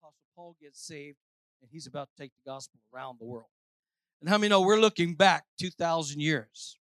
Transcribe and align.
Apostle 0.00 0.26
Paul 0.36 0.56
gets 0.60 0.86
saved, 0.86 1.18
and 1.60 1.70
he's 1.72 1.86
about 1.86 2.08
to 2.10 2.22
take 2.22 2.32
the 2.36 2.48
gospel 2.48 2.78
around 2.94 3.18
the 3.18 3.26
world. 3.26 3.48
And 4.20 4.28
how 4.28 4.38
many 4.38 4.48
know 4.48 4.60
we're 4.60 4.80
looking 4.80 5.14
back 5.14 5.44
2,000 5.58 6.20
years? 6.20 6.78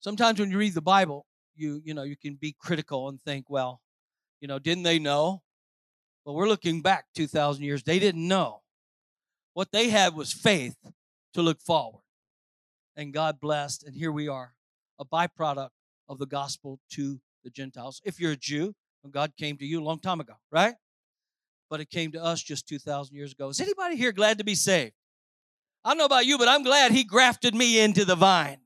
Sometimes 0.00 0.38
when 0.40 0.50
you 0.50 0.58
read 0.58 0.74
the 0.74 0.80
Bible, 0.80 1.26
you 1.56 1.82
you 1.84 1.92
know 1.92 2.04
you 2.04 2.16
can 2.16 2.36
be 2.36 2.54
critical 2.58 3.08
and 3.08 3.20
think, 3.20 3.50
well, 3.50 3.80
you 4.40 4.48
know, 4.48 4.58
didn't 4.58 4.84
they 4.84 4.98
know? 4.98 5.42
But 6.24 6.34
we're 6.34 6.48
looking 6.48 6.82
back 6.82 7.06
2,000 7.14 7.64
years. 7.64 7.82
They 7.82 7.98
didn't 7.98 8.26
know. 8.26 8.62
What 9.54 9.72
they 9.72 9.88
had 9.88 10.14
was 10.14 10.32
faith 10.32 10.76
to 11.34 11.42
look 11.42 11.60
forward. 11.60 12.02
And 12.96 13.12
God 13.12 13.40
blessed, 13.40 13.84
and 13.84 13.94
here 13.94 14.12
we 14.12 14.28
are, 14.28 14.54
a 14.98 15.04
byproduct 15.04 15.70
of 16.08 16.18
the 16.18 16.26
gospel 16.26 16.80
to 16.92 17.20
the 17.44 17.50
Gentiles. 17.50 18.00
If 18.04 18.20
you're 18.20 18.32
a 18.32 18.36
Jew, 18.36 18.74
God 19.10 19.32
came 19.38 19.56
to 19.56 19.64
you 19.64 19.80
a 19.80 19.84
long 19.84 20.00
time 20.00 20.20
ago, 20.20 20.34
right? 20.52 20.74
But 21.70 21.80
it 21.80 21.90
came 21.90 22.12
to 22.12 22.22
us 22.22 22.42
just 22.42 22.66
2,000 22.68 23.14
years 23.14 23.32
ago. 23.32 23.48
Is 23.48 23.60
anybody 23.60 23.96
here 23.96 24.12
glad 24.12 24.38
to 24.38 24.44
be 24.44 24.54
saved? 24.54 24.94
I 25.84 25.90
don't 25.90 25.98
know 25.98 26.06
about 26.06 26.26
you, 26.26 26.38
but 26.38 26.48
I'm 26.48 26.62
glad 26.62 26.92
He 26.92 27.04
grafted 27.04 27.54
me 27.54 27.80
into 27.80 28.04
the 28.04 28.16
vine. 28.16 28.58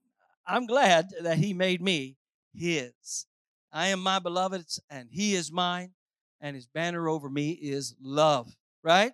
I'm 0.47 0.67
glad 0.67 1.11
that 1.21 1.39
He 1.39 1.53
made 1.53 1.83
me 1.83 2.17
His. 2.55 3.27
I 3.73 3.89
am 3.89 4.01
my 4.01 4.19
beloved's, 4.19 4.81
and 4.91 5.09
He 5.11 5.35
is 5.35 5.53
mine, 5.53 5.93
and 6.41 6.55
His 6.55 6.67
banner 6.67 7.09
over 7.09 7.29
me 7.29 7.51
is 7.53 7.95
love, 8.01 8.55
right? 8.83 9.13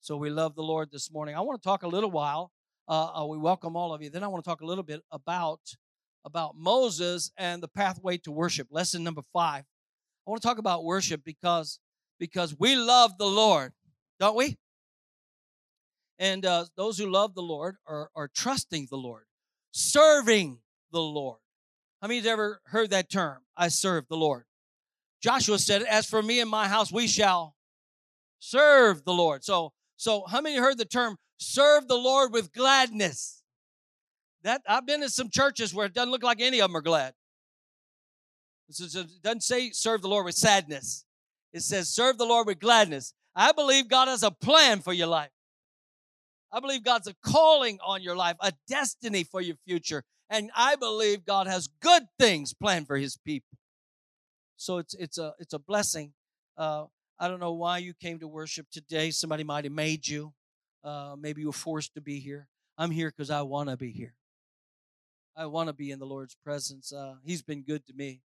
So 0.00 0.16
we 0.16 0.30
love 0.30 0.54
the 0.54 0.62
Lord 0.62 0.90
this 0.92 1.10
morning. 1.10 1.34
I 1.34 1.40
want 1.40 1.62
to 1.62 1.66
talk 1.66 1.82
a 1.82 1.88
little 1.88 2.10
while. 2.10 2.52
Uh, 2.86 3.22
uh, 3.22 3.26
we 3.26 3.38
welcome 3.38 3.76
all 3.76 3.94
of 3.94 4.02
you. 4.02 4.10
Then 4.10 4.22
I 4.22 4.28
want 4.28 4.44
to 4.44 4.48
talk 4.48 4.60
a 4.60 4.66
little 4.66 4.84
bit 4.84 5.00
about 5.10 5.60
about 6.26 6.56
Moses 6.56 7.30
and 7.36 7.62
the 7.62 7.68
pathway 7.68 8.16
to 8.18 8.30
worship. 8.30 8.68
Lesson 8.70 9.02
number 9.02 9.22
five. 9.32 9.64
I 10.26 10.30
want 10.30 10.40
to 10.42 10.48
talk 10.48 10.58
about 10.58 10.84
worship 10.84 11.22
because 11.24 11.80
because 12.24 12.58
we 12.58 12.74
love 12.74 13.18
the 13.18 13.26
Lord, 13.26 13.74
don't 14.18 14.34
we? 14.34 14.56
And 16.18 16.46
uh, 16.46 16.64
those 16.74 16.96
who 16.96 17.06
love 17.06 17.34
the 17.34 17.42
Lord 17.42 17.76
are, 17.86 18.08
are 18.16 18.28
trusting 18.28 18.86
the 18.88 18.96
Lord, 18.96 19.24
serving 19.72 20.60
the 20.90 21.02
Lord. 21.02 21.40
How 22.00 22.08
many 22.08 22.20
you 22.20 22.30
ever 22.30 22.62
heard 22.64 22.88
that 22.90 23.10
term? 23.10 23.42
I 23.58 23.68
serve 23.68 24.08
the 24.08 24.16
Lord. 24.16 24.44
Joshua 25.22 25.58
said, 25.58 25.82
As 25.82 26.06
for 26.06 26.22
me 26.22 26.40
and 26.40 26.48
my 26.48 26.66
house, 26.66 26.90
we 26.90 27.06
shall 27.06 27.56
serve 28.38 29.04
the 29.04 29.12
Lord. 29.12 29.44
So, 29.44 29.74
so 29.98 30.24
how 30.26 30.40
many 30.40 30.56
heard 30.56 30.78
the 30.78 30.86
term 30.86 31.18
serve 31.36 31.88
the 31.88 31.98
Lord 31.98 32.32
with 32.32 32.54
gladness? 32.54 33.42
That 34.44 34.62
I've 34.66 34.86
been 34.86 35.02
in 35.02 35.10
some 35.10 35.28
churches 35.28 35.74
where 35.74 35.84
it 35.84 35.92
doesn't 35.92 36.10
look 36.10 36.22
like 36.22 36.40
any 36.40 36.60
of 36.60 36.70
them 36.70 36.76
are 36.78 36.80
glad. 36.80 37.12
It 38.70 39.22
doesn't 39.22 39.42
say 39.42 39.72
serve 39.72 40.00
the 40.00 40.08
Lord 40.08 40.24
with 40.24 40.36
sadness. 40.36 41.04
It 41.54 41.62
says 41.62 41.88
serve 41.88 42.18
the 42.18 42.26
Lord 42.26 42.48
with 42.48 42.58
gladness. 42.58 43.14
I 43.34 43.52
believe 43.52 43.88
God 43.88 44.08
has 44.08 44.24
a 44.24 44.32
plan 44.32 44.80
for 44.80 44.92
your 44.92 45.06
life. 45.06 45.30
I 46.52 46.60
believe 46.60 46.84
God's 46.84 47.08
a 47.08 47.14
calling 47.24 47.78
on 47.84 48.02
your 48.02 48.16
life, 48.16 48.36
a 48.40 48.52
destiny 48.68 49.24
for 49.24 49.40
your 49.40 49.56
future. 49.64 50.02
And 50.28 50.50
I 50.56 50.74
believe 50.76 51.24
God 51.24 51.46
has 51.46 51.68
good 51.80 52.02
things 52.18 52.54
planned 52.54 52.88
for 52.88 52.96
his 52.96 53.16
people. 53.16 53.56
So 54.56 54.78
it's 54.78 54.94
it's 54.94 55.16
a 55.18 55.34
it's 55.38 55.54
a 55.54 55.58
blessing. 55.58 56.12
Uh, 56.58 56.86
I 57.20 57.28
don't 57.28 57.40
know 57.40 57.52
why 57.52 57.78
you 57.78 57.94
came 57.94 58.18
to 58.18 58.28
worship 58.28 58.66
today. 58.72 59.12
Somebody 59.12 59.44
might 59.44 59.64
have 59.64 59.72
made 59.72 60.08
you. 60.08 60.32
Uh, 60.82 61.14
maybe 61.18 61.40
you 61.40 61.48
were 61.48 61.52
forced 61.52 61.94
to 61.94 62.00
be 62.00 62.18
here. 62.18 62.48
I'm 62.76 62.90
here 62.90 63.10
because 63.10 63.30
I 63.30 63.42
want 63.42 63.68
to 63.68 63.76
be 63.76 63.92
here. 63.92 64.14
I 65.36 65.46
want 65.46 65.68
to 65.68 65.72
be 65.72 65.92
in 65.92 66.00
the 66.00 66.06
Lord's 66.06 66.36
presence. 66.44 66.92
Uh, 66.92 67.14
he's 67.24 67.42
been 67.42 67.62
good 67.62 67.86
to 67.86 67.92
me. 67.92 68.22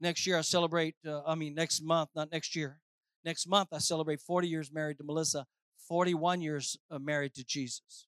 Next 0.00 0.26
year 0.26 0.38
I 0.38 0.40
celebrate. 0.42 0.94
Uh, 1.06 1.22
I 1.26 1.34
mean 1.34 1.54
next 1.54 1.82
month, 1.82 2.10
not 2.14 2.30
next 2.32 2.56
year. 2.56 2.80
Next 3.24 3.46
month 3.46 3.68
I 3.72 3.78
celebrate 3.78 4.20
40 4.20 4.48
years 4.48 4.72
married 4.72 4.98
to 4.98 5.04
Melissa. 5.04 5.46
41 5.88 6.40
years 6.40 6.78
uh, 6.90 6.98
married 6.98 7.34
to 7.34 7.44
Jesus. 7.44 8.06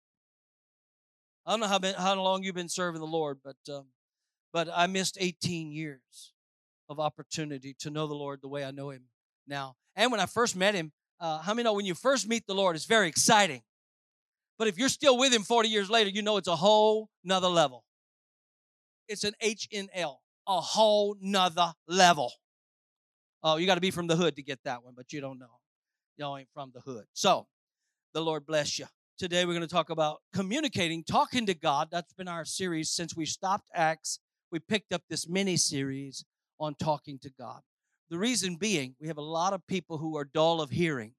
I 1.45 1.51
don't 1.51 1.61
know 1.61 1.67
how, 1.67 1.81
been, 1.81 1.95
how 1.95 2.15
long 2.15 2.45
you've 2.45 2.55
been 2.55 2.69
serving 2.69 3.01
the 3.01 3.07
Lord, 3.07 3.39
but 3.45 3.57
um, 3.69 3.87
but 4.53 4.69
I 4.73 4.87
missed 4.87 5.17
18 5.19 5.73
years 5.73 6.33
of 6.89 7.01
opportunity 7.01 7.75
to 7.81 7.91
know 7.91 8.07
the 8.07 8.15
Lord 8.15 8.41
the 8.43 8.49
way 8.49 8.65
I 8.65 8.71
know 8.71 8.91
Him 8.91 9.05
now. 9.47 9.75
And 9.97 10.11
when 10.11 10.21
I 10.21 10.27
first 10.27 10.55
met 10.55 10.75
Him, 10.75 10.93
uh, 11.19 11.39
how 11.39 11.55
many 11.55 11.65
know 11.65 11.73
when 11.73 11.87
you 11.87 11.95
first 11.95 12.29
meet 12.29 12.47
the 12.47 12.55
Lord, 12.55 12.77
it's 12.77 12.85
very 12.85 13.09
exciting. 13.09 13.63
But 14.59 14.69
if 14.69 14.79
you're 14.79 14.89
still 14.89 15.19
with 15.19 15.33
Him 15.33 15.43
40 15.43 15.69
years 15.69 15.91
later, 15.91 16.11
you 16.11 16.23
know 16.23 16.37
it's 16.37 16.49
a 16.49 16.57
whole 16.57 17.09
nother 17.25 17.49
level. 17.49 17.85
It's 19.09 19.25
an 19.25 19.33
H 19.41 19.69
N 19.73 19.89
L, 19.95 20.22
a 20.47 20.61
whole 20.61 21.17
nother 21.21 21.73
level. 21.87 22.33
Oh, 23.43 23.57
you 23.57 23.67
got 23.67 23.75
to 23.77 23.81
be 23.81 23.91
from 23.91 24.07
the 24.07 24.17
hood 24.17 24.37
to 24.37 24.43
get 24.43 24.61
that 24.65 24.85
one, 24.85 24.95
but 24.97 25.13
you 25.13 25.21
don't 25.21 25.39
know. 25.39 25.59
Y'all 26.17 26.37
ain't 26.37 26.49
from 26.55 26.71
the 26.75 26.81
hood. 26.81 27.05
So 27.13 27.47
the 28.15 28.21
Lord 28.21 28.47
bless 28.47 28.79
you. 28.79 28.87
Today 29.19 29.45
we're 29.45 29.53
going 29.53 29.67
to 29.67 29.73
talk 29.73 29.91
about 29.91 30.21
communicating, 30.33 31.05
talking 31.05 31.47
to 31.47 31.55
God. 31.55 31.89
That's 31.91 32.13
been 32.13 32.29
our 32.29 32.45
series 32.45 32.91
since 32.91 33.17
we 33.17 33.27
stopped 33.27 33.69
Acts. 33.75 34.21
We 34.51 34.59
picked 34.59 34.93
up 34.93 35.03
this 35.09 35.29
mini 35.29 35.57
series 35.57 36.25
on 36.59 36.75
talking 36.75 37.19
to 37.21 37.31
God. 37.39 37.61
The 38.11 38.19
reason 38.19 38.57
being, 38.57 38.95
we 39.01 39.09
have 39.09 39.19
a 39.19 39.23
lot 39.23 39.53
of 39.53 39.67
people 39.67 39.99
who 39.99 40.17
are 40.17 40.25
dull 40.25 40.61
of 40.61 40.71
hearing. 40.71 41.15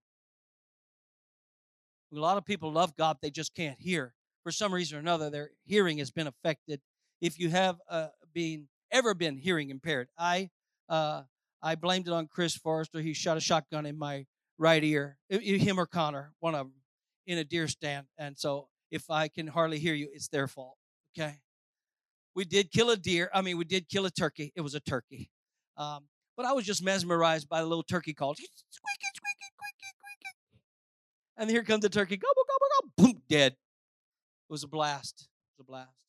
A 2.13 2.19
lot 2.19 2.37
of 2.37 2.45
people 2.45 2.71
love 2.71 2.95
God, 2.95 3.17
they 3.21 3.31
just 3.31 3.55
can't 3.55 3.79
hear. 3.79 4.13
For 4.43 4.51
some 4.51 4.73
reason 4.73 4.97
or 4.97 4.99
another, 4.99 5.29
their 5.29 5.51
hearing 5.65 5.97
has 5.97 6.11
been 6.11 6.27
affected. 6.27 6.81
If 7.21 7.39
you 7.39 7.49
have 7.49 7.77
uh, 7.89 8.09
been 8.33 8.67
ever 8.93 9.13
been 9.13 9.35
hearing 9.35 9.69
impaired, 9.69 10.07
I 10.17 10.49
uh, 10.87 11.23
I 11.61 11.75
blamed 11.75 12.07
it 12.07 12.13
on 12.13 12.27
Chris 12.27 12.55
Forrester. 12.55 13.01
He 13.01 13.13
shot 13.13 13.35
a 13.35 13.41
shotgun 13.41 13.85
in 13.85 13.97
my 13.97 14.25
right 14.57 14.83
ear. 14.83 15.17
Him 15.29 15.79
or 15.79 15.85
Connor, 15.85 16.33
one 16.39 16.55
of 16.55 16.67
them 16.67 16.73
in 17.25 17.37
a 17.37 17.43
deer 17.43 17.67
stand. 17.67 18.07
And 18.17 18.37
so 18.37 18.67
if 18.91 19.09
I 19.09 19.27
can 19.27 19.47
hardly 19.47 19.79
hear 19.79 19.93
you, 19.93 20.09
it's 20.13 20.27
their 20.27 20.47
fault. 20.47 20.77
Okay. 21.17 21.39
We 22.35 22.45
did 22.45 22.71
kill 22.71 22.89
a 22.89 22.97
deer. 22.97 23.29
I 23.33 23.41
mean, 23.41 23.57
we 23.57 23.65
did 23.65 23.87
kill 23.89 24.05
a 24.05 24.11
turkey. 24.11 24.51
It 24.55 24.61
was 24.61 24.75
a 24.75 24.79
turkey. 24.79 25.29
Um, 25.77 26.05
but 26.35 26.45
I 26.45 26.53
was 26.53 26.65
just 26.65 26.83
mesmerized 26.83 27.47
by 27.47 27.61
the 27.61 27.67
little 27.67 27.83
turkey 27.83 28.13
call. 28.13 28.33
Squeaky, 28.33 28.49
squeaky, 28.71 29.45
squeaky, 29.53 29.87
squeaky. 29.97 30.35
And 31.37 31.49
here 31.49 31.63
comes 31.63 31.81
the 31.81 31.89
turkey. 31.89 32.17
Gobble, 32.17 32.43
gobble, 32.47 32.67
gobble. 32.75 33.13
Boom, 33.13 33.21
dead. 33.29 33.53
It 33.53 34.51
was 34.51 34.63
a 34.63 34.67
blast. 34.67 35.21
It 35.21 35.57
was 35.57 35.61
a 35.61 35.63
blast. 35.63 36.02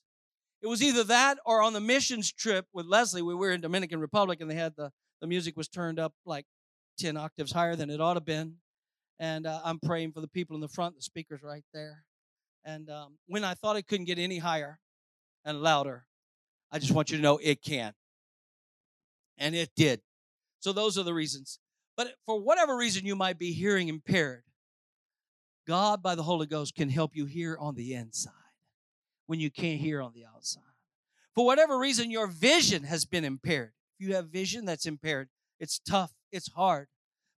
It 0.64 0.68
was 0.68 0.82
either 0.82 1.04
that 1.04 1.36
or 1.44 1.60
on 1.60 1.74
the 1.74 1.80
missions 1.80 2.32
trip 2.32 2.64
with 2.72 2.86
Leslie, 2.86 3.20
we 3.20 3.34
were 3.34 3.50
in 3.50 3.60
Dominican 3.60 4.00
Republic 4.00 4.40
and 4.40 4.50
they 4.50 4.54
had 4.54 4.74
the, 4.76 4.90
the 5.20 5.26
music 5.26 5.58
was 5.58 5.68
turned 5.68 5.98
up 5.98 6.14
like 6.24 6.46
10 6.98 7.18
octaves 7.18 7.52
higher 7.52 7.76
than 7.76 7.90
it 7.90 8.00
ought 8.00 8.14
to 8.14 8.22
been 8.22 8.54
and 9.18 9.46
uh, 9.46 9.60
I'm 9.62 9.78
praying 9.78 10.12
for 10.12 10.22
the 10.22 10.26
people 10.26 10.54
in 10.54 10.62
the 10.62 10.68
front. 10.68 10.96
The 10.96 11.02
speaker's 11.02 11.42
right 11.42 11.64
there. 11.74 12.04
And 12.64 12.88
um, 12.88 13.18
when 13.26 13.44
I 13.44 13.52
thought 13.52 13.76
it 13.76 13.86
couldn't 13.86 14.06
get 14.06 14.18
any 14.18 14.38
higher 14.38 14.80
and 15.44 15.60
louder, 15.60 16.06
I 16.72 16.78
just 16.78 16.92
want 16.92 17.10
you 17.10 17.18
to 17.18 17.22
know 17.22 17.38
it 17.42 17.60
can. 17.60 17.92
And 19.36 19.54
it 19.54 19.70
did. 19.76 20.00
So 20.60 20.72
those 20.72 20.96
are 20.96 21.02
the 21.02 21.12
reasons. 21.12 21.58
But 21.94 22.14
for 22.24 22.40
whatever 22.40 22.74
reason 22.74 23.04
you 23.04 23.16
might 23.16 23.38
be 23.38 23.52
hearing 23.52 23.88
impaired, 23.88 24.44
God 25.66 26.02
by 26.02 26.14
the 26.14 26.22
Holy 26.22 26.46
Ghost 26.46 26.74
can 26.74 26.88
help 26.88 27.14
you 27.14 27.26
hear 27.26 27.54
on 27.60 27.74
the 27.74 27.92
inside 27.92 28.43
when 29.26 29.40
you 29.40 29.50
can't 29.50 29.80
hear 29.80 30.02
on 30.02 30.12
the 30.14 30.24
outside. 30.24 30.62
For 31.34 31.44
whatever 31.44 31.78
reason 31.78 32.10
your 32.10 32.26
vision 32.26 32.84
has 32.84 33.04
been 33.04 33.24
impaired. 33.24 33.72
If 33.98 34.06
you 34.06 34.14
have 34.14 34.28
vision 34.28 34.64
that's 34.64 34.86
impaired, 34.86 35.28
it's 35.58 35.78
tough, 35.78 36.12
it's 36.32 36.50
hard 36.52 36.88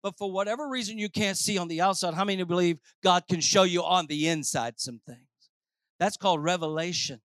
but 0.06 0.20
for 0.20 0.32
whatever 0.32 0.70
reason 0.70 1.00
you 1.00 1.10
can't 1.10 1.36
see 1.36 1.58
on 1.58 1.68
the 1.68 1.82
outside, 1.82 2.14
how 2.14 2.26
many 2.26 2.44
believe 2.44 2.78
God 3.02 3.24
can 3.28 3.42
show 3.42 3.64
you 3.64 3.84
on 3.84 4.06
the 4.06 4.28
inside 4.28 4.80
some 4.80 5.02
things? 5.08 5.50
That's 6.00 6.16
called 6.16 6.44
revelation. 6.44 7.22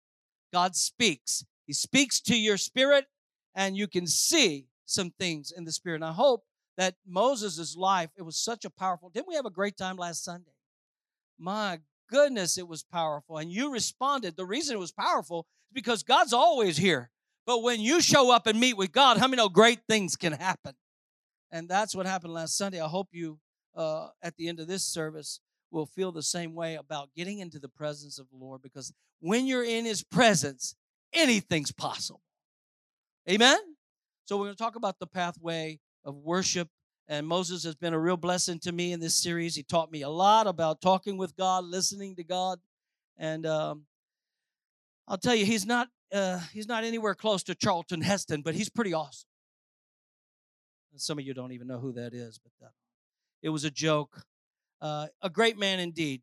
God 0.53 0.75
speaks. 0.75 1.45
He 1.69 1.73
speaks 1.73 2.21
to 2.23 2.37
your 2.37 2.57
spirit, 2.57 3.07
and 3.55 3.77
you 3.77 3.87
can 3.87 4.09
see 4.09 4.67
some 4.87 5.13
things 5.21 5.53
in 5.57 5.63
the 5.63 5.71
spirit. 5.71 6.03
And 6.03 6.05
I 6.05 6.11
hope 6.15 6.43
that 6.77 6.97
Moses' 7.07 7.77
life, 7.77 8.11
it 8.19 8.23
was 8.23 8.37
such 8.37 8.65
a 8.65 8.71
powerful. 8.71 9.09
Didn't 9.09 9.29
we 9.29 9.37
have 9.37 9.47
a 9.47 9.51
great 9.51 9.77
time 9.77 9.95
last 9.95 10.25
Sunday? 10.25 10.57
My 11.39 11.79
goodness, 12.09 12.59
it 12.59 12.69
was 12.69 12.83
powerful. 12.83 13.39
And 13.39 13.51
you 13.51 13.73
responded. 13.73 14.37
The 14.37 14.47
reason 14.47 14.77
it 14.77 14.81
was 14.81 14.93
powerful 14.93 15.47
is 15.71 15.75
because 15.75 16.03
God's 16.03 16.33
always 16.33 16.77
here. 16.77 17.11
But 17.47 17.63
when 17.63 17.81
you 17.81 18.01
show 18.01 18.31
up 18.31 18.47
and 18.47 18.59
meet 18.59 18.77
with 18.77 18.93
God, 18.93 19.19
how 19.19 19.27
many 19.27 19.37
know 19.37 19.49
great 19.49 19.81
things 19.89 20.17
can 20.17 20.33
happen? 20.33 20.75
And 21.51 21.69
that's 21.69 21.95
what 21.95 22.07
happened 22.07 22.33
last 22.33 22.57
Sunday. 22.57 22.81
I 22.81 22.89
hope 22.89 23.09
you, 23.13 23.39
uh, 23.77 24.09
at 24.23 24.37
the 24.37 24.49
end 24.49 24.61
of 24.61 24.67
this 24.67 24.85
service, 24.85 25.41
will 25.71 25.87
feel 25.87 26.13
the 26.13 26.23
same 26.23 26.55
way 26.55 26.77
about 26.77 27.11
getting 27.15 27.41
into 27.41 27.59
the 27.59 27.69
presence 27.69 28.19
of 28.19 28.29
the 28.31 28.37
Lord 28.37 28.63
because 28.63 28.93
when 29.21 29.47
you're 29.47 29.65
in 29.65 29.85
His 29.85 30.03
presence, 30.03 30.75
anything's 31.13 31.73
possible. 31.73 32.23
Amen? 33.29 33.59
So 34.25 34.37
we're 34.37 34.47
going 34.47 34.57
to 34.57 34.63
talk 34.63 34.77
about 34.77 34.99
the 34.99 35.07
pathway 35.07 35.81
of 36.05 36.17
worship. 36.17 36.69
And 37.07 37.27
Moses 37.27 37.65
has 37.65 37.75
been 37.75 37.93
a 37.93 37.99
real 37.99 38.17
blessing 38.17 38.59
to 38.61 38.73
me 38.73 38.93
in 38.93 39.01
this 39.01 39.15
series. 39.15 39.55
He 39.55 39.63
taught 39.63 39.93
me 39.93 40.03
a 40.03 40.09
lot 40.09 40.47
about 40.47 40.81
talking 40.81 41.19
with 41.19 41.37
God, 41.37 41.65
listening 41.65 42.17
to 42.17 42.25
God. 42.25 42.61
And 43.19 43.45
um, 43.47 43.83
I'll 45.07 45.19
tell 45.19 45.35
you, 45.35 45.45
he's 45.45 45.67
not 45.67 45.89
uh, 46.13 46.41
he's 46.53 46.69
not 46.69 46.85
anywhere 46.85 47.15
close 47.15 47.43
to 47.45 47.55
Charlton 47.55 48.01
Heston, 48.01 48.43
but 48.43 48.55
he's 48.55 48.71
pretty 48.71 48.95
awesome. 48.95 49.29
And 50.93 51.01
some 51.01 51.19
of 51.19 51.27
you 51.27 51.35
don't 51.35 51.53
even 51.53 51.67
know 51.67 51.79
who 51.79 51.93
that 51.93 52.15
is, 52.15 52.39
but 52.39 52.53
that. 52.61 52.73
it 53.43 53.49
was 53.49 53.65
a 53.65 53.71
joke. 53.71 54.23
Uh, 54.81 55.09
a 55.23 55.29
great 55.29 55.59
man 55.59 55.81
indeed, 55.81 56.23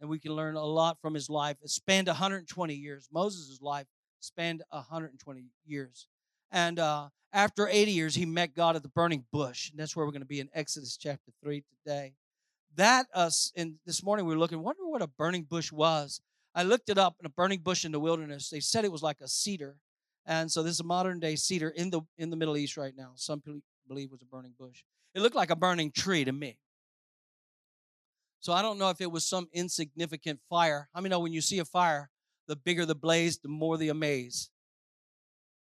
and 0.00 0.10
we 0.10 0.18
can 0.18 0.32
learn 0.32 0.56
a 0.56 0.64
lot 0.64 0.98
from 1.00 1.14
his 1.14 1.30
life. 1.30 1.56
It 1.62 1.70
spanned 1.70 2.06
120 2.06 2.74
years. 2.74 3.08
Moses' 3.12 3.60
life 3.62 3.86
spanned 4.20 4.62
120 4.70 5.44
years. 5.64 6.06
And 6.50 6.78
uh, 6.78 7.08
after 7.32 7.68
80 7.68 7.92
years, 7.92 8.14
he 8.14 8.26
met 8.26 8.54
God 8.54 8.76
at 8.76 8.82
the 8.82 8.88
burning 8.88 9.24
bush. 9.32 9.70
And 9.70 9.78
that's 9.78 9.94
where 9.94 10.04
we're 10.04 10.12
going 10.12 10.22
to 10.22 10.26
be 10.26 10.40
in 10.40 10.48
Exodus 10.54 10.96
chapter 10.96 11.30
3 11.42 11.62
today. 11.84 12.14
That 12.76 13.06
us, 13.14 13.52
and 13.56 13.74
this 13.84 14.02
morning 14.02 14.26
we 14.26 14.34
were 14.34 14.38
looking, 14.38 14.62
wonder 14.62 14.86
what 14.86 15.02
a 15.02 15.06
burning 15.06 15.44
bush 15.44 15.72
was. 15.72 16.20
I 16.54 16.62
looked 16.62 16.88
it 16.88 16.98
up 16.98 17.16
in 17.20 17.26
a 17.26 17.30
burning 17.30 17.60
bush 17.60 17.84
in 17.84 17.92
the 17.92 18.00
wilderness. 18.00 18.50
They 18.50 18.60
said 18.60 18.84
it 18.84 18.92
was 18.92 19.02
like 19.02 19.20
a 19.20 19.28
cedar. 19.28 19.76
And 20.26 20.50
so 20.50 20.62
this 20.62 20.74
is 20.74 20.80
a 20.80 20.84
modern 20.84 21.18
day 21.20 21.36
cedar 21.36 21.70
in 21.70 21.90
the 21.90 22.02
in 22.18 22.30
the 22.30 22.36
Middle 22.36 22.56
East 22.56 22.76
right 22.76 22.94
now. 22.96 23.12
Some 23.14 23.40
people 23.40 23.60
believe 23.88 24.10
was 24.10 24.22
a 24.22 24.26
burning 24.26 24.54
bush. 24.58 24.82
It 25.14 25.22
looked 25.22 25.34
like 25.34 25.50
a 25.50 25.56
burning 25.56 25.90
tree 25.90 26.24
to 26.24 26.32
me. 26.32 26.58
So 28.40 28.52
I 28.52 28.62
don't 28.62 28.78
know 28.78 28.90
if 28.90 29.00
it 29.00 29.10
was 29.10 29.26
some 29.26 29.48
insignificant 29.52 30.40
fire. 30.48 30.88
I 30.94 31.00
mean, 31.00 31.10
know 31.10 31.20
when 31.20 31.32
you 31.32 31.40
see 31.40 31.58
a 31.58 31.64
fire, 31.64 32.10
the 32.48 32.56
bigger 32.56 32.86
the 32.86 32.94
blaze, 32.94 33.38
the 33.38 33.48
more 33.48 33.76
the 33.76 33.90
amaze. 33.90 34.50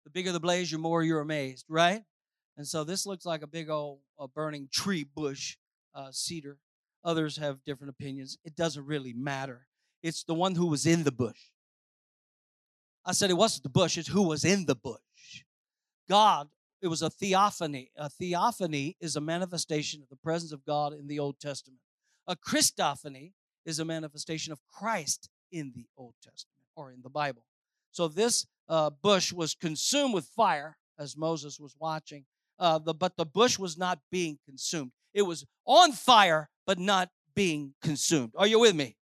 The 0.04 0.10
bigger 0.10 0.32
the 0.32 0.40
blaze, 0.40 0.70
the 0.70 0.78
more 0.78 1.02
you're 1.02 1.20
amazed, 1.20 1.66
right? 1.68 2.02
And 2.56 2.66
so 2.66 2.84
this 2.84 3.06
looks 3.06 3.24
like 3.24 3.42
a 3.42 3.46
big 3.46 3.70
old 3.70 4.00
a 4.18 4.28
burning 4.28 4.68
tree 4.72 5.04
bush, 5.04 5.56
uh, 5.94 6.08
cedar. 6.12 6.58
Others 7.04 7.36
have 7.36 7.64
different 7.64 7.90
opinions. 7.90 8.38
It 8.44 8.56
doesn't 8.56 8.86
really 8.86 9.12
matter. 9.12 9.66
It's 10.02 10.24
the 10.24 10.34
one 10.34 10.54
who 10.54 10.66
was 10.66 10.86
in 10.86 11.04
the 11.04 11.12
bush. 11.12 11.50
I 13.04 13.12
said 13.12 13.30
it 13.30 13.34
wasn't 13.34 13.64
the 13.64 13.68
bush, 13.68 13.98
it's 13.98 14.08
who 14.08 14.22
was 14.22 14.44
in 14.44 14.66
the 14.66 14.74
bush. 14.74 14.98
God, 16.08 16.48
it 16.80 16.88
was 16.88 17.02
a 17.02 17.10
theophany. 17.10 17.90
A 17.96 18.08
theophany 18.08 18.96
is 19.00 19.16
a 19.16 19.20
manifestation 19.20 20.02
of 20.02 20.08
the 20.08 20.16
presence 20.16 20.52
of 20.52 20.64
God 20.64 20.92
in 20.92 21.06
the 21.06 21.18
Old 21.18 21.40
Testament. 21.40 21.80
A 22.26 22.36
Christophany 22.36 23.32
is 23.66 23.78
a 23.78 23.84
manifestation 23.84 24.52
of 24.52 24.60
Christ 24.70 25.28
in 25.52 25.72
the 25.74 25.86
Old 25.96 26.14
Testament 26.22 26.64
or 26.76 26.92
in 26.92 27.02
the 27.02 27.10
Bible. 27.10 27.44
So 27.90 28.08
this 28.08 28.46
uh, 28.68 28.90
bush 29.02 29.32
was 29.32 29.54
consumed 29.54 30.14
with 30.14 30.26
fire 30.26 30.76
as 30.98 31.16
Moses 31.16 31.58
was 31.58 31.74
watching, 31.78 32.24
uh, 32.58 32.78
the, 32.78 32.94
but 32.94 33.16
the 33.16 33.26
bush 33.26 33.58
was 33.58 33.76
not 33.76 33.98
being 34.10 34.38
consumed. 34.46 34.92
It 35.12 35.22
was 35.22 35.44
on 35.66 35.92
fire, 35.92 36.48
but 36.66 36.78
not 36.78 37.10
being 37.34 37.74
consumed. 37.82 38.32
Are 38.36 38.46
you 38.46 38.60
with 38.60 38.74
me? 38.74 38.96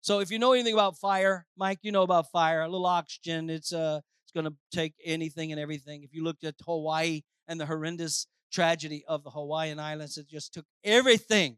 So 0.00 0.20
if 0.20 0.30
you 0.30 0.38
know 0.38 0.52
anything 0.52 0.74
about 0.74 0.98
fire, 0.98 1.46
Mike, 1.56 1.78
you 1.82 1.92
know 1.92 2.02
about 2.02 2.30
fire. 2.30 2.62
A 2.62 2.68
little 2.68 2.86
oxygen, 2.86 3.48
it's 3.48 3.72
uh, 3.72 4.00
it's 4.24 4.32
going 4.32 4.44
to 4.44 4.54
take 4.70 4.94
anything 5.04 5.50
and 5.50 5.60
everything. 5.60 6.02
If 6.02 6.12
you 6.12 6.22
looked 6.22 6.44
at 6.44 6.56
Hawaii 6.66 7.22
and 7.48 7.58
the 7.58 7.66
horrendous 7.66 8.26
tragedy 8.52 9.04
of 9.08 9.24
the 9.24 9.30
Hawaiian 9.30 9.78
Islands, 9.78 10.18
it 10.18 10.28
just 10.28 10.52
took 10.52 10.66
everything 10.84 11.56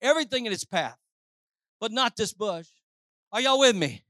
everything 0.00 0.46
in 0.46 0.52
its 0.52 0.64
path, 0.64 0.96
but 1.80 1.92
not 1.92 2.16
this 2.16 2.32
bush. 2.32 2.68
Are 3.32 3.40
y'all 3.40 3.58
with 3.58 3.76
me? 3.76 4.04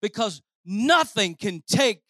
Because 0.00 0.42
nothing 0.64 1.34
can 1.34 1.62
take 1.66 2.02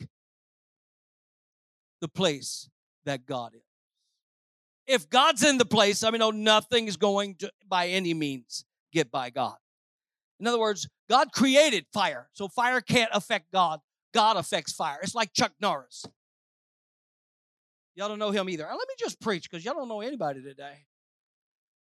the 2.00 2.08
place 2.08 2.68
that 3.04 3.26
God 3.26 3.54
is. 3.54 3.62
If 4.86 5.08
God's 5.08 5.44
in 5.44 5.58
the 5.58 5.64
place, 5.64 6.02
I 6.02 6.10
mean, 6.10 6.18
no, 6.18 6.30
nothing 6.30 6.88
is 6.88 6.96
going 6.96 7.36
to, 7.36 7.50
by 7.68 7.88
any 7.88 8.14
means, 8.14 8.64
get 8.92 9.10
by 9.10 9.30
God. 9.30 9.56
In 10.40 10.46
other 10.46 10.58
words, 10.58 10.88
God 11.08 11.32
created 11.32 11.86
fire, 11.92 12.28
so 12.32 12.48
fire 12.48 12.80
can't 12.80 13.10
affect 13.12 13.52
God. 13.52 13.78
God 14.12 14.36
affects 14.36 14.72
fire. 14.72 14.98
It's 15.02 15.14
like 15.14 15.32
Chuck 15.32 15.52
Norris. 15.60 16.04
Y'all 17.94 18.08
don't 18.08 18.18
know 18.18 18.30
him 18.30 18.48
either. 18.48 18.64
Let 18.64 18.88
me 18.88 18.94
just 18.98 19.20
preach 19.20 19.48
because 19.48 19.64
y'all 19.64 19.74
don't 19.74 19.88
know 19.88 20.00
anybody 20.00 20.42
today. 20.42 20.86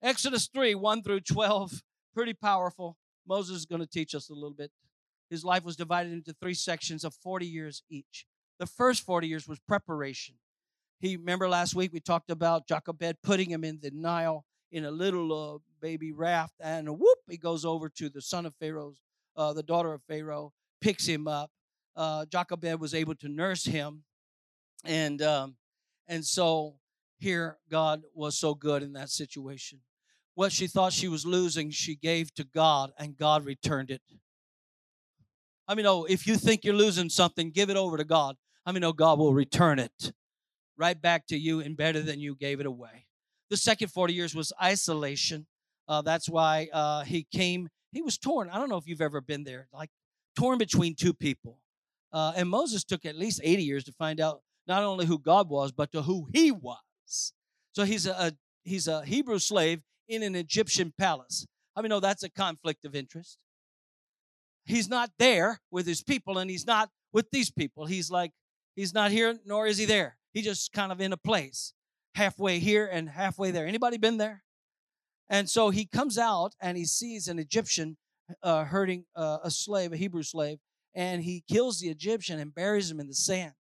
Exodus 0.02 0.48
3 0.52 0.74
1 0.74 1.02
through 1.02 1.20
12, 1.20 1.82
pretty 2.14 2.34
powerful. 2.34 2.96
Moses 3.26 3.58
is 3.58 3.66
going 3.66 3.80
to 3.80 3.86
teach 3.86 4.14
us 4.14 4.30
a 4.30 4.34
little 4.34 4.50
bit. 4.50 4.70
His 5.30 5.44
life 5.44 5.64
was 5.64 5.76
divided 5.76 6.12
into 6.12 6.32
three 6.32 6.54
sections 6.54 7.04
of 7.04 7.14
40 7.14 7.46
years 7.46 7.82
each. 7.90 8.26
The 8.58 8.66
first 8.66 9.04
40 9.04 9.28
years 9.28 9.46
was 9.46 9.58
preparation. 9.60 10.36
He 11.00 11.16
remember 11.16 11.48
last 11.48 11.74
week 11.74 11.92
we 11.92 12.00
talked 12.00 12.30
about 12.30 12.66
Jochebed 12.66 13.22
putting 13.22 13.50
him 13.50 13.62
in 13.62 13.78
the 13.80 13.90
Nile 13.92 14.44
in 14.72 14.84
a 14.84 14.90
little 14.90 15.54
uh, 15.54 15.58
baby 15.80 16.12
raft, 16.12 16.54
and 16.60 16.88
whoop, 16.88 17.18
he 17.28 17.36
goes 17.36 17.64
over 17.64 17.88
to 17.88 18.08
the 18.08 18.20
son 18.20 18.44
of 18.44 18.54
Pharaoh's, 18.60 19.00
uh, 19.36 19.52
the 19.52 19.62
daughter 19.62 19.94
of 19.94 20.02
Pharaoh, 20.08 20.52
picks 20.80 21.06
him 21.06 21.28
up. 21.28 21.50
Uh, 21.96 22.26
Jochebed 22.26 22.80
was 22.80 22.94
able 22.94 23.14
to 23.16 23.28
nurse 23.28 23.64
him, 23.64 24.02
and 24.84 25.22
um, 25.22 25.56
and 26.06 26.24
so 26.24 26.74
here 27.18 27.58
God 27.70 28.02
was 28.12 28.38
so 28.38 28.54
good 28.54 28.82
in 28.82 28.92
that 28.94 29.08
situation 29.08 29.80
what 30.38 30.52
she 30.52 30.68
thought 30.68 30.92
she 30.92 31.08
was 31.08 31.26
losing, 31.26 31.68
she 31.68 31.96
gave 31.96 32.32
to 32.32 32.44
God, 32.44 32.92
and 32.96 33.16
God 33.16 33.44
returned 33.44 33.90
it. 33.90 34.00
I 35.68 35.74
mean, 35.74 35.86
oh, 35.86 36.04
if 36.04 36.26
you 36.26 36.36
think 36.36 36.64
you're 36.64 36.74
losing 36.74 37.10
something, 37.10 37.50
give 37.50 37.68
it 37.68 37.76
over 37.76 37.98
to 37.98 38.04
God. 38.04 38.36
I 38.64 38.72
mean, 38.72 38.82
oh, 38.84 38.92
God 38.92 39.18
will 39.18 39.34
return 39.34 39.78
it 39.78 40.12
right 40.78 41.00
back 41.00 41.26
to 41.26 41.36
you 41.36 41.60
and 41.60 41.76
better 41.76 42.00
than 42.00 42.20
you 42.20 42.34
gave 42.34 42.60
it 42.60 42.66
away. 42.66 43.06
The 43.50 43.56
second 43.56 43.88
40 43.88 44.14
years 44.14 44.34
was 44.34 44.52
isolation. 44.62 45.46
Uh, 45.86 46.02
that's 46.02 46.28
why 46.28 46.68
uh, 46.72 47.04
he 47.04 47.26
came. 47.30 47.68
He 47.92 48.02
was 48.02 48.16
torn. 48.16 48.48
I 48.50 48.58
don't 48.58 48.68
know 48.68 48.76
if 48.76 48.86
you've 48.86 49.00
ever 49.02 49.20
been 49.20 49.44
there, 49.44 49.68
like 49.72 49.90
torn 50.36 50.58
between 50.58 50.94
two 50.94 51.12
people. 51.12 51.58
Uh, 52.12 52.32
and 52.36 52.48
Moses 52.48 52.84
took 52.84 53.04
at 53.04 53.16
least 53.16 53.40
80 53.42 53.62
years 53.62 53.84
to 53.84 53.92
find 53.92 54.20
out 54.20 54.40
not 54.66 54.82
only 54.82 55.06
who 55.06 55.18
God 55.18 55.48
was, 55.48 55.72
but 55.72 55.92
to 55.92 56.02
who 56.02 56.28
he 56.32 56.50
was. 56.50 57.32
So 57.72 57.84
he's 57.84 58.06
a, 58.06 58.12
a 58.12 58.32
he's 58.64 58.88
a 58.88 59.04
Hebrew 59.04 59.38
slave 59.38 59.82
in 60.08 60.22
an 60.22 60.34
Egyptian 60.34 60.92
palace. 60.98 61.46
I 61.76 61.82
mean, 61.82 61.90
no, 61.90 62.00
that's 62.00 62.22
a 62.22 62.30
conflict 62.30 62.84
of 62.84 62.94
interest. 62.94 63.38
He's 64.68 64.88
not 64.88 65.10
there 65.18 65.60
with 65.70 65.86
his 65.86 66.02
people 66.02 66.36
and 66.36 66.50
he's 66.50 66.66
not 66.66 66.90
with 67.12 67.30
these 67.30 67.50
people. 67.50 67.86
He's 67.86 68.10
like, 68.10 68.32
he's 68.76 68.92
not 68.92 69.10
here 69.10 69.38
nor 69.46 69.66
is 69.66 69.78
he 69.78 69.86
there. 69.86 70.18
He 70.34 70.42
just 70.42 70.74
kind 70.74 70.92
of 70.92 71.00
in 71.00 71.14
a 71.14 71.16
place, 71.16 71.72
halfway 72.14 72.58
here 72.58 72.86
and 72.86 73.08
halfway 73.08 73.50
there. 73.50 73.66
Anybody 73.66 73.96
been 73.96 74.18
there? 74.18 74.44
And 75.30 75.48
so 75.48 75.70
he 75.70 75.86
comes 75.86 76.18
out 76.18 76.54
and 76.60 76.76
he 76.76 76.84
sees 76.84 77.28
an 77.28 77.38
Egyptian 77.38 77.96
uh, 78.42 78.64
hurting 78.64 79.06
uh, 79.16 79.38
a 79.42 79.50
slave, 79.50 79.94
a 79.94 79.96
Hebrew 79.96 80.22
slave, 80.22 80.58
and 80.94 81.22
he 81.22 81.42
kills 81.48 81.80
the 81.80 81.88
Egyptian 81.88 82.38
and 82.38 82.54
buries 82.54 82.90
him 82.90 83.00
in 83.00 83.08
the 83.08 83.14
sand 83.14 83.54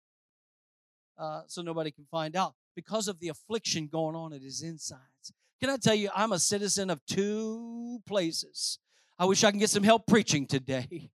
uh, 1.19 1.43
so 1.47 1.61
nobody 1.61 1.91
can 1.91 2.07
find 2.11 2.35
out 2.35 2.55
because 2.75 3.09
of 3.09 3.21
the 3.21 3.29
affliction 3.29 3.89
going 3.93 4.17
on 4.17 4.33
at 4.33 4.41
his 4.41 4.63
insides. 4.63 5.33
Can 5.61 5.69
I 5.69 5.77
tell 5.77 5.95
you, 5.95 6.09
I'm 6.15 6.33
a 6.33 6.39
citizen 6.39 6.89
of 6.89 7.05
two 7.05 8.01
places. 8.07 8.79
I 9.19 9.27
wish 9.27 9.45
I 9.45 9.51
can 9.51 9.61
get 9.61 9.71
some 9.71 9.83
help 9.83 10.07
preaching 10.07 10.47
today. 10.47 11.11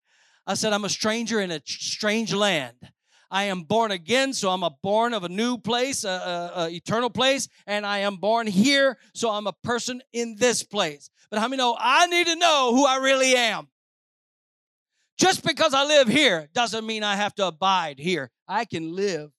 I 0.47 0.55
said, 0.55 0.73
I'm 0.73 0.85
a 0.85 0.89
stranger 0.89 1.41
in 1.41 1.51
a 1.51 1.61
strange 1.65 2.33
land. 2.33 2.77
I 3.31 3.45
am 3.45 3.63
born 3.63 3.91
again, 3.91 4.33
so 4.33 4.51
I'm 4.51 4.63
a 4.63 4.71
born 4.83 5.13
of 5.13 5.25
a 5.25 5.29
new 5.29 5.59
place, 5.59 6.05
a, 6.05 6.09
a, 6.09 6.53
a, 6.63 6.71
eternal 6.71 7.11
place, 7.11 7.49
and 7.67 7.85
I 7.85 7.99
am 7.99 8.17
born 8.17 8.47
here, 8.47 8.99
so 9.15 9.31
I'm 9.31 9.49
a 9.49 9.53
person 9.53 10.01
in 10.13 10.37
this 10.37 10.63
place. 10.63 11.11
But 11.29 11.41
how 11.41 11.49
many 11.49 11.59
know 11.59 11.77
I 11.79 12.07
need 12.07 12.29
to 12.29 12.37
know 12.37 12.73
who 12.73 12.87
I 12.87 12.99
really 12.99 13.35
am? 13.35 13.67
Just 15.19 15.45
because 15.45 15.75
I 15.75 15.85
live 15.85 16.07
here 16.07 16.49
doesn't 16.55 16.87
mean 16.87 17.03
I 17.03 17.17
have 17.17 17.35
to 17.37 17.47
abide 17.49 17.99
here. 17.99 18.31
I 18.47 18.65
can 18.65 18.95
live. 18.95 19.31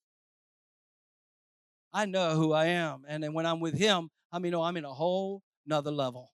I 1.94 2.06
know 2.06 2.36
who 2.36 2.52
I 2.52 2.66
am, 2.66 3.04
and 3.08 3.24
then 3.24 3.34
when 3.34 3.46
I'm 3.46 3.62
with 3.62 3.78
Him, 3.78 4.10
I 4.32 4.40
mean, 4.40 4.52
no, 4.52 4.64
I'm 4.64 4.76
in 4.76 4.84
a 4.86 4.94
whole 4.94 5.42
nother 5.66 5.92
level. 5.92 6.32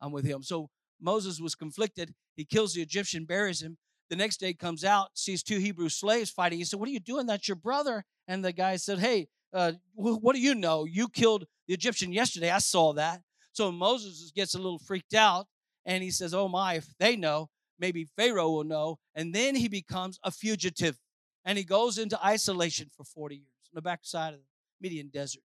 I'm 0.00 0.12
with 0.12 0.24
him. 0.24 0.42
So 0.42 0.70
Moses 1.00 1.40
was 1.40 1.54
conflicted. 1.54 2.14
He 2.36 2.44
kills 2.44 2.74
the 2.74 2.82
Egyptian, 2.82 3.24
buries 3.24 3.62
him. 3.62 3.78
The 4.08 4.16
next 4.16 4.38
day 4.38 4.54
comes 4.54 4.84
out, 4.84 5.10
sees 5.14 5.42
two 5.42 5.58
Hebrew 5.58 5.88
slaves 5.88 6.30
fighting. 6.30 6.58
He 6.58 6.64
said, 6.64 6.80
What 6.80 6.88
are 6.88 6.92
you 6.92 7.00
doing? 7.00 7.26
That's 7.26 7.48
your 7.48 7.56
brother. 7.56 8.04
And 8.26 8.44
the 8.44 8.52
guy 8.52 8.76
said, 8.76 8.98
Hey, 8.98 9.28
uh, 9.52 9.72
what 9.94 10.34
do 10.34 10.40
you 10.40 10.54
know? 10.54 10.84
You 10.84 11.08
killed 11.08 11.46
the 11.68 11.74
Egyptian 11.74 12.12
yesterday. 12.12 12.50
I 12.50 12.58
saw 12.58 12.92
that. 12.94 13.22
So 13.52 13.70
Moses 13.70 14.32
gets 14.34 14.54
a 14.54 14.58
little 14.58 14.78
freaked 14.78 15.14
out 15.14 15.46
and 15.84 16.02
he 16.02 16.10
says, 16.10 16.34
Oh 16.34 16.48
my, 16.48 16.74
if 16.74 16.86
they 16.98 17.16
know, 17.16 17.50
maybe 17.78 18.08
Pharaoh 18.16 18.50
will 18.50 18.64
know. 18.64 18.98
And 19.14 19.34
then 19.34 19.54
he 19.54 19.68
becomes 19.68 20.18
a 20.24 20.30
fugitive 20.30 20.98
and 21.44 21.56
he 21.56 21.64
goes 21.64 21.98
into 21.98 22.22
isolation 22.24 22.90
for 22.96 23.04
40 23.04 23.36
years 23.36 23.46
on 23.66 23.74
the 23.74 23.82
backside 23.82 24.34
of 24.34 24.40
the 24.40 24.46
Midian 24.80 25.08
desert. 25.08 25.42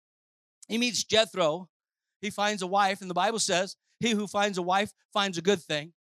He 0.69 0.79
meets 0.79 1.05
Jethro. 1.05 1.69
He 2.21 2.31
finds 2.31 2.63
a 2.63 2.67
wife, 2.69 3.01
and 3.01 3.11
the 3.11 3.15
Bible 3.15 3.41
says, 3.41 3.77
He 4.03 4.11
who 4.11 4.27
finds 4.27 4.59
a 4.59 4.63
wife 4.63 4.93
finds 5.13 5.39
a 5.39 5.43
good 5.43 5.63
thing. 5.63 5.93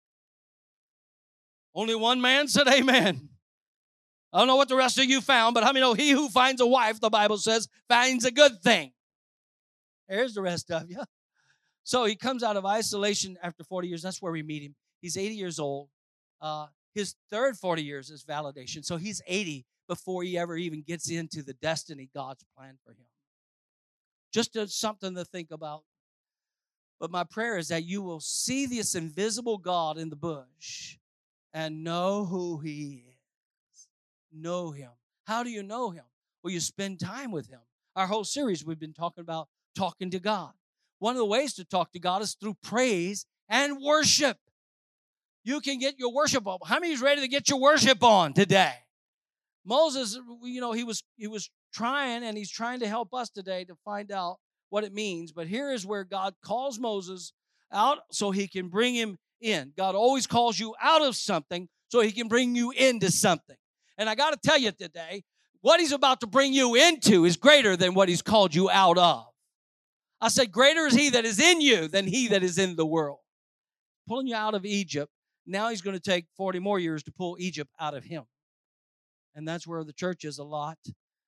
Only 1.75 1.95
one 1.95 2.19
man 2.19 2.47
said, 2.47 2.67
Amen. 2.67 3.29
I 4.33 4.39
don't 4.39 4.47
know 4.47 4.55
what 4.55 4.69
the 4.69 4.75
rest 4.75 4.97
of 4.97 5.05
you 5.05 5.21
found, 5.21 5.53
but 5.53 5.63
how 5.63 5.71
many 5.71 5.81
know 5.81 5.93
he 5.93 6.11
who 6.11 6.29
finds 6.29 6.61
a 6.61 6.65
wife, 6.65 6.99
the 6.99 7.09
Bible 7.09 7.37
says, 7.37 7.67
finds 7.87 8.25
a 8.25 8.31
good 8.31 8.61
thing? 8.63 8.93
There's 10.07 10.33
the 10.33 10.41
rest 10.41 10.71
of 10.71 10.89
you. 10.89 11.01
So 11.83 12.05
he 12.05 12.15
comes 12.15 12.41
out 12.41 12.57
of 12.57 12.65
isolation 12.65 13.37
after 13.43 13.63
40 13.63 13.87
years. 13.87 14.01
That's 14.01 14.21
where 14.21 14.31
we 14.31 14.41
meet 14.41 14.63
him. 14.63 14.75
He's 15.01 15.17
80 15.17 15.35
years 15.35 15.59
old. 15.59 15.89
Uh, 16.39 16.67
his 16.95 17.15
third 17.29 17.57
40 17.57 17.83
years 17.83 18.09
is 18.09 18.23
validation. 18.23 18.83
So 18.85 18.97
he's 18.97 19.21
80 19.27 19.65
before 19.87 20.23
he 20.23 20.37
ever 20.37 20.55
even 20.55 20.81
gets 20.81 21.09
into 21.09 21.43
the 21.43 21.53
destiny 21.53 22.09
God's 22.15 22.45
planned 22.55 22.77
for 22.85 22.91
him. 22.91 23.05
Just 24.33 24.55
something 24.79 25.15
to 25.15 25.25
think 25.25 25.49
about. 25.51 25.83
But 27.01 27.09
my 27.09 27.23
prayer 27.23 27.57
is 27.57 27.69
that 27.69 27.83
you 27.83 28.03
will 28.03 28.19
see 28.19 28.67
this 28.67 28.93
invisible 28.93 29.57
God 29.57 29.97
in 29.97 30.11
the 30.11 30.15
bush 30.15 30.97
and 31.51 31.83
know 31.83 32.25
who 32.25 32.59
He 32.59 33.03
is. 33.07 33.87
Know 34.31 34.69
Him. 34.69 34.91
How 35.25 35.41
do 35.41 35.49
you 35.49 35.63
know 35.63 35.89
Him? 35.89 36.03
Well, 36.43 36.53
you 36.53 36.59
spend 36.59 36.99
time 36.99 37.31
with 37.31 37.49
Him. 37.49 37.59
Our 37.95 38.05
whole 38.05 38.23
series, 38.23 38.63
we've 38.63 38.79
been 38.79 38.93
talking 38.93 39.23
about 39.23 39.49
talking 39.75 40.11
to 40.11 40.19
God. 40.19 40.51
One 40.99 41.15
of 41.15 41.17
the 41.17 41.25
ways 41.25 41.55
to 41.55 41.65
talk 41.65 41.91
to 41.93 41.99
God 41.99 42.21
is 42.21 42.35
through 42.35 42.55
praise 42.61 43.25
and 43.49 43.81
worship. 43.81 44.37
You 45.43 45.59
can 45.59 45.79
get 45.79 45.97
your 45.97 46.13
worship 46.13 46.45
on. 46.45 46.59
How 46.63 46.79
many 46.79 46.93
is 46.93 47.01
ready 47.01 47.21
to 47.21 47.27
get 47.27 47.49
your 47.49 47.59
worship 47.59 48.03
on 48.03 48.33
today? 48.33 48.75
Moses, 49.65 50.19
you 50.43 50.61
know, 50.61 50.71
he 50.71 50.83
was 50.83 51.03
he 51.17 51.25
was 51.25 51.49
trying 51.73 52.23
and 52.23 52.37
he's 52.37 52.51
trying 52.51 52.79
to 52.81 52.87
help 52.87 53.11
us 53.11 53.31
today 53.31 53.65
to 53.65 53.75
find 53.83 54.11
out 54.11 54.37
what 54.71 54.83
it 54.83 54.93
means. 54.93 55.31
But 55.31 55.47
here 55.47 55.71
is 55.71 55.85
where 55.85 56.03
God 56.03 56.33
calls 56.43 56.79
Moses 56.79 57.33
out 57.71 57.99
so 58.11 58.31
he 58.31 58.47
can 58.47 58.69
bring 58.69 58.95
him 58.95 59.17
in. 59.39 59.73
God 59.77 59.93
always 59.93 60.25
calls 60.25 60.59
you 60.59 60.73
out 60.81 61.03
of 61.03 61.15
something 61.15 61.67
so 61.89 61.99
he 61.99 62.11
can 62.11 62.27
bring 62.27 62.55
you 62.55 62.71
into 62.71 63.11
something. 63.11 63.57
And 63.97 64.09
I 64.09 64.15
got 64.15 64.31
to 64.31 64.39
tell 64.43 64.57
you 64.57 64.71
today, 64.71 65.23
what 65.59 65.79
he's 65.79 65.91
about 65.91 66.21
to 66.21 66.27
bring 66.27 66.53
you 66.53 66.75
into 66.75 67.25
is 67.25 67.37
greater 67.37 67.77
than 67.77 67.93
what 67.93 68.09
he's 68.09 68.21
called 68.21 68.55
you 68.55 68.69
out 68.69 68.97
of. 68.97 69.25
I 70.19 70.29
said, 70.29 70.51
Greater 70.51 70.87
is 70.87 70.93
he 70.93 71.09
that 71.11 71.25
is 71.25 71.39
in 71.39 71.61
you 71.61 71.87
than 71.87 72.07
he 72.07 72.29
that 72.29 72.41
is 72.41 72.57
in 72.57 72.75
the 72.75 72.85
world. 72.85 73.19
Pulling 74.07 74.27
you 74.27 74.35
out 74.35 74.55
of 74.55 74.65
Egypt. 74.65 75.11
Now 75.45 75.69
he's 75.69 75.81
going 75.81 75.95
to 75.97 76.01
take 76.01 76.25
40 76.37 76.59
more 76.59 76.79
years 76.79 77.03
to 77.03 77.11
pull 77.11 77.35
Egypt 77.39 77.71
out 77.79 77.93
of 77.93 78.03
him. 78.03 78.23
And 79.35 79.47
that's 79.47 79.67
where 79.67 79.83
the 79.83 79.93
church 79.93 80.23
is 80.23 80.37
a 80.37 80.43
lot. 80.43 80.77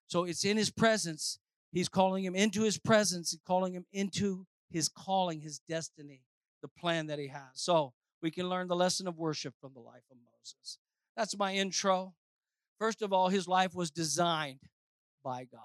So 0.08 0.24
it's 0.24 0.46
in 0.46 0.58
his 0.58 0.72
presence. 0.72 1.40
He's 1.74 1.90
calling 1.90 2.24
him 2.24 2.36
into 2.36 2.62
his 2.62 2.78
presence, 2.78 3.36
calling 3.46 3.74
him 3.74 3.86
into 3.92 4.46
his 4.70 4.88
calling, 4.88 5.42
his 5.42 5.60
destiny, 5.68 6.22
the 6.62 6.68
plan 6.68 7.08
that 7.08 7.20
he 7.20 7.28
has. 7.28 7.52
So 7.54 7.94
we 8.22 8.32
can 8.32 8.48
learn 8.48 8.68
the 8.68 8.76
lesson 8.76 9.08
of 9.08 9.18
worship 9.18 9.56
from 9.60 9.74
the 9.74 9.82
life 9.82 10.04
of 10.12 10.18
Moses. 10.18 10.78
That's 11.18 11.38
my 11.38 11.56
intro. 11.56 12.14
First 12.80 13.02
of 13.02 13.12
all, 13.12 13.30
his 13.30 13.48
life 13.48 13.74
was 13.74 13.92
designed 13.92 14.62
by 15.24 15.46
God. 15.46 15.62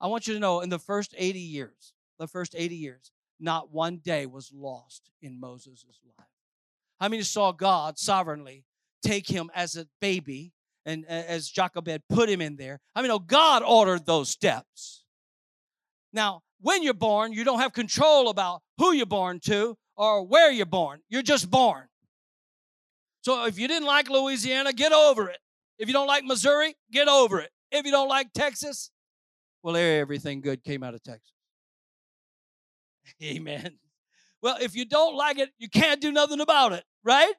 I 0.00 0.06
want 0.06 0.26
you 0.26 0.34
to 0.34 0.40
know 0.40 0.60
in 0.60 0.70
the 0.70 0.78
first 0.78 1.14
80 1.16 1.38
years, 1.38 1.92
the 2.18 2.26
first 2.26 2.54
80 2.56 2.76
years, 2.76 3.12
not 3.38 3.72
one 3.72 3.98
day 3.98 4.26
was 4.26 4.50
lost 4.52 5.10
in 5.20 5.38
Moses' 5.38 5.84
life. 6.18 6.26
How 7.00 7.08
many 7.08 7.22
saw 7.22 7.52
God 7.52 7.98
sovereignly 7.98 8.64
take 9.02 9.28
him 9.28 9.50
as 9.54 9.76
a 9.76 9.86
baby 10.00 10.52
and 10.84 11.04
as 11.06 11.48
Jochebed 11.48 12.02
put 12.08 12.28
him 12.28 12.40
in 12.40 12.56
there? 12.56 12.80
I 12.94 13.02
mean, 13.02 13.10
oh, 13.10 13.18
God 13.18 13.62
ordered 13.62 14.06
those 14.06 14.30
steps. 14.30 14.97
Now, 16.12 16.42
when 16.60 16.82
you're 16.82 16.94
born, 16.94 17.32
you 17.32 17.44
don't 17.44 17.60
have 17.60 17.72
control 17.72 18.28
about 18.28 18.62
who 18.78 18.92
you're 18.92 19.06
born 19.06 19.40
to 19.40 19.76
or 19.96 20.26
where 20.26 20.50
you're 20.50 20.66
born. 20.66 21.00
You're 21.08 21.22
just 21.22 21.50
born. 21.50 21.86
So 23.22 23.46
if 23.46 23.58
you 23.58 23.68
didn't 23.68 23.86
like 23.86 24.08
Louisiana, 24.08 24.72
get 24.72 24.92
over 24.92 25.28
it. 25.28 25.38
If 25.78 25.88
you 25.88 25.92
don't 25.92 26.06
like 26.06 26.24
Missouri, 26.24 26.74
get 26.90 27.08
over 27.08 27.40
it. 27.40 27.50
If 27.70 27.84
you 27.84 27.92
don't 27.92 28.08
like 28.08 28.32
Texas, 28.32 28.90
well, 29.62 29.76
everything 29.76 30.40
good 30.40 30.64
came 30.64 30.82
out 30.82 30.94
of 30.94 31.02
Texas. 31.02 31.32
Amen. 33.22 33.78
Well, 34.40 34.56
if 34.60 34.74
you 34.74 34.84
don't 34.84 35.16
like 35.16 35.38
it, 35.38 35.50
you 35.58 35.68
can't 35.68 36.00
do 36.00 36.12
nothing 36.12 36.40
about 36.40 36.72
it, 36.72 36.84
right? 37.04 37.34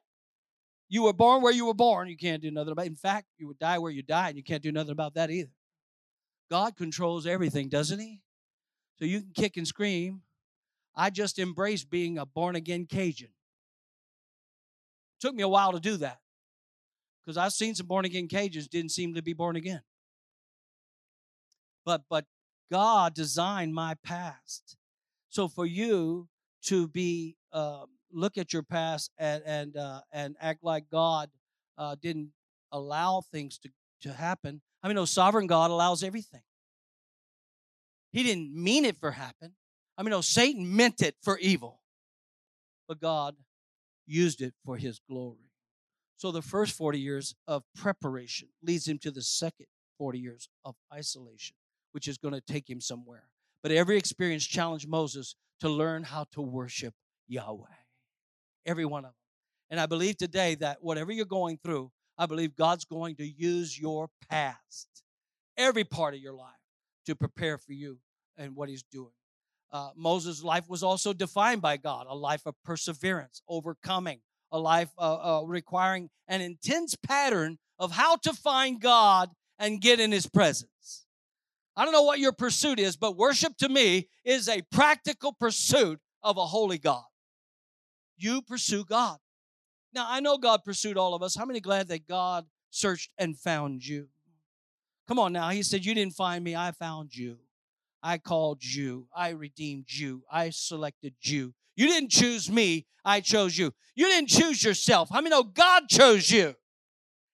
You 0.88 1.04
were 1.04 1.12
born 1.12 1.42
where 1.42 1.52
you 1.52 1.66
were 1.66 1.74
born. 1.74 2.08
You 2.08 2.16
can't 2.16 2.42
do 2.42 2.50
nothing 2.50 2.72
about 2.72 2.84
it. 2.84 2.88
In 2.88 2.96
fact, 2.96 3.26
you 3.38 3.46
would 3.46 3.58
die 3.58 3.78
where 3.78 3.92
you 3.92 4.02
died. 4.02 4.36
You 4.36 4.42
can't 4.42 4.62
do 4.62 4.72
nothing 4.72 4.92
about 4.92 5.14
that 5.14 5.30
either. 5.30 5.50
God 6.50 6.76
controls 6.76 7.26
everything, 7.26 7.68
doesn't 7.68 8.00
He? 8.00 8.20
So 9.00 9.06
you 9.06 9.20
can 9.20 9.30
kick 9.34 9.56
and 9.56 9.66
scream. 9.66 10.22
I 10.94 11.08
just 11.08 11.38
embraced 11.38 11.88
being 11.88 12.18
a 12.18 12.26
born 12.26 12.54
again 12.54 12.86
Cajun. 12.86 13.30
Took 15.20 15.34
me 15.34 15.42
a 15.42 15.48
while 15.48 15.72
to 15.72 15.80
do 15.80 15.96
that 15.98 16.18
because 17.24 17.36
I've 17.36 17.52
seen 17.52 17.74
some 17.74 17.86
born 17.86 18.04
again 18.04 18.28
Cajuns 18.28 18.68
didn't 18.68 18.90
seem 18.90 19.14
to 19.14 19.22
be 19.22 19.32
born 19.32 19.56
again. 19.56 19.82
But 21.84 22.02
but 22.10 22.26
God 22.70 23.14
designed 23.14 23.74
my 23.74 23.94
past 24.02 24.76
so 25.30 25.48
for 25.48 25.64
you 25.64 26.28
to 26.64 26.88
be 26.88 27.36
uh, 27.52 27.84
look 28.12 28.36
at 28.36 28.52
your 28.52 28.62
past 28.62 29.12
and 29.18 29.42
and 29.46 29.76
uh, 29.76 30.00
and 30.12 30.36
act 30.40 30.62
like 30.62 30.90
God 30.90 31.30
uh, 31.78 31.96
didn't 32.00 32.30
allow 32.72 33.22
things 33.32 33.58
to 33.58 33.70
to 34.02 34.12
happen. 34.12 34.60
I 34.82 34.88
mean, 34.88 34.96
no 34.96 35.04
sovereign 35.04 35.46
God 35.46 35.70
allows 35.70 36.02
everything. 36.02 36.42
He 38.12 38.22
didn't 38.22 38.54
mean 38.54 38.84
it 38.84 38.98
for 38.98 39.12
happen. 39.12 39.52
I 39.96 40.02
mean, 40.02 40.10
no 40.10 40.20
Satan 40.20 40.76
meant 40.76 41.02
it 41.02 41.16
for 41.22 41.38
evil, 41.38 41.80
but 42.88 43.00
God 43.00 43.36
used 44.06 44.40
it 44.40 44.54
for 44.64 44.76
His 44.76 45.00
glory. 45.08 45.50
So 46.20 46.30
the 46.30 46.42
first 46.42 46.76
40 46.76 47.00
years 47.00 47.34
of 47.48 47.62
preparation 47.74 48.48
leads 48.62 48.86
him 48.86 48.98
to 48.98 49.10
the 49.10 49.22
second 49.22 49.64
40 49.96 50.18
years 50.18 50.50
of 50.66 50.74
isolation, 50.92 51.56
which 51.92 52.06
is 52.06 52.18
going 52.18 52.34
to 52.34 52.42
take 52.42 52.68
him 52.68 52.78
somewhere. 52.78 53.24
But 53.62 53.72
every 53.72 53.96
experience 53.96 54.46
challenged 54.46 54.86
Moses 54.86 55.34
to 55.60 55.70
learn 55.70 56.02
how 56.02 56.26
to 56.32 56.42
worship 56.42 56.92
Yahweh. 57.26 57.64
Every 58.66 58.84
one 58.84 59.06
of 59.06 59.12
them. 59.12 59.14
And 59.70 59.80
I 59.80 59.86
believe 59.86 60.18
today 60.18 60.56
that 60.56 60.82
whatever 60.82 61.10
you're 61.10 61.24
going 61.24 61.58
through, 61.64 61.90
I 62.18 62.26
believe 62.26 62.54
God's 62.54 62.84
going 62.84 63.16
to 63.16 63.26
use 63.26 63.80
your 63.80 64.10
past, 64.28 64.88
every 65.56 65.84
part 65.84 66.12
of 66.12 66.20
your 66.20 66.34
life, 66.34 66.52
to 67.10 67.16
prepare 67.16 67.58
for 67.58 67.72
you 67.72 67.98
and 68.36 68.56
what 68.56 68.68
He's 68.68 68.82
doing. 68.82 69.12
Uh, 69.72 69.90
Moses' 69.96 70.42
life 70.42 70.68
was 70.68 70.82
also 70.82 71.12
defined 71.12 71.62
by 71.62 71.76
God 71.76 72.06
a 72.08 72.14
life 72.14 72.42
of 72.46 72.54
perseverance, 72.64 73.42
overcoming, 73.48 74.20
a 74.50 74.58
life 74.58 74.90
uh, 74.98 75.38
uh, 75.38 75.42
requiring 75.44 76.10
an 76.26 76.40
intense 76.40 76.96
pattern 76.96 77.58
of 77.78 77.92
how 77.92 78.16
to 78.16 78.32
find 78.32 78.80
God 78.80 79.30
and 79.58 79.80
get 79.80 80.00
in 80.00 80.10
His 80.10 80.26
presence. 80.26 81.06
I 81.76 81.84
don't 81.84 81.92
know 81.92 82.02
what 82.02 82.18
your 82.18 82.32
pursuit 82.32 82.78
is, 82.78 82.96
but 82.96 83.16
worship 83.16 83.56
to 83.58 83.68
me 83.68 84.08
is 84.24 84.48
a 84.48 84.62
practical 84.72 85.32
pursuit 85.32 86.00
of 86.22 86.36
a 86.36 86.46
holy 86.46 86.78
God. 86.78 87.04
You 88.18 88.42
pursue 88.42 88.84
God. 88.84 89.18
Now, 89.94 90.06
I 90.08 90.20
know 90.20 90.36
God 90.36 90.62
pursued 90.64 90.98
all 90.98 91.14
of 91.14 91.22
us. 91.22 91.34
How 91.34 91.44
many 91.44 91.60
glad 91.60 91.88
that 91.88 92.06
God 92.06 92.46
searched 92.70 93.10
and 93.18 93.38
found 93.38 93.86
you? 93.86 94.08
Come 95.10 95.18
on 95.18 95.32
now. 95.32 95.48
He 95.48 95.64
said, 95.64 95.84
You 95.84 95.92
didn't 95.92 96.14
find 96.14 96.44
me, 96.44 96.54
I 96.54 96.70
found 96.70 97.16
you. 97.16 97.38
I 98.00 98.16
called 98.16 98.62
you. 98.64 99.08
I 99.12 99.30
redeemed 99.30 99.86
you. 99.88 100.22
I 100.30 100.50
selected 100.50 101.14
you. 101.22 101.52
You 101.74 101.88
didn't 101.88 102.10
choose 102.10 102.48
me, 102.48 102.86
I 103.04 103.20
chose 103.20 103.58
you. 103.58 103.72
You 103.96 104.06
didn't 104.06 104.28
choose 104.28 104.62
yourself. 104.62 105.08
How 105.10 105.16
many 105.16 105.30
know 105.30 105.42
God 105.42 105.88
chose 105.88 106.30
you? 106.30 106.54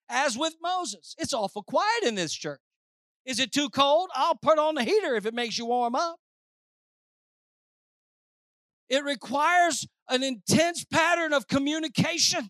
As 0.09 0.35
with 0.35 0.55
Moses, 0.59 1.13
it's 1.19 1.35
awful 1.35 1.61
quiet 1.61 2.03
in 2.03 2.15
this 2.15 2.33
church. 2.33 2.61
Is 3.27 3.39
it 3.39 3.51
too 3.51 3.69
cold? 3.69 4.09
I'll 4.15 4.37
put 4.41 4.57
on 4.57 4.73
the 4.73 4.83
heater 4.83 5.13
if 5.13 5.27
it 5.27 5.35
makes 5.35 5.59
you 5.59 5.67
warm 5.67 5.93
up. 5.93 6.17
It 8.89 9.03
requires 9.03 9.85
an 10.09 10.23
intense 10.23 10.83
pattern 10.83 11.31
of 11.31 11.47
communication. 11.47 12.49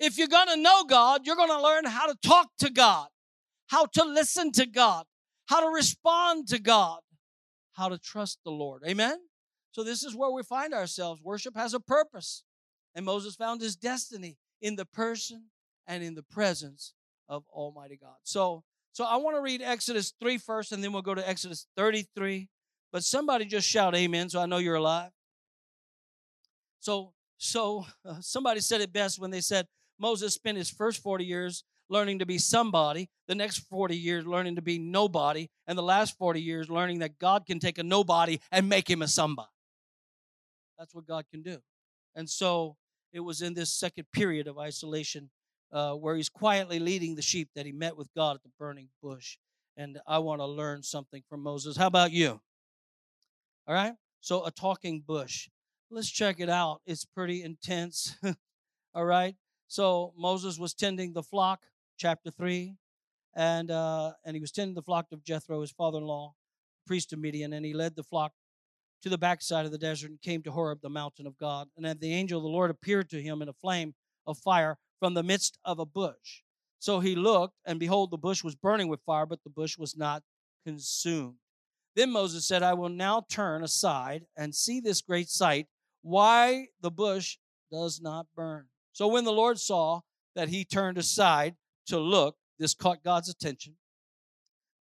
If 0.00 0.18
you're 0.18 0.26
going 0.26 0.48
to 0.48 0.56
know 0.56 0.82
God, 0.82 1.26
you're 1.26 1.36
going 1.36 1.50
to 1.50 1.62
learn 1.62 1.84
how 1.84 2.06
to 2.08 2.16
talk 2.26 2.48
to 2.58 2.70
God, 2.70 3.06
how 3.72 3.86
to 3.86 4.04
listen 4.04 4.52
to 4.52 4.66
God, 4.66 5.06
how 5.46 5.60
to 5.60 5.74
respond 5.74 6.46
to 6.48 6.60
God, 6.60 7.00
how 7.72 7.88
to 7.88 7.96
trust 7.96 8.38
the 8.44 8.50
Lord. 8.50 8.82
Amen? 8.86 9.16
So, 9.70 9.82
this 9.82 10.04
is 10.04 10.14
where 10.14 10.30
we 10.30 10.42
find 10.42 10.74
ourselves. 10.74 11.22
Worship 11.22 11.56
has 11.56 11.72
a 11.72 11.80
purpose. 11.80 12.44
And 12.94 13.06
Moses 13.06 13.34
found 13.34 13.62
his 13.62 13.74
destiny 13.74 14.36
in 14.60 14.76
the 14.76 14.84
person 14.84 15.44
and 15.86 16.04
in 16.04 16.14
the 16.14 16.22
presence 16.22 16.92
of 17.30 17.44
Almighty 17.50 17.96
God. 17.96 18.16
So, 18.24 18.62
so 18.92 19.04
I 19.04 19.16
want 19.16 19.38
to 19.38 19.40
read 19.40 19.62
Exodus 19.62 20.12
3 20.20 20.36
first, 20.36 20.72
and 20.72 20.84
then 20.84 20.92
we'll 20.92 21.00
go 21.00 21.14
to 21.14 21.26
Exodus 21.26 21.66
33. 21.74 22.50
But 22.92 23.04
somebody 23.04 23.46
just 23.46 23.66
shout 23.66 23.96
amen 23.96 24.28
so 24.28 24.38
I 24.38 24.44
know 24.44 24.58
you're 24.58 24.74
alive. 24.74 25.12
So, 26.80 27.14
so 27.38 27.86
uh, 28.06 28.16
somebody 28.20 28.60
said 28.60 28.82
it 28.82 28.92
best 28.92 29.18
when 29.18 29.30
they 29.30 29.40
said 29.40 29.66
Moses 29.98 30.34
spent 30.34 30.58
his 30.58 30.68
first 30.68 31.02
40 31.02 31.24
years 31.24 31.64
learning 31.92 32.18
to 32.20 32.26
be 32.26 32.38
somebody, 32.38 33.08
the 33.28 33.34
next 33.34 33.58
40 33.68 33.96
years 33.96 34.26
learning 34.26 34.56
to 34.56 34.62
be 34.62 34.78
nobody, 34.78 35.48
and 35.66 35.76
the 35.76 35.82
last 35.82 36.16
40 36.18 36.40
years 36.40 36.70
learning 36.70 37.00
that 37.00 37.18
God 37.18 37.46
can 37.46 37.60
take 37.60 37.78
a 37.78 37.82
nobody 37.82 38.40
and 38.50 38.68
make 38.68 38.88
him 38.88 39.02
a 39.02 39.08
somebody. 39.08 39.48
That's 40.78 40.94
what 40.94 41.06
God 41.06 41.26
can 41.30 41.42
do. 41.42 41.58
And 42.16 42.28
so 42.28 42.76
it 43.12 43.20
was 43.20 43.42
in 43.42 43.54
this 43.54 43.72
second 43.72 44.06
period 44.12 44.48
of 44.48 44.58
isolation 44.58 45.30
uh, 45.72 45.92
where 45.92 46.16
he's 46.16 46.28
quietly 46.28 46.78
leading 46.78 47.14
the 47.14 47.22
sheep 47.22 47.50
that 47.54 47.66
he 47.66 47.72
met 47.72 47.96
with 47.96 48.08
God 48.14 48.36
at 48.36 48.42
the 48.42 48.50
burning 48.58 48.88
bush. 49.02 49.36
And 49.76 49.98
I 50.06 50.18
want 50.18 50.40
to 50.40 50.46
learn 50.46 50.82
something 50.82 51.22
from 51.28 51.42
Moses. 51.42 51.76
How 51.76 51.86
about 51.86 52.12
you? 52.12 52.40
All 53.66 53.74
right? 53.74 53.94
So, 54.20 54.44
a 54.44 54.50
talking 54.50 55.02
bush. 55.06 55.48
Let's 55.90 56.10
check 56.10 56.40
it 56.40 56.48
out. 56.48 56.80
It's 56.86 57.04
pretty 57.04 57.42
intense. 57.42 58.16
All 58.94 59.04
right? 59.04 59.34
So, 59.66 60.12
Moses 60.16 60.58
was 60.58 60.74
tending 60.74 61.12
the 61.12 61.22
flock, 61.22 61.62
chapter 61.96 62.30
3. 62.30 62.76
And, 63.34 63.70
uh, 63.70 64.12
and 64.24 64.36
he 64.36 64.40
was 64.40 64.52
tending 64.52 64.74
the 64.74 64.82
flock 64.82 65.06
of 65.12 65.24
Jethro, 65.24 65.60
his 65.60 65.72
father 65.72 65.98
in 65.98 66.04
law, 66.04 66.34
priest 66.86 67.12
of 67.12 67.18
Midian, 67.18 67.52
and 67.52 67.64
he 67.64 67.72
led 67.72 67.96
the 67.96 68.02
flock 68.02 68.32
to 69.02 69.08
the 69.08 69.18
backside 69.18 69.66
of 69.66 69.72
the 69.72 69.78
desert 69.78 70.10
and 70.10 70.20
came 70.20 70.42
to 70.42 70.52
Horeb, 70.52 70.80
the 70.82 70.90
mountain 70.90 71.26
of 71.26 71.38
God. 71.38 71.68
And 71.76 71.84
then 71.84 71.98
the 71.98 72.12
angel 72.12 72.38
of 72.38 72.44
the 72.44 72.48
Lord 72.48 72.70
appeared 72.70 73.10
to 73.10 73.22
him 73.22 73.42
in 73.42 73.48
a 73.48 73.54
flame 73.54 73.94
of 74.26 74.38
fire 74.38 74.78
from 75.00 75.14
the 75.14 75.22
midst 75.22 75.58
of 75.64 75.78
a 75.78 75.86
bush. 75.86 76.42
So 76.78 77.00
he 77.00 77.14
looked, 77.14 77.54
and 77.64 77.80
behold, 77.80 78.10
the 78.10 78.18
bush 78.18 78.44
was 78.44 78.54
burning 78.54 78.88
with 78.88 79.00
fire, 79.06 79.26
but 79.26 79.42
the 79.44 79.50
bush 79.50 79.78
was 79.78 79.96
not 79.96 80.22
consumed. 80.64 81.36
Then 81.94 82.10
Moses 82.10 82.46
said, 82.46 82.62
I 82.62 82.74
will 82.74 82.88
now 82.88 83.24
turn 83.28 83.62
aside 83.62 84.24
and 84.36 84.54
see 84.54 84.80
this 84.80 85.00
great 85.00 85.28
sight, 85.28 85.66
why 86.02 86.68
the 86.80 86.90
bush 86.90 87.38
does 87.70 88.00
not 88.00 88.26
burn. 88.34 88.66
So 88.92 89.08
when 89.08 89.24
the 89.24 89.32
Lord 89.32 89.58
saw 89.58 90.00
that 90.34 90.48
he 90.48 90.64
turned 90.64 90.98
aside 90.98 91.54
to 91.86 91.98
look, 91.98 92.36
this 92.58 92.74
caught 92.74 93.02
God's 93.02 93.28
attention. 93.28 93.74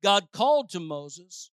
God 0.03 0.31
called 0.31 0.69
to 0.71 0.79
Moses 0.79 1.51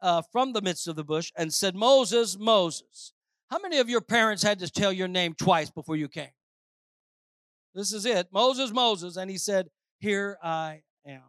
uh, 0.00 0.22
from 0.32 0.52
the 0.52 0.62
midst 0.62 0.88
of 0.88 0.96
the 0.96 1.04
bush 1.04 1.30
and 1.36 1.52
said, 1.52 1.74
Moses, 1.74 2.38
Moses. 2.38 3.12
How 3.50 3.58
many 3.58 3.78
of 3.78 3.90
your 3.90 4.00
parents 4.00 4.42
had 4.42 4.58
to 4.60 4.70
tell 4.70 4.92
your 4.92 5.08
name 5.08 5.34
twice 5.34 5.70
before 5.70 5.96
you 5.96 6.08
came? 6.08 6.30
This 7.74 7.92
is 7.92 8.06
it. 8.06 8.28
Moses, 8.32 8.72
Moses. 8.72 9.16
And 9.16 9.30
he 9.30 9.38
said, 9.38 9.68
Here 9.98 10.38
I 10.42 10.82
am. 11.06 11.22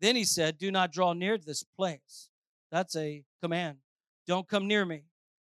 Then 0.00 0.16
he 0.16 0.24
said, 0.24 0.58
Do 0.58 0.70
not 0.70 0.92
draw 0.92 1.12
near 1.12 1.38
this 1.38 1.62
place. 1.62 2.30
That's 2.70 2.96
a 2.96 3.24
command. 3.42 3.78
Don't 4.26 4.48
come 4.48 4.66
near 4.66 4.84
me. 4.84 5.04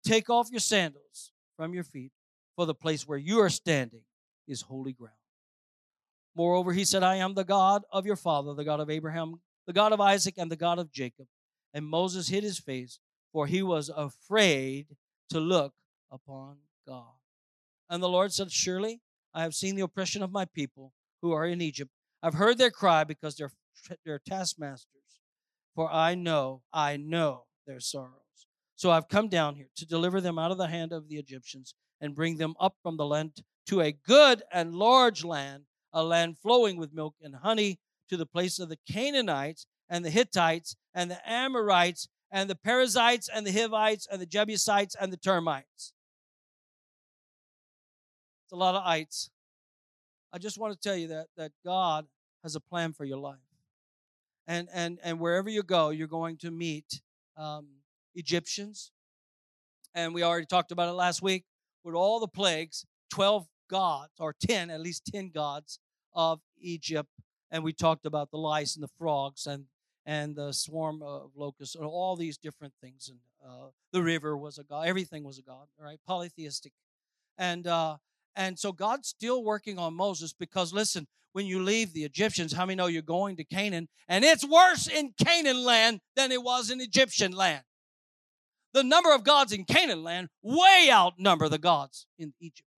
Take 0.04 0.30
off 0.30 0.50
your 0.50 0.60
sandals 0.60 1.32
from 1.56 1.74
your 1.74 1.84
feet, 1.84 2.12
for 2.56 2.64
the 2.64 2.74
place 2.74 3.06
where 3.06 3.18
you 3.18 3.40
are 3.40 3.50
standing 3.50 4.02
is 4.48 4.62
holy 4.62 4.92
ground. 4.92 5.19
Moreover, 6.34 6.72
he 6.72 6.84
said, 6.84 7.02
I 7.02 7.16
am 7.16 7.34
the 7.34 7.44
God 7.44 7.82
of 7.92 8.06
your 8.06 8.16
father, 8.16 8.54
the 8.54 8.64
God 8.64 8.80
of 8.80 8.90
Abraham, 8.90 9.40
the 9.66 9.72
God 9.72 9.92
of 9.92 10.00
Isaac, 10.00 10.34
and 10.38 10.50
the 10.50 10.56
God 10.56 10.78
of 10.78 10.92
Jacob. 10.92 11.26
And 11.74 11.86
Moses 11.86 12.28
hid 12.28 12.44
his 12.44 12.58
face, 12.58 12.98
for 13.32 13.46
he 13.46 13.62
was 13.62 13.90
afraid 13.94 14.86
to 15.30 15.40
look 15.40 15.72
upon 16.10 16.58
God. 16.86 17.14
And 17.88 18.02
the 18.02 18.08
Lord 18.08 18.32
said, 18.32 18.52
Surely 18.52 19.00
I 19.34 19.42
have 19.42 19.54
seen 19.54 19.76
the 19.76 19.82
oppression 19.82 20.22
of 20.22 20.32
my 20.32 20.44
people 20.44 20.92
who 21.22 21.32
are 21.32 21.46
in 21.46 21.60
Egypt. 21.60 21.90
I've 22.22 22.34
heard 22.34 22.58
their 22.58 22.70
cry 22.70 23.04
because 23.04 23.36
they're, 23.36 23.52
they're 24.04 24.20
taskmasters. 24.20 24.86
For 25.74 25.90
I 25.92 26.14
know, 26.14 26.62
I 26.72 26.96
know 26.96 27.44
their 27.66 27.80
sorrows. 27.80 28.46
So 28.76 28.90
I've 28.90 29.08
come 29.08 29.28
down 29.28 29.56
here 29.56 29.68
to 29.76 29.86
deliver 29.86 30.20
them 30.20 30.38
out 30.38 30.50
of 30.50 30.58
the 30.58 30.68
hand 30.68 30.92
of 30.92 31.08
the 31.08 31.16
Egyptians 31.16 31.74
and 32.00 32.14
bring 32.14 32.36
them 32.36 32.54
up 32.58 32.76
from 32.82 32.96
the 32.96 33.04
land 33.04 33.42
to 33.66 33.80
a 33.80 33.92
good 33.92 34.42
and 34.52 34.74
large 34.74 35.24
land, 35.24 35.64
a 35.92 36.02
land 36.02 36.38
flowing 36.38 36.76
with 36.76 36.92
milk 36.92 37.14
and 37.22 37.36
honey, 37.36 37.78
to 38.10 38.16
the 38.16 38.26
place 38.26 38.58
of 38.58 38.68
the 38.68 38.78
Canaanites 38.90 39.66
and 39.88 40.04
the 40.04 40.10
Hittites 40.10 40.76
and 40.92 41.10
the 41.10 41.30
Amorites 41.30 42.08
and 42.30 42.50
the 42.50 42.56
Perizzites 42.56 43.28
and 43.28 43.46
the 43.46 43.52
Hivites 43.52 44.06
and 44.10 44.20
the 44.20 44.26
Jebusites 44.26 44.96
and 45.00 45.12
the 45.12 45.16
termites. 45.16 45.92
It's 48.44 48.52
a 48.52 48.56
lot 48.56 48.74
of 48.74 48.82
ites. 48.84 49.30
I 50.32 50.38
just 50.38 50.58
want 50.58 50.72
to 50.74 50.88
tell 50.88 50.96
you 50.96 51.08
that 51.08 51.28
that 51.36 51.52
God 51.64 52.06
has 52.42 52.56
a 52.56 52.60
plan 52.60 52.92
for 52.92 53.04
your 53.04 53.18
life. 53.18 53.38
And 54.46 54.68
and 54.72 54.98
and 55.02 55.20
wherever 55.20 55.48
you 55.48 55.62
go, 55.62 55.90
you're 55.90 56.08
going 56.08 56.36
to 56.38 56.50
meet 56.50 57.00
um, 57.36 57.68
Egyptians. 58.14 58.90
And 59.94 60.14
we 60.14 60.22
already 60.22 60.46
talked 60.46 60.72
about 60.72 60.88
it 60.88 60.92
last 60.92 61.22
week 61.22 61.44
with 61.84 61.94
all 61.94 62.20
the 62.20 62.28
plagues, 62.28 62.84
12 63.10 63.46
gods, 63.70 64.12
or 64.18 64.34
10, 64.34 64.68
at 64.68 64.80
least 64.80 65.08
10 65.12 65.30
gods 65.30 65.78
of 66.12 66.40
Egypt. 66.60 67.08
And 67.50 67.64
we 67.64 67.72
talked 67.72 68.04
about 68.04 68.30
the 68.30 68.38
lice 68.38 68.74
and 68.74 68.82
the 68.82 68.90
frogs 68.98 69.46
and 69.46 69.66
and 70.06 70.34
the 70.34 70.52
swarm 70.52 71.02
of 71.02 71.30
locusts, 71.36 71.74
and 71.74 71.84
all 71.84 72.16
these 72.16 72.38
different 72.38 72.72
things. 72.82 73.08
And 73.10 73.18
uh, 73.46 73.68
the 73.92 74.02
river 74.02 74.36
was 74.36 74.58
a 74.58 74.64
god. 74.64 74.86
Everything 74.86 75.24
was 75.24 75.38
a 75.38 75.42
god. 75.42 75.68
Right, 75.78 76.00
polytheistic. 76.06 76.72
And 77.38 77.66
uh, 77.66 77.98
and 78.34 78.58
so 78.58 78.72
God's 78.72 79.08
still 79.08 79.44
working 79.44 79.78
on 79.78 79.94
Moses 79.94 80.32
because 80.32 80.72
listen, 80.72 81.06
when 81.32 81.46
you 81.46 81.62
leave 81.62 81.92
the 81.92 82.04
Egyptians, 82.04 82.52
how 82.52 82.66
many 82.66 82.76
know 82.76 82.86
you're 82.86 83.02
going 83.02 83.36
to 83.36 83.44
Canaan? 83.44 83.88
And 84.08 84.24
it's 84.24 84.44
worse 84.44 84.88
in 84.88 85.12
Canaan 85.22 85.62
land 85.64 86.00
than 86.16 86.32
it 86.32 86.42
was 86.42 86.70
in 86.70 86.80
Egyptian 86.80 87.32
land. 87.32 87.62
The 88.72 88.84
number 88.84 89.12
of 89.14 89.24
gods 89.24 89.52
in 89.52 89.64
Canaan 89.64 90.02
land 90.02 90.28
way 90.42 90.88
outnumber 90.90 91.48
the 91.48 91.58
gods 91.58 92.06
in 92.18 92.32
Egypt. 92.40 92.69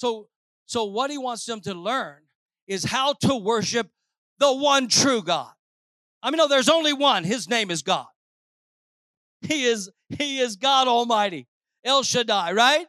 So, 0.00 0.28
so 0.64 0.84
what 0.84 1.10
he 1.10 1.18
wants 1.18 1.44
them 1.44 1.60
to 1.62 1.74
learn 1.74 2.22
is 2.66 2.84
how 2.84 3.12
to 3.12 3.36
worship 3.36 3.90
the 4.38 4.50
one 4.50 4.88
true 4.88 5.22
God. 5.22 5.52
I 6.22 6.30
mean, 6.30 6.38
no, 6.38 6.48
there's 6.48 6.70
only 6.70 6.94
one. 6.94 7.24
His 7.24 7.50
name 7.50 7.70
is 7.70 7.82
God. 7.82 8.06
He 9.42 9.64
is, 9.64 9.90
he 10.08 10.38
is 10.38 10.56
God 10.56 10.88
Almighty. 10.88 11.46
El 11.84 12.02
Shaddai, 12.02 12.52
right? 12.52 12.86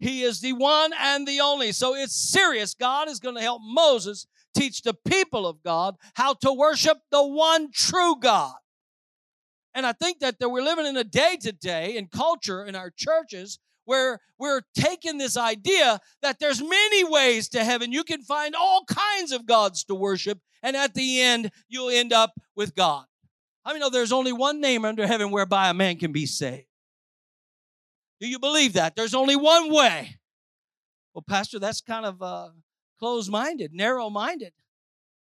He 0.00 0.22
is 0.22 0.40
the 0.40 0.54
one 0.54 0.92
and 0.98 1.28
the 1.28 1.40
only. 1.40 1.72
So 1.72 1.94
it's 1.94 2.16
serious. 2.16 2.74
God 2.74 3.08
is 3.08 3.20
going 3.20 3.34
to 3.34 3.42
help 3.42 3.60
Moses 3.62 4.26
teach 4.56 4.80
the 4.82 4.94
people 4.94 5.46
of 5.46 5.62
God 5.62 5.96
how 6.14 6.32
to 6.34 6.52
worship 6.52 6.98
the 7.10 7.26
one 7.26 7.72
true 7.72 8.16
God. 8.18 8.54
And 9.74 9.84
I 9.84 9.92
think 9.92 10.20
that, 10.20 10.38
that 10.38 10.48
we're 10.48 10.62
living 10.62 10.86
in 10.86 10.96
a 10.96 11.04
day 11.04 11.36
today 11.40 11.96
in 11.96 12.06
culture 12.06 12.64
in 12.64 12.74
our 12.74 12.90
churches 12.90 13.58
where 13.88 14.20
we're 14.38 14.60
taking 14.74 15.16
this 15.16 15.38
idea 15.38 15.98
that 16.20 16.38
there's 16.38 16.60
many 16.60 17.04
ways 17.04 17.48
to 17.48 17.64
heaven. 17.64 17.90
You 17.90 18.04
can 18.04 18.20
find 18.20 18.54
all 18.54 18.84
kinds 18.84 19.32
of 19.32 19.46
gods 19.46 19.82
to 19.84 19.94
worship, 19.94 20.38
and 20.62 20.76
at 20.76 20.92
the 20.92 21.22
end, 21.22 21.50
you'll 21.70 21.88
end 21.88 22.12
up 22.12 22.34
with 22.54 22.74
God. 22.74 23.06
I 23.64 23.72
mean, 23.72 23.80
no, 23.80 23.88
there's 23.88 24.12
only 24.12 24.32
one 24.32 24.60
name 24.60 24.84
under 24.84 25.06
heaven 25.06 25.30
whereby 25.30 25.70
a 25.70 25.74
man 25.74 25.96
can 25.96 26.12
be 26.12 26.26
saved. 26.26 26.66
Do 28.20 28.28
you 28.28 28.38
believe 28.38 28.74
that? 28.74 28.94
There's 28.94 29.14
only 29.14 29.36
one 29.36 29.72
way. 29.72 30.18
Well, 31.14 31.24
Pastor, 31.26 31.58
that's 31.58 31.80
kind 31.80 32.04
of 32.04 32.20
uh, 32.20 32.50
closed 32.98 33.30
minded, 33.30 33.72
narrow 33.72 34.10
minded. 34.10 34.52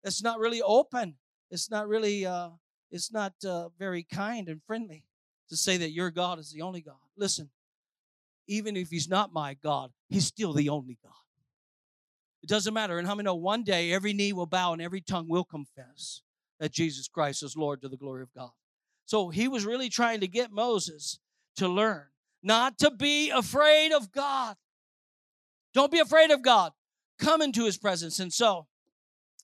It's 0.03 0.25
not 0.25 0.41
really 0.41 0.61
open. 0.61 1.15
It's 1.53 1.71
not 1.71 1.87
really, 1.87 2.27
uh, 2.27 2.51
it's 2.91 3.13
not 3.13 3.33
uh, 3.47 3.69
very 3.79 4.03
kind 4.03 4.49
and 4.49 4.61
friendly 4.67 5.05
to 5.51 5.57
say 5.57 5.77
that 5.77 5.93
your 5.93 6.11
God 6.11 6.41
is 6.41 6.51
the 6.51 6.63
only 6.63 6.81
God. 6.81 6.97
Listen, 7.17 7.49
even 8.51 8.77
if 8.77 8.91
He's 8.91 9.09
not 9.09 9.33
my 9.33 9.55
God, 9.55 9.91
He's 10.09 10.27
still 10.27 10.53
the 10.53 10.69
only 10.69 10.99
God. 11.03 11.13
It 12.43 12.49
doesn't 12.49 12.75
matter. 12.75 12.99
And 12.99 13.07
how 13.07 13.15
many 13.15 13.25
know 13.25 13.35
one 13.35 13.65
day 13.65 13.93
every 13.93 14.13
knee 14.13 14.33
will 14.33 14.47
bow 14.47 14.73
and 14.73 14.83
every 14.83 15.01
tongue 15.01 15.29
will 15.29 15.45
confess 15.45 16.23
that 16.59 16.73
Jesus 16.73 17.09
Christ 17.09 17.43
is 17.43 17.57
Lord 17.57 17.81
to 17.83 17.89
the 17.89 17.97
glory 17.97 18.23
of 18.23 18.33
God. 18.35 18.51
So 19.05 19.29
he 19.29 19.49
was 19.49 19.65
really 19.67 19.89
trying 19.89 20.21
to 20.21 20.29
get 20.29 20.51
Moses 20.51 21.19
to 21.57 21.69
learn 21.69 22.07
not 22.43 22.79
to 22.79 22.91
be 22.91 23.31
afraid 23.31 23.93
of 23.93 24.13
God. 24.13 24.57
Don't 25.75 25.93
be 25.93 25.99
afraid 25.99 26.31
of 26.31 26.43
God. 26.43 26.73
Come 27.19 27.43
into 27.43 27.65
his 27.65 27.77
presence. 27.77 28.19
And 28.19 28.33
so 28.33 28.67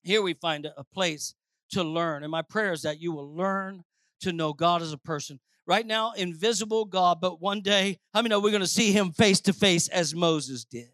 here 0.03 0.23
we 0.23 0.35
find 0.35 0.67
a 0.67 0.85
place 0.85 1.35
to 1.71 1.83
learn. 1.83 2.23
And 2.23 2.31
my 2.31 2.43
prayer 2.43 2.73
is 2.73 2.83
that 2.83 3.01
you 3.01 3.13
will 3.13 3.35
learn 3.35 3.85
to 4.21 4.33
know 4.33 4.53
God 4.53 4.83
as 4.83 4.93
a 4.93 4.99
person. 4.99 5.41
Right 5.67 5.87
now, 5.87 6.13
invisible 6.13 6.85
God, 6.85 7.21
but 7.21 7.41
one 7.41 7.61
day, 7.61 7.99
how 8.15 8.21
many 8.21 8.29
know 8.29 8.39
we're 8.39 8.51
going 8.51 8.61
to 8.61 8.69
see 8.69 8.93
him 8.93 9.11
face 9.11 9.41
to 9.43 9.53
face 9.53 9.89
as 9.89 10.15
Moses 10.15 10.65
did? 10.65 10.91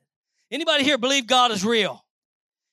Anybody 0.50 0.84
here 0.84 0.96
believe 0.96 1.26
God 1.26 1.50
is 1.50 1.64
real? 1.64 2.04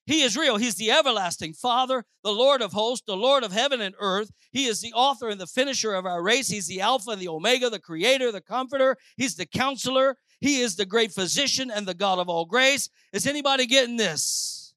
He 0.06 0.24
is 0.24 0.36
real. 0.36 0.58
He's 0.58 0.76
the 0.76 0.92
everlasting 0.92 1.54
Father, 1.54 2.04
the 2.24 2.32
Lord 2.32 2.62
of 2.62 2.72
hosts, 2.72 3.04
the 3.06 3.16
Lord 3.16 3.44
of 3.44 3.52
heaven 3.52 3.80
and 3.80 3.94
earth. 4.00 4.32
He 4.52 4.66
is 4.66 4.82
the 4.82 4.94
author 4.94 5.30
and 5.30 5.40
the 5.40 5.46
finisher 5.46 5.94
of 5.94 6.06
our 6.06 6.24
race. 6.24 6.48
He's 6.48 6.68
the 6.68 6.82
Alpha 6.82 7.12
and 7.12 7.22
the 7.22 7.28
Omega, 7.28 7.70
the 7.70 7.80
Creator, 7.80 8.32
the 8.32 8.42
Comforter. 8.42 8.98
He's 9.18 9.36
the 9.36 9.46
Counselor. 9.46 10.18
He 10.40 10.62
is 10.62 10.78
the 10.78 10.86
great 10.86 11.12
physician 11.12 11.70
and 11.70 11.86
the 11.86 11.94
God 11.94 12.18
of 12.18 12.28
all 12.28 12.46
grace. 12.46 12.90
Is 13.14 13.28
anybody 13.28 13.68
getting 13.68 13.98
this? 13.98 14.74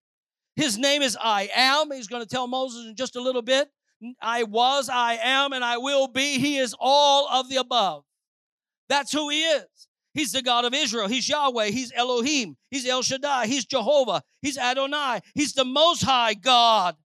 His 0.54 0.76
name 0.76 1.02
is 1.02 1.16
I 1.18 1.48
am. 1.54 1.90
He's 1.92 2.08
going 2.08 2.22
to 2.22 2.28
tell 2.28 2.46
Moses 2.46 2.84
in 2.86 2.94
just 2.94 3.16
a 3.16 3.22
little 3.22 3.42
bit. 3.42 3.70
I 4.20 4.44
was, 4.44 4.88
I 4.88 5.18
am, 5.22 5.52
and 5.52 5.64
I 5.64 5.78
will 5.78 6.08
be. 6.08 6.38
He 6.38 6.58
is 6.58 6.74
all 6.78 7.28
of 7.28 7.48
the 7.48 7.56
above. 7.56 8.04
That's 8.88 9.12
who 9.12 9.28
he 9.28 9.42
is. 9.42 9.66
He's 10.14 10.32
the 10.32 10.42
God 10.42 10.64
of 10.64 10.74
Israel. 10.74 11.08
He's 11.08 11.28
Yahweh. 11.28 11.66
He's 11.66 11.92
Elohim. 11.94 12.56
He's 12.70 12.86
El 12.86 13.02
Shaddai. 13.02 13.46
He's 13.46 13.64
Jehovah. 13.64 14.22
He's 14.42 14.58
Adonai. 14.58 15.20
He's 15.34 15.54
the 15.54 15.64
Most 15.64 16.02
High 16.02 16.34
God. 16.34 16.96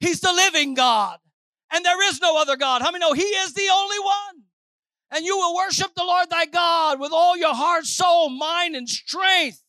He's 0.00 0.20
the 0.20 0.32
living 0.32 0.74
God. 0.74 1.18
And 1.72 1.84
there 1.84 2.08
is 2.08 2.20
no 2.20 2.40
other 2.40 2.56
God. 2.56 2.82
How 2.82 2.90
many 2.90 3.00
know 3.00 3.12
He 3.12 3.22
is 3.22 3.52
the 3.52 3.68
only 3.72 3.98
one? 3.98 4.44
And 5.10 5.24
you 5.24 5.36
will 5.36 5.54
worship 5.54 5.94
the 5.94 6.04
Lord 6.04 6.30
thy 6.30 6.46
God 6.46 6.98
with 6.98 7.12
all 7.12 7.36
your 7.36 7.54
heart, 7.54 7.84
soul, 7.84 8.30
mind, 8.30 8.74
and 8.74 8.88
strength. 8.88 9.62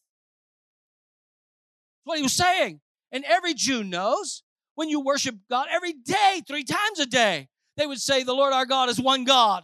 That's 1.98 2.06
what 2.06 2.18
he 2.18 2.24
was 2.24 2.34
saying. 2.34 2.80
And 3.12 3.24
every 3.26 3.54
Jew 3.54 3.84
knows 3.84 4.44
when 4.76 4.90
you 4.90 5.00
worship 5.00 5.36
God 5.50 5.68
every 5.72 5.94
day, 5.94 6.42
three 6.48 6.64
times 6.64 7.00
a 7.00 7.06
day, 7.06 7.48
they 7.78 7.88
would 7.88 8.00
say, 8.00 8.24
The 8.24 8.34
Lord 8.34 8.54
our 8.54 8.66
God 8.66 8.90
is 8.90 9.00
one 9.00 9.24
God. 9.24 9.64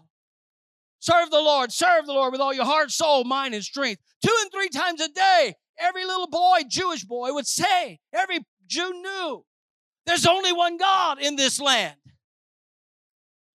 Serve 0.99 1.31
the 1.31 1.41
Lord. 1.41 1.71
Serve 1.71 2.05
the 2.05 2.13
Lord 2.13 2.31
with 2.31 2.41
all 2.41 2.53
your 2.53 2.65
heart, 2.65 2.91
soul, 2.91 3.23
mind, 3.23 3.53
and 3.53 3.63
strength. 3.63 4.01
Two 4.23 4.35
and 4.41 4.51
three 4.51 4.69
times 4.69 5.01
a 5.01 5.09
day. 5.09 5.55
Every 5.79 6.05
little 6.05 6.27
boy, 6.27 6.59
Jewish 6.67 7.03
boy, 7.03 7.33
would 7.33 7.47
say, 7.47 7.99
every 8.13 8.39
Jew 8.67 8.93
knew 9.01 9.43
there's 10.05 10.27
only 10.27 10.53
one 10.53 10.77
God 10.77 11.19
in 11.19 11.35
this 11.35 11.59
land. 11.59 11.95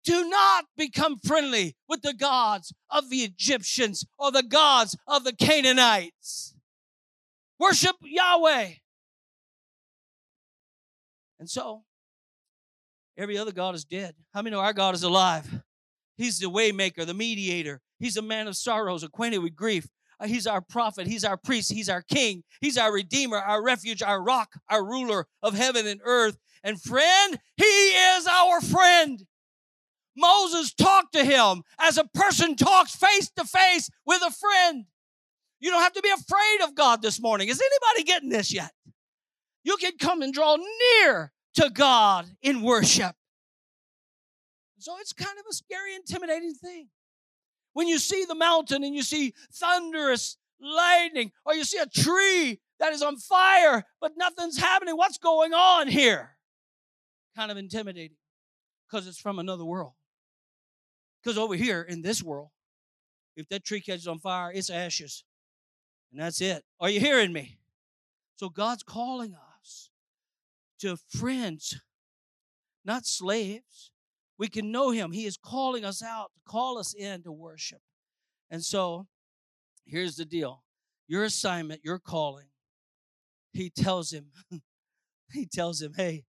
Do 0.04 0.28
not 0.28 0.66
become 0.76 1.16
friendly 1.18 1.76
with 1.88 2.02
the 2.02 2.14
gods 2.14 2.72
of 2.90 3.10
the 3.10 3.18
Egyptians 3.18 4.04
or 4.18 4.32
the 4.32 4.42
gods 4.42 4.96
of 5.06 5.24
the 5.24 5.34
Canaanites. 5.34 6.54
Worship 7.58 7.96
Yahweh. 8.02 8.70
And 11.42 11.50
so, 11.50 11.82
every 13.18 13.36
other 13.36 13.50
God 13.50 13.74
is 13.74 13.84
dead. 13.84 14.14
How 14.32 14.42
many 14.42 14.54
know 14.54 14.60
our 14.60 14.72
God 14.72 14.94
is 14.94 15.02
alive? 15.02 15.64
He's 16.16 16.38
the 16.38 16.46
waymaker, 16.46 17.04
the 17.04 17.14
mediator. 17.14 17.80
He's 17.98 18.16
a 18.16 18.22
man 18.22 18.46
of 18.46 18.54
sorrows, 18.54 19.02
acquainted 19.02 19.38
with 19.38 19.56
grief. 19.56 19.88
Uh, 20.20 20.28
he's 20.28 20.46
our 20.46 20.60
prophet. 20.60 21.08
He's 21.08 21.24
our 21.24 21.36
priest. 21.36 21.72
He's 21.72 21.88
our 21.88 22.02
king. 22.02 22.44
He's 22.60 22.78
our 22.78 22.92
redeemer, 22.92 23.38
our 23.38 23.60
refuge, 23.60 24.04
our 24.04 24.22
rock, 24.22 24.50
our 24.70 24.84
ruler 24.84 25.26
of 25.42 25.54
heaven 25.54 25.84
and 25.84 26.00
earth. 26.04 26.38
And 26.62 26.80
friend, 26.80 27.40
he 27.56 27.64
is 27.64 28.28
our 28.28 28.60
friend. 28.60 29.24
Moses 30.16 30.72
talked 30.72 31.12
to 31.14 31.24
him 31.24 31.64
as 31.76 31.98
a 31.98 32.04
person 32.14 32.54
talks 32.54 32.94
face 32.94 33.32
to 33.34 33.44
face 33.44 33.90
with 34.06 34.22
a 34.22 34.30
friend. 34.30 34.84
You 35.58 35.72
don't 35.72 35.82
have 35.82 35.94
to 35.94 36.02
be 36.02 36.10
afraid 36.10 36.60
of 36.62 36.76
God 36.76 37.02
this 37.02 37.20
morning. 37.20 37.48
Is 37.48 37.60
anybody 37.60 38.04
getting 38.04 38.28
this 38.28 38.54
yet? 38.54 38.70
You 39.64 39.76
can 39.76 39.92
come 39.98 40.22
and 40.22 40.32
draw 40.32 40.56
near 40.56 41.32
to 41.54 41.70
God 41.70 42.26
in 42.42 42.62
worship. 42.62 43.14
So 44.78 44.96
it's 45.00 45.12
kind 45.12 45.38
of 45.38 45.44
a 45.48 45.54
scary, 45.54 45.94
intimidating 45.94 46.54
thing. 46.54 46.88
When 47.72 47.86
you 47.86 47.98
see 47.98 48.24
the 48.24 48.34
mountain 48.34 48.82
and 48.82 48.94
you 48.94 49.02
see 49.02 49.34
thunderous 49.52 50.36
lightning, 50.60 51.32
or 51.44 51.54
you 51.54 51.64
see 51.64 51.78
a 51.78 51.86
tree 51.86 52.60
that 52.80 52.92
is 52.92 53.02
on 53.02 53.16
fire, 53.16 53.84
but 54.00 54.12
nothing's 54.16 54.58
happening, 54.58 54.96
what's 54.96 55.18
going 55.18 55.54
on 55.54 55.88
here? 55.88 56.36
Kind 57.36 57.50
of 57.50 57.56
intimidating 57.56 58.16
because 58.90 59.06
it's 59.06 59.20
from 59.20 59.38
another 59.38 59.64
world. 59.64 59.92
Because 61.22 61.38
over 61.38 61.54
here 61.54 61.82
in 61.82 62.02
this 62.02 62.22
world, 62.22 62.48
if 63.36 63.48
that 63.48 63.64
tree 63.64 63.80
catches 63.80 64.08
on 64.08 64.18
fire, 64.18 64.52
it's 64.52 64.68
ashes. 64.68 65.24
And 66.10 66.20
that's 66.20 66.40
it. 66.40 66.64
Are 66.80 66.90
you 66.90 67.00
hearing 67.00 67.32
me? 67.32 67.58
So 68.36 68.48
God's 68.48 68.82
calling 68.82 69.34
us 69.34 69.51
to 70.82 70.96
friends, 71.08 71.80
not 72.84 73.06
slaves. 73.06 73.90
We 74.38 74.48
can 74.48 74.70
know 74.70 74.90
Him. 74.90 75.12
He 75.12 75.24
is 75.24 75.36
calling 75.36 75.84
us 75.84 76.02
out 76.02 76.30
to 76.34 76.40
call 76.46 76.78
us 76.78 76.94
in 76.94 77.22
to 77.22 77.32
worship. 77.32 77.80
And 78.50 78.62
so 78.62 79.06
here's 79.86 80.16
the 80.16 80.24
deal 80.24 80.62
your 81.08 81.24
assignment, 81.24 81.80
your 81.84 81.98
calling, 81.98 82.48
He 83.52 83.70
tells 83.70 84.12
him, 84.12 84.26
He 85.32 85.46
tells 85.46 85.80
him, 85.80 85.94
hey, 85.96 86.24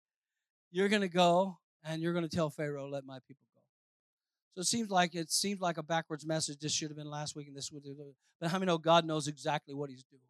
you're 0.72 0.90
going 0.90 1.02
to 1.02 1.10
go 1.10 1.58
and 1.84 2.02
you're 2.02 2.14
going 2.14 2.28
to 2.28 2.36
tell 2.36 2.50
Pharaoh, 2.50 2.88
let 2.88 3.06
my 3.06 3.20
people 3.28 3.48
go. 3.56 3.62
so 4.56 4.62
it 4.62 4.68
seems 4.68 4.90
like 4.90 5.16
it 5.16 5.32
seems 5.32 5.60
like 5.60 5.78
a 5.78 5.84
backwards 5.84 6.26
message. 6.26 6.60
This 6.60 6.72
should 6.72 6.90
have 6.90 6.98
been 6.98 7.10
last 7.10 7.36
week, 7.36 7.48
and 7.48 7.56
this 7.56 7.72
would. 7.72 7.84
But 8.40 8.52
how 8.52 8.60
many 8.60 8.68
know 8.68 8.78
God 8.78 9.06
knows 9.06 9.28
exactly 9.28 9.74
what 9.74 9.90
He's 9.90 10.04
doing? 10.04 10.22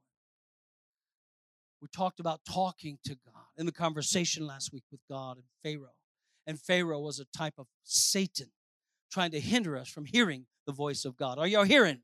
We 1.82 1.88
talked 1.88 2.20
about 2.20 2.41
talking 2.46 3.00
to 3.06 3.15
God 3.26 3.44
in 3.58 3.65
the 3.65 3.72
conversation 3.72 4.46
last 4.46 4.72
week 4.72 4.84
with 4.91 5.02
God 5.10 5.38
and 5.38 5.46
Pharaoh, 5.63 5.96
and 6.46 6.60
Pharaoh 6.60 7.00
was 7.00 7.20
a 7.20 7.26
type 7.36 7.56
of 7.58 7.65
Satan 7.84 8.52
trying 9.12 9.32
to 9.32 9.39
hinder 9.39 9.76
us 9.76 9.89
from 9.89 10.06
hearing 10.06 10.46
the 10.67 10.74
voice 10.74 11.06
of 11.06 11.17
God. 11.17 11.39
Are 11.39 11.48
y'all 11.48 11.63
hearing 11.63 11.96
me? 11.96 12.04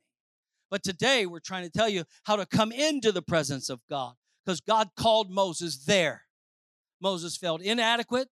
But 0.69 0.83
today 0.83 1.25
we're 1.25 1.39
trying 1.39 1.63
to 1.63 1.69
tell 1.69 1.87
you 1.87 2.03
how 2.23 2.35
to 2.35 2.45
come 2.45 2.71
into 2.71 3.11
the 3.11 3.21
presence 3.21 3.69
of 3.69 3.79
God 3.89 4.15
because 4.43 4.59
God 4.61 4.89
called 4.97 5.29
Moses 5.29 5.85
there. 5.85 6.23
Moses 6.99 7.37
felt 7.37 7.61
inadequate. 7.61 8.29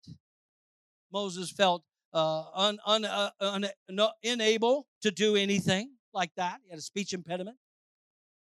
Moses 1.13 1.51
felt 1.51 1.85
uh, 2.13 2.45
un, 2.55 2.79
un, 2.87 3.05
uh, 3.05 3.31
un, 3.41 3.67
no, 3.91 4.11
unable 4.25 4.87
to 5.03 5.11
do 5.11 5.37
anything 5.37 5.93
like 6.13 6.31
that. 6.37 6.61
He 6.65 6.71
had 6.71 6.79
a 6.79 6.83
speech 6.83 7.13
impediment. 7.13 7.59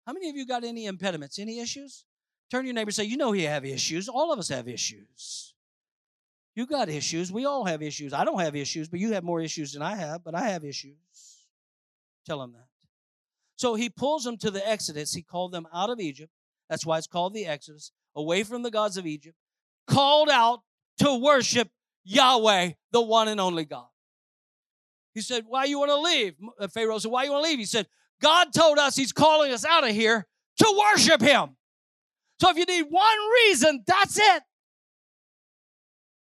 How 0.07 0.13
many 0.13 0.29
of 0.29 0.37
you 0.37 0.47
got 0.47 0.65
any 0.65 0.87
impediments, 0.87 1.39
any 1.39 1.61
issues? 1.61 2.05
Turn 2.51 2.63
to 2.63 2.67
your 2.67 2.75
neighbor 2.75 2.89
and 2.89 2.95
say, 2.95 3.05
You 3.05 3.17
know, 3.17 3.33
he 3.33 3.45
have 3.45 3.65
issues. 3.65 4.09
All 4.09 4.33
of 4.33 4.39
us 4.39 4.49
have 4.49 4.69
issues. 4.69 5.55
You 6.55 6.67
got 6.67 6.89
issues. 6.89 7.31
We 7.31 7.45
all 7.45 7.65
have 7.67 7.83
issues. 7.83 8.13
I 8.13 8.25
don't 8.25 8.41
have 8.41 8.57
issues, 8.57 8.89
but 8.89 8.99
you 8.99 9.13
have 9.13 9.23
more 9.23 9.41
issues 9.41 9.73
than 9.73 9.83
I 9.83 9.95
have, 9.95 10.25
but 10.25 10.35
I 10.35 10.49
have 10.49 10.65
issues. 10.65 10.97
Tell 12.27 12.43
him 12.43 12.53
that. 12.53 12.67
So 13.57 13.75
he 13.75 13.89
pulls 13.89 14.25
them 14.25 14.37
to 14.39 14.51
the 14.51 14.67
Exodus. 14.69 15.13
He 15.13 15.23
called 15.23 15.53
them 15.53 15.69
out 15.73 15.91
of 15.91 16.01
Egypt. 16.01 16.33
That's 16.69 16.85
why 16.85 16.99
it's 16.99 17.07
called 17.07 17.35
the 17.35 17.47
Exodus, 17.47 17.93
away 18.15 18.43
from 18.43 18.63
the 18.63 18.71
gods 18.71 18.97
of 18.97 19.07
Egypt, 19.07 19.37
called 19.87 20.29
out 20.29 20.61
to 20.99 21.17
worship 21.17 21.69
Yahweh, 22.05 22.73
the 22.93 23.03
one 23.03 23.29
and 23.29 23.41
only 23.41 23.65
God. 23.65 23.87
He 25.15 25.21
said, 25.21 25.45
Why 25.47 25.65
you 25.65 25.79
want 25.79 25.91
to 25.91 26.01
leave? 26.01 26.35
Uh, 26.59 26.69
Pharaoh 26.69 26.99
said, 26.99 27.11
Why 27.11 27.25
you 27.25 27.33
want 27.33 27.45
to 27.45 27.51
leave? 27.51 27.59
He 27.59 27.65
said, 27.65 27.87
God 28.21 28.53
told 28.53 28.79
us 28.79 28.97
he's 28.97 29.13
calling 29.13 29.53
us 29.53 29.65
out 29.65 29.85
of 29.85 29.91
here 29.91 30.27
to 30.59 30.83
worship 30.93 31.21
him. 31.21 31.57
So 32.41 32.51
if 32.51 32.57
you 32.57 32.65
need 32.65 32.87
one 32.89 33.19
reason, 33.45 33.83
that's 33.87 34.19
it. 34.19 34.43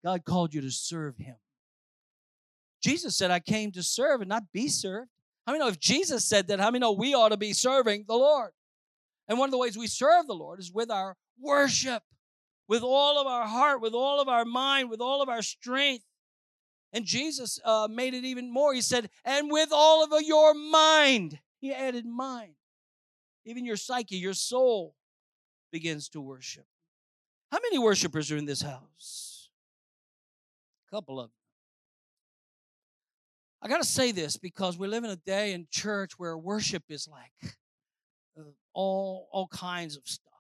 God 0.04 0.24
called 0.24 0.54
you 0.54 0.60
to 0.62 0.70
serve 0.70 1.16
him. 1.18 1.36
Jesus 2.82 3.16
said, 3.16 3.30
I 3.30 3.40
came 3.40 3.70
to 3.72 3.82
serve 3.82 4.22
and 4.22 4.28
not 4.28 4.44
be 4.52 4.68
served. 4.68 5.10
How 5.46 5.52
many 5.52 5.62
know 5.62 5.68
if 5.68 5.78
Jesus 5.78 6.24
said 6.24 6.48
that, 6.48 6.60
how 6.60 6.70
many 6.70 6.80
know 6.80 6.92
we 6.92 7.14
ought 7.14 7.28
to 7.30 7.36
be 7.36 7.52
serving 7.52 8.04
the 8.08 8.14
Lord? 8.14 8.52
And 9.28 9.38
one 9.38 9.48
of 9.48 9.52
the 9.52 9.58
ways 9.58 9.76
we 9.76 9.86
serve 9.86 10.26
the 10.26 10.32
Lord 10.32 10.58
is 10.58 10.72
with 10.72 10.90
our 10.90 11.16
worship 11.38 12.02
with 12.70 12.84
all 12.84 13.20
of 13.20 13.26
our 13.26 13.48
heart, 13.48 13.80
with 13.80 13.94
all 13.94 14.20
of 14.20 14.28
our 14.28 14.44
mind, 14.44 14.90
with 14.90 15.00
all 15.00 15.22
of 15.22 15.28
our 15.28 15.42
strength. 15.42 16.04
And 16.92 17.04
Jesus 17.04 17.58
uh, 17.64 17.88
made 17.90 18.14
it 18.14 18.24
even 18.24 18.48
more. 18.48 18.72
He 18.72 18.80
said, 18.80 19.10
and 19.24 19.50
with 19.50 19.70
all 19.72 20.04
of 20.04 20.12
your 20.22 20.54
mind. 20.54 21.40
He 21.60 21.72
added 21.74 22.06
mind. 22.06 22.52
Even 23.44 23.64
your 23.64 23.76
psyche, 23.76 24.18
your 24.18 24.34
soul 24.34 24.94
begins 25.70 26.08
to 26.10 26.20
worship. 26.20 26.66
How 27.50 27.58
many 27.62 27.78
worshipers 27.78 28.30
are 28.30 28.36
in 28.36 28.46
this 28.46 28.62
house? 28.62 29.50
A 30.88 30.94
couple 30.94 31.18
of 31.18 31.26
them. 31.26 31.32
I 33.62 33.68
got 33.68 33.82
to 33.82 33.88
say 33.88 34.12
this 34.12 34.36
because 34.36 34.78
we 34.78 34.88
live 34.88 35.04
in 35.04 35.10
a 35.10 35.16
day 35.16 35.52
in 35.52 35.66
church 35.70 36.12
where 36.18 36.36
worship 36.38 36.84
is 36.88 37.06
like 37.06 37.54
uh, 38.38 38.42
all 38.72 39.28
all 39.32 39.48
kinds 39.48 39.96
of 39.96 40.02
stuff 40.06 40.30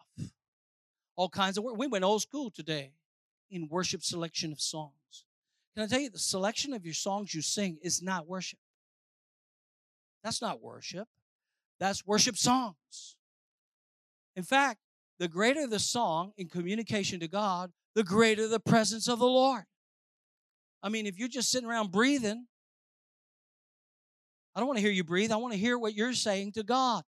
all 1.20 1.28
kinds 1.28 1.58
of 1.58 1.64
work. 1.64 1.76
We 1.76 1.86
went 1.86 2.02
old 2.02 2.22
school 2.22 2.50
today 2.50 2.92
in 3.50 3.68
worship 3.68 4.02
selection 4.02 4.52
of 4.52 4.58
songs. 4.58 5.26
Can 5.74 5.84
I 5.84 5.86
tell 5.86 6.00
you, 6.00 6.08
the 6.08 6.18
selection 6.18 6.72
of 6.72 6.86
your 6.86 6.94
songs 6.94 7.34
you 7.34 7.42
sing 7.42 7.76
is 7.82 8.02
not 8.02 8.26
worship. 8.26 8.58
That's 10.24 10.40
not 10.40 10.62
worship. 10.62 11.06
That's 11.78 12.06
worship 12.06 12.38
songs. 12.38 13.16
In 14.34 14.44
fact, 14.44 14.78
the 15.20 15.28
greater 15.28 15.66
the 15.66 15.78
song 15.78 16.32
in 16.38 16.48
communication 16.48 17.20
to 17.20 17.28
God, 17.28 17.70
the 17.94 18.02
greater 18.02 18.48
the 18.48 18.58
presence 18.58 19.06
of 19.06 19.18
the 19.18 19.26
Lord. 19.26 19.62
I 20.82 20.88
mean, 20.88 21.06
if 21.06 21.18
you're 21.18 21.28
just 21.28 21.50
sitting 21.50 21.68
around 21.68 21.92
breathing, 21.92 22.46
I 24.56 24.60
don't 24.60 24.66
want 24.66 24.78
to 24.78 24.82
hear 24.82 24.90
you 24.90 25.04
breathe. 25.04 25.30
I 25.30 25.36
want 25.36 25.52
to 25.52 25.58
hear 25.58 25.78
what 25.78 25.94
you're 25.94 26.14
saying 26.14 26.52
to 26.52 26.62
God. 26.62 27.04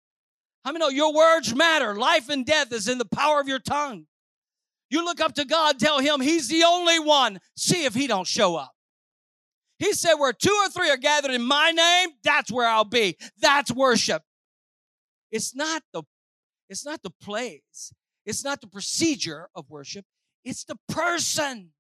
How 0.66 0.74
many 0.74 0.84
know 0.84 0.90
your 0.90 1.14
words 1.14 1.56
matter? 1.56 1.96
Life 1.96 2.30
and 2.30 2.46
death 2.46 2.72
is 2.74 2.90
in 2.90 2.98
the 2.98 3.06
power 3.06 3.40
of 3.40 3.48
your 3.48 3.60
tongue. 3.60 4.06
You 4.90 5.06
look 5.06 5.22
up 5.22 5.34
to 5.36 5.46
God, 5.46 5.80
tell 5.80 6.00
him 6.00 6.20
he's 6.20 6.50
the 6.50 6.66
only 6.66 7.00
one. 7.00 7.40
See 7.56 7.86
if 7.86 7.96
he 7.96 8.08
don't 8.08 8.28
show 8.28 8.58
up. 8.58 8.74
He 9.80 9.94
said, 9.94 10.16
where 10.16 10.34
two 10.34 10.56
or 10.64 10.70
three 10.70 10.90
are 10.92 10.98
gathered 10.98 11.32
in 11.32 11.42
my 11.42 11.72
name, 11.72 12.10
that's 12.24 12.52
where 12.52 12.68
I'll 12.68 12.84
be. 12.84 13.18
That's 13.40 13.72
worship. 13.72 14.22
It's 15.32 15.56
not 15.56 15.82
the, 15.94 16.04
it's 16.70 16.86
not 16.86 17.02
the 17.02 17.10
place. 17.10 17.94
It's 18.26 18.44
not 18.44 18.62
the 18.62 18.68
procedure 18.68 19.50
of 19.56 19.70
worship. 19.70 20.06
It's 20.44 20.64
the 20.64 20.78
person. 20.88 21.72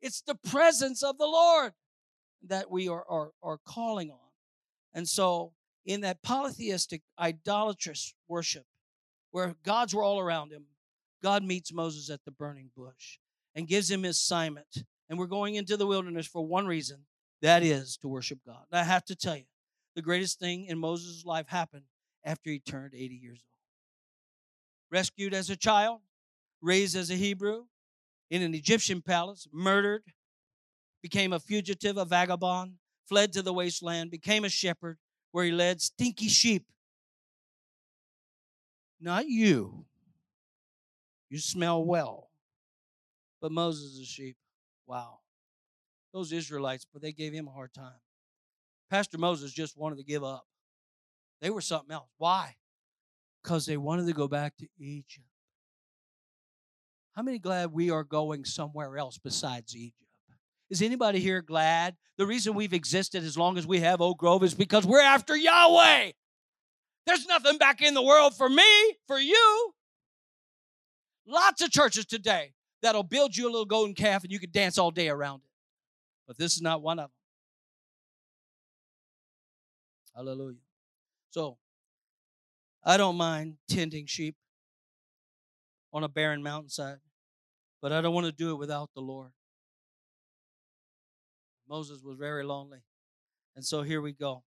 It's 0.00 0.22
the 0.22 0.34
presence 0.34 1.02
of 1.02 1.18
the 1.18 1.26
Lord 1.26 1.72
that 2.46 2.70
we 2.70 2.88
are, 2.88 3.04
are, 3.08 3.30
are 3.42 3.58
calling 3.66 4.10
on. 4.10 4.18
And 4.94 5.08
so 5.08 5.52
in 5.84 6.02
that 6.02 6.22
polytheistic, 6.22 7.02
idolatrous 7.18 8.14
worship, 8.28 8.64
where 9.30 9.54
gods 9.64 9.94
were 9.94 10.02
all 10.02 10.18
around 10.18 10.52
him, 10.52 10.64
God 11.22 11.42
meets 11.42 11.72
Moses 11.72 12.10
at 12.10 12.24
the 12.24 12.30
burning 12.30 12.70
bush 12.76 13.18
and 13.54 13.68
gives 13.68 13.90
him 13.90 14.02
his 14.02 14.16
assignment. 14.16 14.84
And 15.08 15.18
we're 15.18 15.26
going 15.26 15.54
into 15.54 15.76
the 15.76 15.86
wilderness 15.86 16.26
for 16.26 16.46
one 16.46 16.66
reason 16.66 17.04
that 17.42 17.62
is 17.62 17.96
to 17.98 18.08
worship 18.08 18.38
God. 18.46 18.64
And 18.70 18.80
I 18.80 18.84
have 18.84 19.04
to 19.06 19.16
tell 19.16 19.36
you, 19.36 19.44
the 19.94 20.02
greatest 20.02 20.38
thing 20.38 20.66
in 20.66 20.78
Moses' 20.78 21.24
life 21.24 21.48
happened 21.48 21.84
after 22.24 22.50
he 22.50 22.58
turned 22.58 22.94
80 22.94 23.14
years 23.14 23.42
old. 23.44 23.55
Rescued 24.90 25.34
as 25.34 25.50
a 25.50 25.56
child, 25.56 26.00
raised 26.60 26.96
as 26.96 27.10
a 27.10 27.14
Hebrew, 27.14 27.64
in 28.30 28.42
an 28.42 28.54
Egyptian 28.54 29.02
palace, 29.02 29.46
murdered, 29.52 30.02
became 31.02 31.32
a 31.32 31.40
fugitive, 31.40 31.96
a 31.96 32.04
vagabond, 32.04 32.74
fled 33.04 33.32
to 33.32 33.42
the 33.42 33.52
wasteland, 33.52 34.10
became 34.10 34.44
a 34.44 34.48
shepherd, 34.48 34.98
where 35.32 35.44
he 35.44 35.52
led 35.52 35.80
stinky 35.80 36.28
sheep. 36.28 36.64
Not 39.00 39.28
you. 39.28 39.84
You 41.28 41.38
smell 41.38 41.84
well. 41.84 42.30
But 43.40 43.52
Moses 43.52 43.98
is 43.98 44.08
sheep. 44.08 44.36
Wow. 44.86 45.18
those 46.12 46.32
Israelites, 46.32 46.86
but 46.90 47.02
they 47.02 47.12
gave 47.12 47.32
him 47.32 47.48
a 47.48 47.50
hard 47.50 47.74
time. 47.74 48.00
Pastor 48.88 49.18
Moses 49.18 49.52
just 49.52 49.76
wanted 49.76 49.98
to 49.98 50.04
give 50.04 50.24
up. 50.24 50.46
They 51.40 51.50
were 51.50 51.60
something 51.60 51.92
else. 51.92 52.08
Why? 52.18 52.56
Because 53.46 53.64
they 53.64 53.76
wanted 53.76 54.08
to 54.08 54.12
go 54.12 54.26
back 54.26 54.56
to 54.56 54.66
Egypt. 54.76 55.24
How 57.14 57.22
many 57.22 57.38
glad 57.38 57.70
we 57.70 57.90
are 57.90 58.02
going 58.02 58.44
somewhere 58.44 58.98
else 58.98 59.18
besides 59.18 59.76
Egypt? 59.76 60.10
Is 60.68 60.82
anybody 60.82 61.20
here 61.20 61.42
glad? 61.42 61.94
The 62.18 62.26
reason 62.26 62.54
we've 62.54 62.72
existed 62.72 63.22
as 63.22 63.38
long 63.38 63.56
as 63.56 63.64
we 63.64 63.78
have 63.78 64.00
Oak 64.00 64.18
Grove 64.18 64.42
is 64.42 64.52
because 64.52 64.84
we're 64.84 65.00
after 65.00 65.36
Yahweh. 65.36 66.10
There's 67.06 67.24
nothing 67.28 67.56
back 67.56 67.82
in 67.82 67.94
the 67.94 68.02
world 68.02 68.36
for 68.36 68.48
me, 68.48 68.64
for 69.06 69.16
you. 69.16 69.72
Lots 71.24 71.62
of 71.62 71.70
churches 71.70 72.04
today 72.04 72.52
that'll 72.82 73.04
build 73.04 73.36
you 73.36 73.44
a 73.44 73.50
little 73.50 73.64
golden 73.64 73.94
calf 73.94 74.24
and 74.24 74.32
you 74.32 74.40
can 74.40 74.50
dance 74.50 74.76
all 74.76 74.90
day 74.90 75.08
around 75.08 75.36
it. 75.44 75.50
But 76.26 76.36
this 76.36 76.56
is 76.56 76.62
not 76.62 76.82
one 76.82 76.98
of 76.98 77.10
them. 80.16 80.26
Hallelujah. 80.26 80.58
So, 81.30 81.58
I 82.88 82.96
don't 82.96 83.16
mind 83.16 83.56
tending 83.68 84.06
sheep 84.06 84.36
on 85.92 86.04
a 86.04 86.08
barren 86.08 86.40
mountainside, 86.40 86.98
but 87.82 87.90
I 87.90 88.00
don't 88.00 88.14
want 88.14 88.26
to 88.26 88.32
do 88.32 88.52
it 88.52 88.58
without 88.58 88.90
the 88.94 89.00
Lord. 89.00 89.32
Moses 91.68 92.00
was 92.04 92.16
very 92.16 92.44
lonely. 92.44 92.78
And 93.56 93.64
so 93.64 93.82
here 93.82 94.00
we 94.00 94.12
go. 94.12 94.44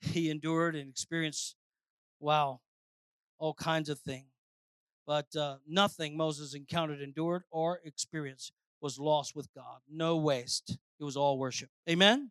He 0.00 0.30
endured 0.30 0.74
and 0.74 0.88
experienced, 0.88 1.56
wow, 2.18 2.60
all 3.38 3.52
kinds 3.52 3.90
of 3.90 4.00
things. 4.00 4.30
But 5.06 5.36
uh, 5.36 5.56
nothing 5.68 6.16
Moses 6.16 6.54
encountered, 6.54 7.02
endured, 7.02 7.42
or 7.50 7.80
experienced 7.84 8.52
was 8.80 8.98
lost 8.98 9.36
with 9.36 9.52
God. 9.54 9.80
No 9.90 10.16
waste. 10.16 10.78
It 10.98 11.04
was 11.04 11.16
all 11.16 11.38
worship. 11.38 11.68
Amen? 11.90 12.30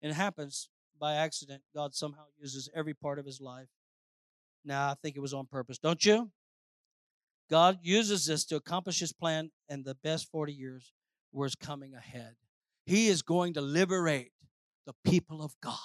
And 0.00 0.12
it 0.12 0.14
happens 0.14 0.70
by 0.98 1.16
accident. 1.16 1.62
God 1.74 1.94
somehow 1.94 2.24
uses 2.40 2.70
every 2.74 2.94
part 2.94 3.18
of 3.18 3.26
his 3.26 3.42
life. 3.42 3.68
Now, 4.68 4.90
I 4.90 4.94
think 5.02 5.16
it 5.16 5.20
was 5.20 5.32
on 5.32 5.46
purpose, 5.46 5.78
don't 5.78 6.04
you? 6.04 6.30
God 7.50 7.78
uses 7.82 8.26
this 8.26 8.44
to 8.44 8.56
accomplish 8.56 9.00
his 9.00 9.14
plan, 9.14 9.50
and 9.70 9.82
the 9.82 9.94
best 9.94 10.30
40 10.30 10.52
years 10.52 10.92
was 11.32 11.54
coming 11.54 11.94
ahead. 11.94 12.34
He 12.84 13.08
is 13.08 13.22
going 13.22 13.54
to 13.54 13.62
liberate 13.62 14.32
the 14.86 14.92
people 15.04 15.42
of 15.42 15.54
God 15.62 15.78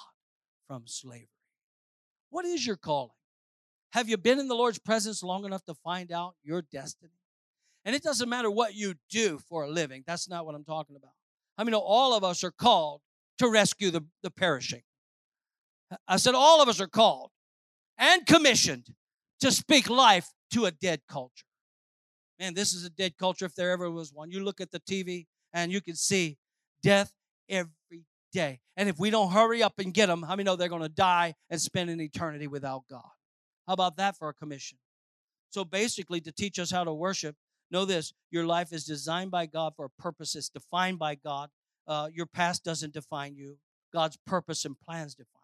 from 0.68 0.82
slavery. 0.86 1.28
What 2.28 2.44
is 2.44 2.66
your 2.66 2.76
calling? 2.76 3.10
Have 3.92 4.10
you 4.10 4.18
been 4.18 4.38
in 4.38 4.48
the 4.48 4.54
Lord's 4.54 4.78
presence 4.78 5.22
long 5.22 5.46
enough 5.46 5.64
to 5.64 5.74
find 5.74 6.12
out 6.12 6.34
your 6.42 6.60
destiny? 6.60 7.12
And 7.86 7.96
it 7.96 8.02
doesn't 8.02 8.28
matter 8.28 8.50
what 8.50 8.74
you 8.74 8.96
do 9.08 9.38
for 9.48 9.64
a 9.64 9.70
living. 9.70 10.04
That's 10.06 10.28
not 10.28 10.44
what 10.44 10.54
I'm 10.54 10.64
talking 10.64 10.96
about. 10.96 11.12
I 11.56 11.64
mean, 11.64 11.74
all 11.74 12.14
of 12.14 12.22
us 12.22 12.44
are 12.44 12.50
called 12.50 13.00
to 13.38 13.48
rescue 13.48 13.90
the, 13.90 14.04
the 14.22 14.30
perishing. 14.30 14.82
I 16.06 16.18
said, 16.18 16.34
all 16.34 16.60
of 16.60 16.68
us 16.68 16.80
are 16.80 16.86
called 16.86 17.30
and 17.98 18.26
commissioned 18.26 18.88
to 19.40 19.50
speak 19.50 19.88
life 19.88 20.30
to 20.52 20.66
a 20.66 20.70
dead 20.70 21.00
culture. 21.08 21.46
Man, 22.38 22.54
this 22.54 22.72
is 22.72 22.84
a 22.84 22.90
dead 22.90 23.16
culture 23.18 23.44
if 23.44 23.54
there 23.54 23.70
ever 23.70 23.90
was 23.90 24.12
one. 24.12 24.30
You 24.30 24.42
look 24.42 24.60
at 24.60 24.70
the 24.70 24.80
TV 24.80 25.26
and 25.52 25.70
you 25.70 25.80
can 25.80 25.94
see 25.94 26.36
death 26.82 27.12
every 27.48 28.04
day. 28.32 28.60
And 28.76 28.88
if 28.88 28.98
we 28.98 29.10
don't 29.10 29.30
hurry 29.30 29.62
up 29.62 29.74
and 29.78 29.94
get 29.94 30.06
them, 30.06 30.22
how 30.22 30.30
many 30.30 30.44
know 30.44 30.56
they're 30.56 30.68
going 30.68 30.82
to 30.82 30.88
die 30.88 31.34
and 31.50 31.60
spend 31.60 31.90
an 31.90 32.00
eternity 32.00 32.46
without 32.46 32.82
God? 32.90 33.02
How 33.66 33.74
about 33.74 33.96
that 33.96 34.16
for 34.16 34.28
a 34.28 34.34
commission? 34.34 34.78
So 35.50 35.64
basically, 35.64 36.20
to 36.22 36.32
teach 36.32 36.58
us 36.58 36.70
how 36.70 36.82
to 36.84 36.92
worship, 36.92 37.36
know 37.70 37.84
this 37.84 38.12
your 38.30 38.44
life 38.44 38.72
is 38.72 38.84
designed 38.84 39.30
by 39.30 39.46
God 39.46 39.74
for 39.76 39.84
a 39.84 40.02
purpose, 40.02 40.34
it's 40.34 40.48
defined 40.48 40.98
by 40.98 41.14
God. 41.14 41.48
Uh, 41.86 42.08
your 42.12 42.26
past 42.26 42.64
doesn't 42.64 42.92
define 42.92 43.36
you, 43.36 43.58
God's 43.92 44.18
purpose 44.26 44.64
and 44.64 44.74
plans 44.80 45.14
define. 45.14 45.43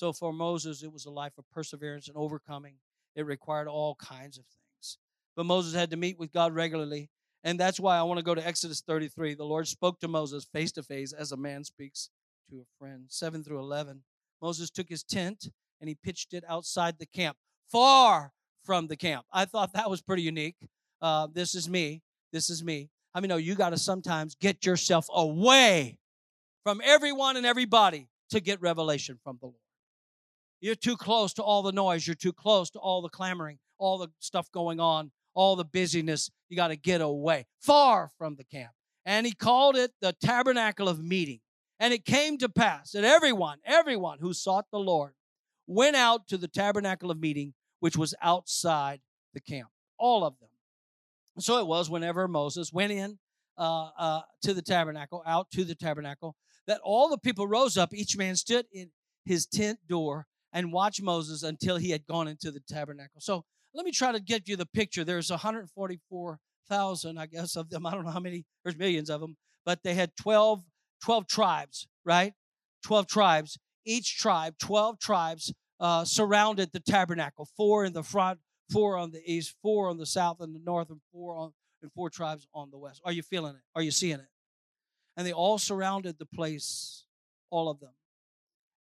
So 0.00 0.12
for 0.12 0.32
Moses, 0.32 0.82
it 0.82 0.92
was 0.92 1.04
a 1.04 1.10
life 1.10 1.34
of 1.38 1.44
perseverance 1.52 2.08
and 2.08 2.16
overcoming. 2.16 2.74
It 3.14 3.26
required 3.26 3.68
all 3.68 3.94
kinds 3.96 4.38
of 4.38 4.44
things. 4.44 4.98
But 5.36 5.44
Moses 5.44 5.74
had 5.74 5.90
to 5.90 5.96
meet 5.96 6.18
with 6.18 6.32
God 6.32 6.54
regularly 6.54 7.10
and 7.42 7.58
that's 7.58 7.80
why 7.80 7.96
I 7.96 8.02
want 8.02 8.18
to 8.18 8.24
go 8.24 8.34
to 8.34 8.46
Exodus 8.46 8.82
33. 8.82 9.34
The 9.34 9.44
Lord 9.44 9.66
spoke 9.66 10.00
to 10.00 10.08
Moses 10.08 10.46
face 10.52 10.72
to 10.72 10.82
face 10.82 11.12
as 11.12 11.32
a 11.32 11.36
man 11.36 11.64
speaks 11.64 12.10
to 12.50 12.56
a 12.56 12.64
friend. 12.78 13.04
7 13.08 13.42
through 13.42 13.60
11. 13.60 14.02
Moses 14.42 14.70
took 14.70 14.88
his 14.88 15.02
tent 15.02 15.48
and 15.80 15.88
he 15.88 15.94
pitched 15.94 16.34
it 16.34 16.44
outside 16.46 16.98
the 16.98 17.06
camp, 17.06 17.36
far 17.70 18.32
from 18.62 18.88
the 18.88 18.96
camp. 18.96 19.24
I 19.32 19.46
thought 19.46 19.72
that 19.72 19.88
was 19.88 20.02
pretty 20.02 20.22
unique. 20.22 20.56
Uh, 21.00 21.28
this 21.32 21.54
is 21.54 21.68
me. 21.68 22.02
This 22.32 22.50
is 22.50 22.62
me. 22.62 22.90
I 23.14 23.20
mean, 23.20 23.30
no, 23.30 23.38
you 23.38 23.54
got 23.54 23.70
to 23.70 23.78
sometimes 23.78 24.34
get 24.34 24.66
yourself 24.66 25.06
away 25.12 25.98
from 26.62 26.82
everyone 26.84 27.36
and 27.38 27.46
everybody 27.46 28.08
to 28.30 28.40
get 28.40 28.60
revelation 28.60 29.18
from 29.24 29.38
the 29.40 29.46
Lord. 29.46 29.59
You're 30.60 30.74
too 30.74 30.96
close 30.96 31.32
to 31.34 31.42
all 31.42 31.62
the 31.62 31.72
noise. 31.72 32.06
You're 32.06 32.14
too 32.14 32.32
close 32.32 32.70
to 32.70 32.78
all 32.78 33.02
the 33.02 33.08
clamoring, 33.08 33.58
all 33.78 33.98
the 33.98 34.08
stuff 34.18 34.50
going 34.52 34.80
on 34.80 35.10
all 35.34 35.56
the 35.56 35.64
busyness. 35.64 36.30
You 36.48 36.56
got 36.56 36.68
to 36.68 36.76
get 36.76 37.00
away, 37.00 37.46
far 37.60 38.10
from 38.18 38.36
the 38.36 38.44
camp. 38.44 38.72
And 39.06 39.26
he 39.26 39.32
called 39.32 39.76
it 39.76 39.92
the 40.00 40.14
tabernacle 40.22 40.88
of 40.88 41.02
meeting. 41.02 41.40
And 41.78 41.94
it 41.94 42.04
came 42.04 42.36
to 42.38 42.48
pass 42.48 42.92
that 42.92 43.04
everyone, 43.04 43.58
everyone 43.64 44.18
who 44.20 44.34
sought 44.34 44.66
the 44.70 44.78
Lord 44.78 45.12
went 45.66 45.96
out 45.96 46.28
to 46.28 46.36
the 46.36 46.48
tabernacle 46.48 47.10
of 47.10 47.18
meeting, 47.18 47.54
which 47.80 47.96
was 47.96 48.14
outside 48.20 49.00
the 49.32 49.40
camp. 49.40 49.68
All 49.98 50.24
of 50.24 50.38
them. 50.40 50.50
So 51.38 51.58
it 51.58 51.66
was 51.66 51.88
whenever 51.88 52.28
Moses 52.28 52.72
went 52.72 52.92
in 52.92 53.18
uh, 53.56 53.90
uh, 53.96 54.20
to 54.42 54.52
the 54.52 54.62
tabernacle, 54.62 55.22
out 55.26 55.50
to 55.52 55.64
the 55.64 55.74
tabernacle, 55.74 56.36
that 56.66 56.80
all 56.84 57.08
the 57.08 57.18
people 57.18 57.46
rose 57.46 57.78
up. 57.78 57.94
Each 57.94 58.16
man 58.16 58.36
stood 58.36 58.66
in 58.72 58.90
his 59.24 59.46
tent 59.46 59.78
door 59.88 60.26
and 60.52 60.72
watch 60.72 61.00
Moses 61.00 61.42
until 61.42 61.76
he 61.76 61.90
had 61.90 62.06
gone 62.06 62.28
into 62.28 62.50
the 62.50 62.60
tabernacle. 62.60 63.20
So 63.20 63.44
let 63.74 63.84
me 63.84 63.92
try 63.92 64.12
to 64.12 64.20
get 64.20 64.48
you 64.48 64.56
the 64.56 64.66
picture. 64.66 65.04
There's 65.04 65.30
144,000, 65.30 67.18
I 67.18 67.26
guess, 67.26 67.56
of 67.56 67.70
them. 67.70 67.86
I 67.86 67.92
don't 67.92 68.04
know 68.04 68.10
how 68.10 68.20
many, 68.20 68.44
there's 68.64 68.76
millions 68.76 69.10
of 69.10 69.20
them, 69.20 69.36
but 69.64 69.82
they 69.82 69.94
had 69.94 70.16
12, 70.16 70.62
12 71.04 71.26
tribes, 71.26 71.86
right? 72.04 72.32
12 72.84 73.06
tribes. 73.06 73.58
Each 73.86 74.18
tribe, 74.18 74.54
12 74.58 74.98
tribes, 74.98 75.52
uh, 75.78 76.04
surrounded 76.04 76.70
the 76.72 76.80
tabernacle. 76.80 77.48
Four 77.56 77.84
in 77.84 77.92
the 77.92 78.02
front, 78.02 78.40
four 78.70 78.96
on 78.96 79.12
the 79.12 79.22
east, 79.24 79.54
four 79.62 79.88
on 79.88 79.98
the 79.98 80.06
south 80.06 80.38
and 80.40 80.54
the 80.54 80.60
north, 80.64 80.90
and 80.90 81.00
four 81.12 81.36
on 81.36 81.52
and 81.82 81.92
four 81.92 82.10
tribes 82.10 82.46
on 82.54 82.70
the 82.70 82.78
west. 82.78 83.00
Are 83.04 83.12
you 83.12 83.22
feeling 83.22 83.54
it? 83.54 83.62
Are 83.74 83.82
you 83.82 83.90
seeing 83.90 84.20
it? 84.20 84.28
And 85.16 85.26
they 85.26 85.32
all 85.32 85.58
surrounded 85.58 86.18
the 86.18 86.26
place, 86.26 87.04
all 87.50 87.68
of 87.68 87.80
them. 87.80 87.90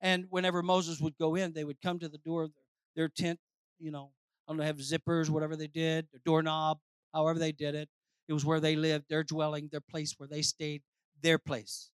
And 0.01 0.25
whenever 0.29 0.61
Moses 0.61 0.99
would 1.01 1.17
go 1.17 1.35
in, 1.35 1.53
they 1.53 1.63
would 1.63 1.81
come 1.81 1.99
to 1.99 2.09
the 2.09 2.17
door 2.19 2.43
of 2.43 2.51
their 2.95 3.09
tent, 3.09 3.39
you 3.79 3.91
know, 3.91 4.11
I 4.47 4.51
don't 4.51 4.57
know, 4.57 4.63
have 4.63 4.77
zippers, 4.77 5.29
whatever 5.29 5.55
they 5.55 5.67
did, 5.67 6.07
their 6.11 6.21
doorknob, 6.25 6.79
however 7.13 7.39
they 7.39 7.51
did 7.51 7.75
it. 7.75 7.89
It 8.27 8.33
was 8.33 8.45
where 8.45 8.59
they 8.59 8.75
lived, 8.75 9.05
their 9.09 9.23
dwelling, 9.23 9.69
their 9.71 9.81
place 9.81 10.15
where 10.17 10.27
they 10.27 10.41
stayed, 10.41 10.83
their 11.21 11.37
place. 11.37 11.89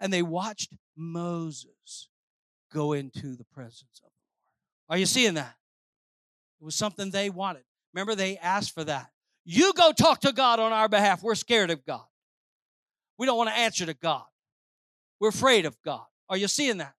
And 0.00 0.12
they 0.12 0.22
watched 0.22 0.72
Moses 0.96 2.08
go 2.72 2.92
into 2.92 3.36
the 3.36 3.44
presence 3.44 4.00
of 4.04 4.10
the 4.10 4.16
Lord. 4.88 4.96
Are 4.96 4.98
you 4.98 5.06
seeing 5.06 5.34
that? 5.34 5.54
It 6.60 6.64
was 6.64 6.74
something 6.74 7.10
they 7.10 7.30
wanted. 7.30 7.62
Remember, 7.94 8.14
they 8.14 8.36
asked 8.38 8.74
for 8.74 8.84
that. 8.84 9.10
You 9.44 9.72
go 9.72 9.92
talk 9.92 10.20
to 10.20 10.32
God 10.32 10.60
on 10.60 10.72
our 10.72 10.88
behalf. 10.88 11.22
We're 11.22 11.34
scared 11.34 11.70
of 11.70 11.84
God. 11.84 12.04
We 13.18 13.26
don't 13.26 13.36
want 13.36 13.50
to 13.50 13.56
answer 13.56 13.86
to 13.86 13.94
God. 13.94 14.24
We're 15.18 15.28
afraid 15.28 15.66
of 15.66 15.76
God. 15.84 16.04
Are 16.28 16.36
you 16.36 16.48
seeing 16.48 16.78
that? 16.78 16.94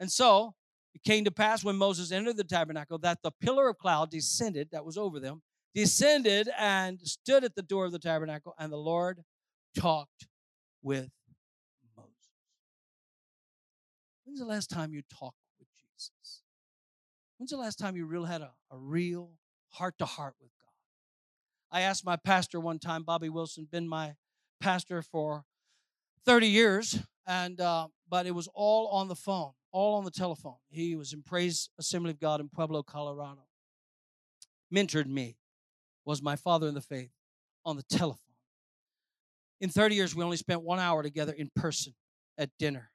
And 0.00 0.10
so 0.10 0.54
it 0.94 1.02
came 1.04 1.24
to 1.26 1.30
pass 1.30 1.62
when 1.62 1.76
Moses 1.76 2.10
entered 2.10 2.38
the 2.38 2.44
tabernacle 2.44 2.98
that 2.98 3.18
the 3.22 3.30
pillar 3.30 3.68
of 3.68 3.78
cloud 3.78 4.10
descended, 4.10 4.70
that 4.72 4.84
was 4.84 4.96
over 4.96 5.20
them, 5.20 5.42
descended 5.74 6.48
and 6.58 6.98
stood 7.02 7.44
at 7.44 7.54
the 7.54 7.62
door 7.62 7.84
of 7.84 7.92
the 7.92 7.98
tabernacle, 7.98 8.54
and 8.58 8.72
the 8.72 8.78
Lord 8.78 9.22
talked 9.78 10.26
with 10.82 11.10
Moses. 11.96 12.12
When's 14.24 14.40
the 14.40 14.46
last 14.46 14.70
time 14.70 14.92
you 14.92 15.02
talked 15.02 15.36
with 15.58 15.68
Jesus? 15.76 16.42
When's 17.36 17.50
the 17.50 17.58
last 17.58 17.78
time 17.78 17.94
you 17.94 18.06
really 18.06 18.28
had 18.28 18.40
a, 18.40 18.52
a 18.70 18.78
real 18.78 19.30
heart 19.68 19.96
to 19.98 20.06
heart 20.06 20.34
with 20.40 20.50
God? 20.60 21.78
I 21.78 21.82
asked 21.82 22.04
my 22.04 22.16
pastor 22.16 22.58
one 22.58 22.78
time, 22.78 23.04
Bobby 23.04 23.28
Wilson, 23.28 23.68
been 23.70 23.86
my 23.86 24.14
pastor 24.60 25.02
for 25.02 25.44
30 26.24 26.48
years, 26.48 26.98
and 27.26 27.60
uh, 27.60 27.88
but 28.08 28.26
it 28.26 28.34
was 28.34 28.48
all 28.54 28.88
on 28.88 29.08
the 29.08 29.14
phone 29.14 29.52
all 29.72 29.96
on 29.96 30.04
the 30.04 30.10
telephone. 30.10 30.56
He 30.70 30.96
was 30.96 31.12
in 31.12 31.22
Praise 31.22 31.70
Assembly 31.78 32.10
of 32.10 32.20
God 32.20 32.40
in 32.40 32.48
Pueblo, 32.48 32.82
Colorado. 32.82 33.46
Mentored 34.74 35.06
me, 35.06 35.36
was 36.04 36.22
my 36.22 36.36
father 36.36 36.68
in 36.68 36.74
the 36.74 36.80
faith 36.80 37.10
on 37.64 37.76
the 37.76 37.82
telephone. 37.82 38.18
In 39.60 39.68
30 39.68 39.94
years, 39.94 40.14
we 40.14 40.24
only 40.24 40.36
spent 40.36 40.62
one 40.62 40.78
hour 40.78 41.02
together 41.02 41.32
in 41.32 41.50
person 41.54 41.94
at 42.38 42.50
dinner 42.58 42.90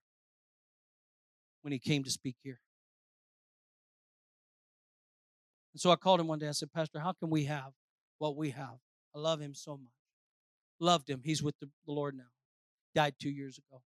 when 1.62 1.72
he 1.72 1.80
came 1.80 2.04
to 2.04 2.12
speak 2.12 2.36
here. 2.44 2.60
And 5.74 5.82
so 5.82 5.92
I 5.92 5.96
called 5.96 6.20
him 6.20 6.28
one 6.28 6.40
day. 6.40 6.48
I 6.48 6.52
said, 6.52 6.72
Pastor, 6.74 7.00
how 7.00 7.14
can 7.14 7.30
we 7.30 7.46
have 7.46 7.72
what 8.18 8.36
we 8.36 8.52
have? 8.52 8.78
I 9.16 9.20
love 9.20 9.40
him 9.40 9.54
so 9.54 9.78
much. 9.78 9.92
Loved 10.80 11.10
him. 11.10 11.22
He's 11.24 11.44
with 11.44 11.56
the 11.60 11.70
Lord 11.86 12.16
now. 12.16 12.32
died 12.94 13.16
two 13.20 13.30
years 13.30 13.58
ago. 13.58 13.82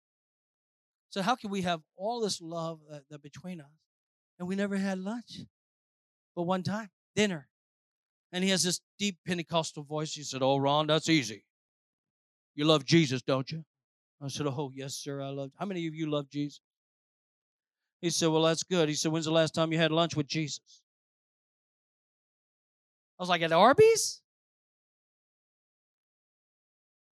So 1.11 1.23
how 1.23 1.37
can 1.37 1.51
we 1.51 1.62
have 1.62 1.81
all 1.97 2.21
this 2.21 2.40
love 2.40 2.81
uh, 2.92 2.99
that 3.11 3.23
between 3.23 3.61
us, 3.61 3.71
and 4.38 4.49
we 4.49 4.57
never 4.57 4.77
had 4.77 4.99
lunch, 4.99 5.40
but 6.35 6.42
one 6.42 6.62
time 6.62 6.90
dinner, 7.14 7.49
and 8.33 8.45
he 8.45 8.51
has 8.51 8.62
this 8.62 8.81
deep 8.99 9.16
Pentecostal 9.27 9.85
voice. 9.85 10.12
He 10.12 10.23
said, 10.23 10.42
"Oh, 10.42 10.59
Ron, 10.59 10.87
that's 10.87 11.09
easy. 11.09 11.45
You 12.55 12.64
love 12.64 12.85
Jesus, 12.85 13.23
don't 13.23 13.51
you?" 13.51 13.64
I 14.21 14.29
said, 14.29 14.47
"Oh, 14.47 14.71
yes, 14.75 14.95
sir. 14.95 15.23
I 15.23 15.29
love." 15.29 15.53
How 15.59 15.66
many 15.66 15.87
of 15.87 15.95
you 15.95 16.11
love 16.11 16.29
Jesus? 16.29 16.61
He 18.01 18.11
said, 18.11 18.29
"Well, 18.29 18.42
that's 18.42 18.62
good." 18.62 18.88
He 18.88 18.95
said, 18.95 19.12
"When's 19.12 19.27
the 19.27 19.31
last 19.31 19.55
time 19.55 19.73
you 19.73 19.79
had 19.79 19.92
lunch 19.92 20.16
with 20.16 20.27
Jesus?" 20.27 20.83
I 23.19 23.23
was 23.23 23.29
like, 23.29 23.42
"At 23.42 23.53
Arby's." 23.53 24.21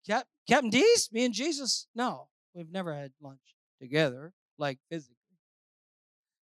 Cap- 0.06 0.26
Captain 0.48 0.70
D's, 0.70 1.10
me 1.12 1.26
and 1.26 1.34
Jesus. 1.34 1.86
No, 1.94 2.28
we've 2.54 2.70
never 2.70 2.94
had 2.94 3.12
lunch 3.20 3.40
together, 3.80 4.32
like 4.58 4.78
physically. 4.88 5.16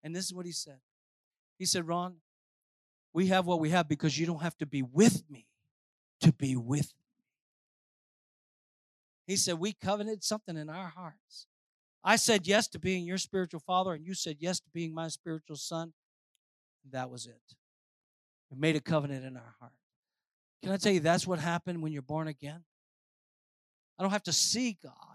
And 0.03 0.15
this 0.15 0.25
is 0.25 0.35
what 0.35 0.47
he 0.47 0.53
said. 0.53 0.79
He 1.59 1.65
said, 1.65 1.87
Ron, 1.87 2.17
we 3.13 3.27
have 3.27 3.47
what 3.47 3.61
we 3.61 3.71
have 3.71 3.89
because 3.89 4.19
you 4.19 4.27
don't 4.27 4.43
have 4.43 4.57
to 4.59 4.67
be 4.67 4.83
with 4.83 5.23
me 5.29 5.47
to 6.21 6.33
be 6.33 6.57
with 6.57 6.93
me. 6.99 7.07
He 9.27 9.37
said, 9.37 9.59
We 9.59 9.73
covenanted 9.73 10.25
something 10.25 10.57
in 10.57 10.69
our 10.69 10.89
hearts. 10.89 11.47
I 12.03 12.17
said 12.17 12.47
yes 12.47 12.67
to 12.69 12.79
being 12.79 13.05
your 13.05 13.19
spiritual 13.19 13.61
father, 13.61 13.93
and 13.93 14.07
you 14.07 14.15
said 14.15 14.37
yes 14.41 14.59
to 14.61 14.71
being 14.73 14.95
my 14.95 15.09
spiritual 15.09 15.57
son. 15.57 15.93
That 16.91 17.11
was 17.11 17.27
it. 17.27 17.57
We 18.51 18.59
made 18.59 18.75
a 18.75 18.81
covenant 18.81 19.25
in 19.25 19.37
our 19.37 19.55
heart. 19.61 19.73
Can 20.63 20.73
I 20.73 20.79
tell 20.79 20.93
you 20.93 21.01
that's 21.01 21.27
what 21.27 21.39
happened 21.39 21.83
when 21.83 21.93
you're 21.93 22.03
born 22.03 22.27
again? 22.27 22.65
I 23.99 24.03
don't 24.03 24.13
have 24.13 24.23
to 24.25 24.33
see 24.33 24.79
God. 24.83 25.10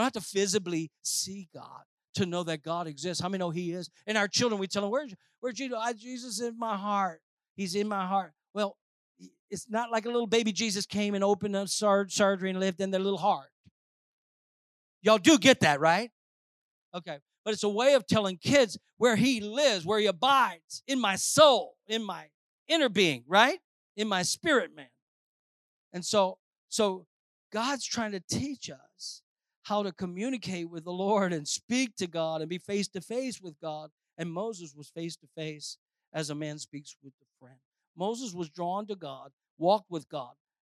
Don't 0.00 0.14
have 0.14 0.24
to 0.24 0.30
visibly 0.32 0.90
see 1.02 1.50
God 1.52 1.82
to 2.14 2.24
know 2.24 2.42
that 2.44 2.62
God 2.62 2.86
exists. 2.86 3.22
How 3.22 3.28
many 3.28 3.40
know 3.40 3.50
He 3.50 3.72
is? 3.72 3.90
And 4.06 4.16
our 4.16 4.28
children, 4.28 4.58
we 4.58 4.66
tell 4.66 4.80
them, 4.80 4.90
Where's, 4.90 5.14
where's 5.40 5.56
Jesus? 5.56 5.76
I, 5.78 5.92
Jesus 5.92 6.40
in 6.40 6.58
my 6.58 6.74
heart. 6.74 7.20
He's 7.54 7.74
in 7.74 7.86
my 7.86 8.06
heart. 8.06 8.32
Well, 8.54 8.78
it's 9.50 9.68
not 9.68 9.90
like 9.90 10.06
a 10.06 10.08
little 10.08 10.26
baby 10.26 10.52
Jesus 10.52 10.86
came 10.86 11.14
and 11.14 11.22
opened 11.22 11.54
up 11.54 11.68
surgery 11.68 12.48
and 12.48 12.58
lived 12.58 12.80
in 12.80 12.90
their 12.90 13.00
little 13.00 13.18
heart. 13.18 13.50
Y'all 15.02 15.18
do 15.18 15.36
get 15.36 15.60
that, 15.60 15.80
right? 15.80 16.10
Okay. 16.94 17.18
But 17.44 17.52
it's 17.52 17.62
a 17.62 17.68
way 17.68 17.92
of 17.92 18.06
telling 18.06 18.38
kids 18.38 18.78
where 18.96 19.16
he 19.16 19.42
lives, 19.42 19.84
where 19.84 19.98
he 19.98 20.06
abides 20.06 20.82
in 20.86 20.98
my 20.98 21.16
soul, 21.16 21.74
in 21.86 22.02
my 22.02 22.28
inner 22.68 22.88
being, 22.88 23.22
right? 23.28 23.58
In 23.98 24.08
my 24.08 24.22
spirit 24.22 24.74
man. 24.74 24.88
And 25.92 26.02
so, 26.02 26.38
so 26.70 27.04
God's 27.52 27.84
trying 27.84 28.12
to 28.12 28.20
teach 28.20 28.70
us 28.70 29.20
how 29.70 29.84
to 29.84 29.92
communicate 29.92 30.68
with 30.68 30.84
the 30.84 30.92
Lord 30.92 31.32
and 31.32 31.46
speak 31.46 31.94
to 31.96 32.06
God 32.06 32.40
and 32.40 32.50
be 32.50 32.58
face 32.58 32.88
to 32.88 33.00
face 33.00 33.40
with 33.40 33.58
God. 33.60 33.90
And 34.18 34.30
Moses 34.30 34.74
was 34.76 34.88
face 34.88 35.16
to 35.16 35.26
face 35.36 35.78
as 36.12 36.28
a 36.28 36.34
man 36.34 36.58
speaks 36.58 36.96
with 37.02 37.14
a 37.22 37.38
friend. 37.38 37.58
Moses 37.96 38.34
was 38.34 38.50
drawn 38.50 38.86
to 38.88 38.96
God, 38.96 39.30
walked 39.58 39.90
with 39.90 40.08
God. 40.08 40.32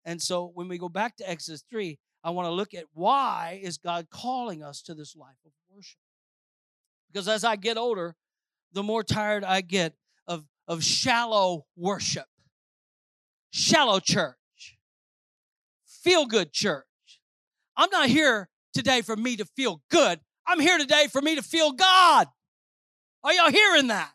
And 0.06 0.22
so 0.22 0.52
when 0.54 0.68
we 0.68 0.78
go 0.78 0.90
back 0.90 1.18
to 1.18 1.30
Exodus 1.30 1.64
3, 1.70 1.98
I 2.24 2.30
want 2.30 2.46
to 2.48 2.52
look 2.52 2.74
at 2.74 2.86
why 2.94 3.60
is 3.62 3.78
God 3.78 4.08
calling 4.12 4.64
us 4.64 4.82
to 4.84 4.94
this 4.94 5.16
life 5.16 5.40
of 5.44 5.52
worship? 5.76 6.00
Because 7.12 7.28
as 7.28 7.44
I 7.44 7.56
get 7.56 7.78
older, 7.78 8.16
the 8.74 8.84
more 8.84 9.04
tired 9.04 9.44
I 9.44 9.62
get 9.62 9.96
of, 10.28 10.46
of 10.68 10.84
shallow 10.84 11.66
worship, 11.76 12.28
shallow 13.52 14.00
church 14.00 14.38
feel 16.04 16.26
good 16.26 16.52
church. 16.52 16.86
I'm 17.78 17.90
not 17.90 18.10
here 18.10 18.50
today 18.74 19.02
for 19.02 19.16
me 19.16 19.38
to 19.38 19.46
feel 19.46 19.82
good. 19.90 20.20
I'm 20.46 20.60
here 20.60 20.78
today 20.78 21.08
for 21.12 21.22
me 21.22 21.36
to 21.36 21.42
feel 21.42 21.72
God. 21.72 22.28
Are 23.24 23.34
y'all 23.34 23.52
hearing 23.52 23.88
that? 23.88 24.12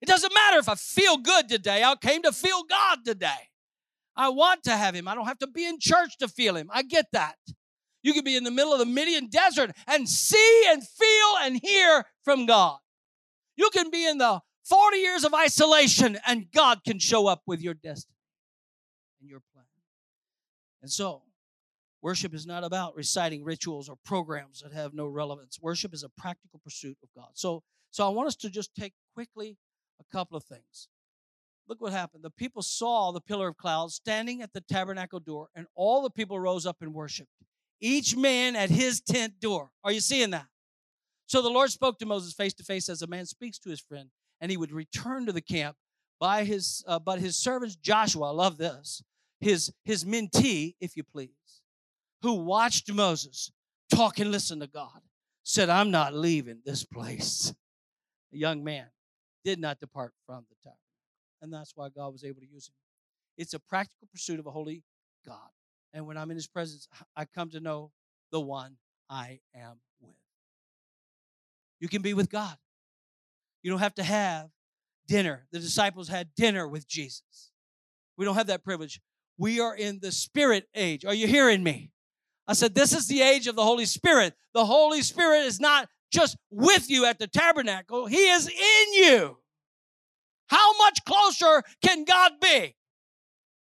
It 0.00 0.06
doesn't 0.06 0.34
matter 0.34 0.58
if 0.58 0.68
I 0.68 0.74
feel 0.74 1.16
good 1.18 1.48
today. 1.48 1.82
I 1.82 1.94
came 1.96 2.22
to 2.22 2.32
feel 2.32 2.64
God 2.64 2.98
today. 3.04 3.50
I 4.16 4.28
want 4.28 4.64
to 4.64 4.72
have 4.72 4.94
Him. 4.94 5.08
I 5.08 5.14
don't 5.14 5.26
have 5.26 5.38
to 5.38 5.46
be 5.46 5.66
in 5.66 5.78
church 5.80 6.18
to 6.18 6.28
feel 6.28 6.56
Him. 6.56 6.68
I 6.72 6.82
get 6.82 7.06
that. 7.12 7.36
You 8.02 8.12
could 8.12 8.24
be 8.24 8.36
in 8.36 8.44
the 8.44 8.50
middle 8.50 8.72
of 8.72 8.78
the 8.78 8.86
Midian 8.86 9.28
desert 9.28 9.70
and 9.86 10.08
see 10.08 10.64
and 10.68 10.86
feel 10.86 11.36
and 11.40 11.58
hear 11.62 12.04
from 12.22 12.46
God. 12.46 12.78
You 13.56 13.70
can 13.72 13.90
be 13.90 14.06
in 14.06 14.18
the 14.18 14.40
40 14.68 14.96
years 14.98 15.24
of 15.24 15.32
isolation 15.32 16.18
and 16.26 16.46
God 16.52 16.84
can 16.84 16.98
show 16.98 17.26
up 17.26 17.42
with 17.46 17.60
your 17.60 17.74
destiny 17.74 18.18
and 19.20 19.30
your 19.30 19.40
plan. 19.52 19.64
And 20.82 20.90
so, 20.90 21.22
worship 22.04 22.34
is 22.34 22.46
not 22.46 22.62
about 22.62 22.94
reciting 22.94 23.42
rituals 23.42 23.88
or 23.88 23.96
programs 24.04 24.60
that 24.60 24.74
have 24.74 24.92
no 24.92 25.06
relevance. 25.06 25.58
Worship 25.60 25.94
is 25.94 26.04
a 26.04 26.10
practical 26.10 26.60
pursuit 26.62 26.98
of 27.02 27.08
God. 27.16 27.30
So, 27.32 27.62
so 27.90 28.06
I 28.06 28.10
want 28.10 28.28
us 28.28 28.36
to 28.36 28.50
just 28.50 28.74
take 28.74 28.92
quickly 29.14 29.56
a 29.98 30.04
couple 30.14 30.36
of 30.36 30.44
things. 30.44 30.88
Look 31.66 31.80
what 31.80 31.92
happened. 31.92 32.22
The 32.22 32.28
people 32.28 32.60
saw 32.60 33.10
the 33.10 33.22
pillar 33.22 33.48
of 33.48 33.56
cloud 33.56 33.90
standing 33.90 34.42
at 34.42 34.52
the 34.52 34.60
tabernacle 34.60 35.18
door, 35.18 35.48
and 35.56 35.66
all 35.74 36.02
the 36.02 36.10
people 36.10 36.38
rose 36.38 36.66
up 36.66 36.76
and 36.82 36.92
worshiped, 36.92 37.30
each 37.80 38.14
man 38.14 38.54
at 38.54 38.68
his 38.68 39.00
tent 39.00 39.40
door. 39.40 39.70
Are 39.82 39.92
you 39.92 40.00
seeing 40.00 40.28
that? 40.30 40.46
So 41.24 41.40
the 41.40 41.48
Lord 41.48 41.70
spoke 41.70 41.98
to 42.00 42.06
Moses 42.06 42.34
face 42.34 42.52
to 42.54 42.64
face 42.64 42.90
as 42.90 43.00
a 43.00 43.06
man 43.06 43.24
speaks 43.24 43.58
to 43.60 43.70
his 43.70 43.80
friend, 43.80 44.10
and 44.42 44.50
he 44.50 44.58
would 44.58 44.72
return 44.72 45.24
to 45.24 45.32
the 45.32 45.40
camp 45.40 45.76
by 46.20 46.44
his, 46.44 46.84
uh, 46.86 46.98
but 46.98 47.18
his 47.18 47.38
servants 47.38 47.76
Joshua, 47.76 48.28
I 48.28 48.32
love 48.32 48.58
this, 48.58 49.02
his, 49.40 49.72
his 49.86 50.04
mentee, 50.04 50.74
if 50.82 50.98
you 50.98 51.02
please, 51.02 51.30
who 52.24 52.34
watched 52.34 52.90
Moses 52.90 53.52
talk 53.94 54.18
and 54.18 54.30
listen 54.30 54.60
to 54.60 54.66
God, 54.66 55.00
said, 55.42 55.68
I'm 55.68 55.90
not 55.90 56.14
leaving 56.14 56.60
this 56.64 56.82
place. 56.82 57.54
A 58.32 58.36
young 58.36 58.64
man 58.64 58.86
did 59.44 59.60
not 59.60 59.78
depart 59.78 60.14
from 60.26 60.46
the 60.48 60.56
tabernacle. 60.62 60.80
And 61.42 61.52
that's 61.52 61.72
why 61.76 61.90
God 61.90 62.14
was 62.14 62.24
able 62.24 62.40
to 62.40 62.46
use 62.50 62.68
him. 62.68 62.74
It's 63.36 63.52
a 63.52 63.58
practical 63.58 64.08
pursuit 64.10 64.40
of 64.40 64.46
a 64.46 64.50
holy 64.50 64.82
God. 65.26 65.50
And 65.92 66.06
when 66.06 66.16
I'm 66.16 66.30
in 66.30 66.36
his 66.36 66.46
presence, 66.46 66.88
I 67.14 67.26
come 67.26 67.50
to 67.50 67.60
know 67.60 67.90
the 68.32 68.40
one 68.40 68.78
I 69.10 69.40
am 69.54 69.80
with. 70.00 70.16
You 71.78 71.88
can 71.88 72.00
be 72.00 72.14
with 72.14 72.30
God. 72.30 72.56
You 73.62 73.70
don't 73.70 73.80
have 73.80 73.94
to 73.96 74.02
have 74.02 74.48
dinner. 75.06 75.46
The 75.52 75.58
disciples 75.58 76.08
had 76.08 76.34
dinner 76.34 76.66
with 76.66 76.88
Jesus. 76.88 77.52
We 78.16 78.24
don't 78.24 78.36
have 78.36 78.46
that 78.46 78.64
privilege. 78.64 79.00
We 79.36 79.60
are 79.60 79.76
in 79.76 79.98
the 80.00 80.10
spirit 80.10 80.68
age. 80.74 81.04
Are 81.04 81.12
you 81.12 81.26
hearing 81.26 81.62
me? 81.62 81.90
I 82.46 82.52
said, 82.52 82.74
This 82.74 82.92
is 82.92 83.08
the 83.08 83.22
age 83.22 83.46
of 83.46 83.56
the 83.56 83.64
Holy 83.64 83.86
Spirit. 83.86 84.34
The 84.52 84.64
Holy 84.64 85.02
Spirit 85.02 85.44
is 85.44 85.60
not 85.60 85.88
just 86.12 86.36
with 86.50 86.88
you 86.90 87.04
at 87.06 87.18
the 87.18 87.26
tabernacle, 87.26 88.06
He 88.06 88.28
is 88.28 88.48
in 88.48 88.92
you. 88.92 89.38
How 90.46 90.76
much 90.78 90.98
closer 91.04 91.62
can 91.82 92.04
God 92.04 92.32
be 92.40 92.76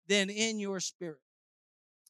than 0.08 0.28
in 0.28 0.58
your 0.58 0.80
spirit? 0.80 1.20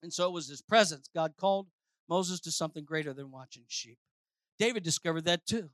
And 0.02 0.12
so 0.12 0.26
it 0.26 0.32
was 0.32 0.48
His 0.48 0.62
presence. 0.62 1.08
God 1.14 1.34
called 1.38 1.68
Moses 2.08 2.40
to 2.40 2.50
something 2.50 2.84
greater 2.84 3.12
than 3.12 3.30
watching 3.30 3.64
sheep. 3.68 3.98
David 4.58 4.82
discovered 4.82 5.24
that 5.26 5.46
too. 5.46 5.70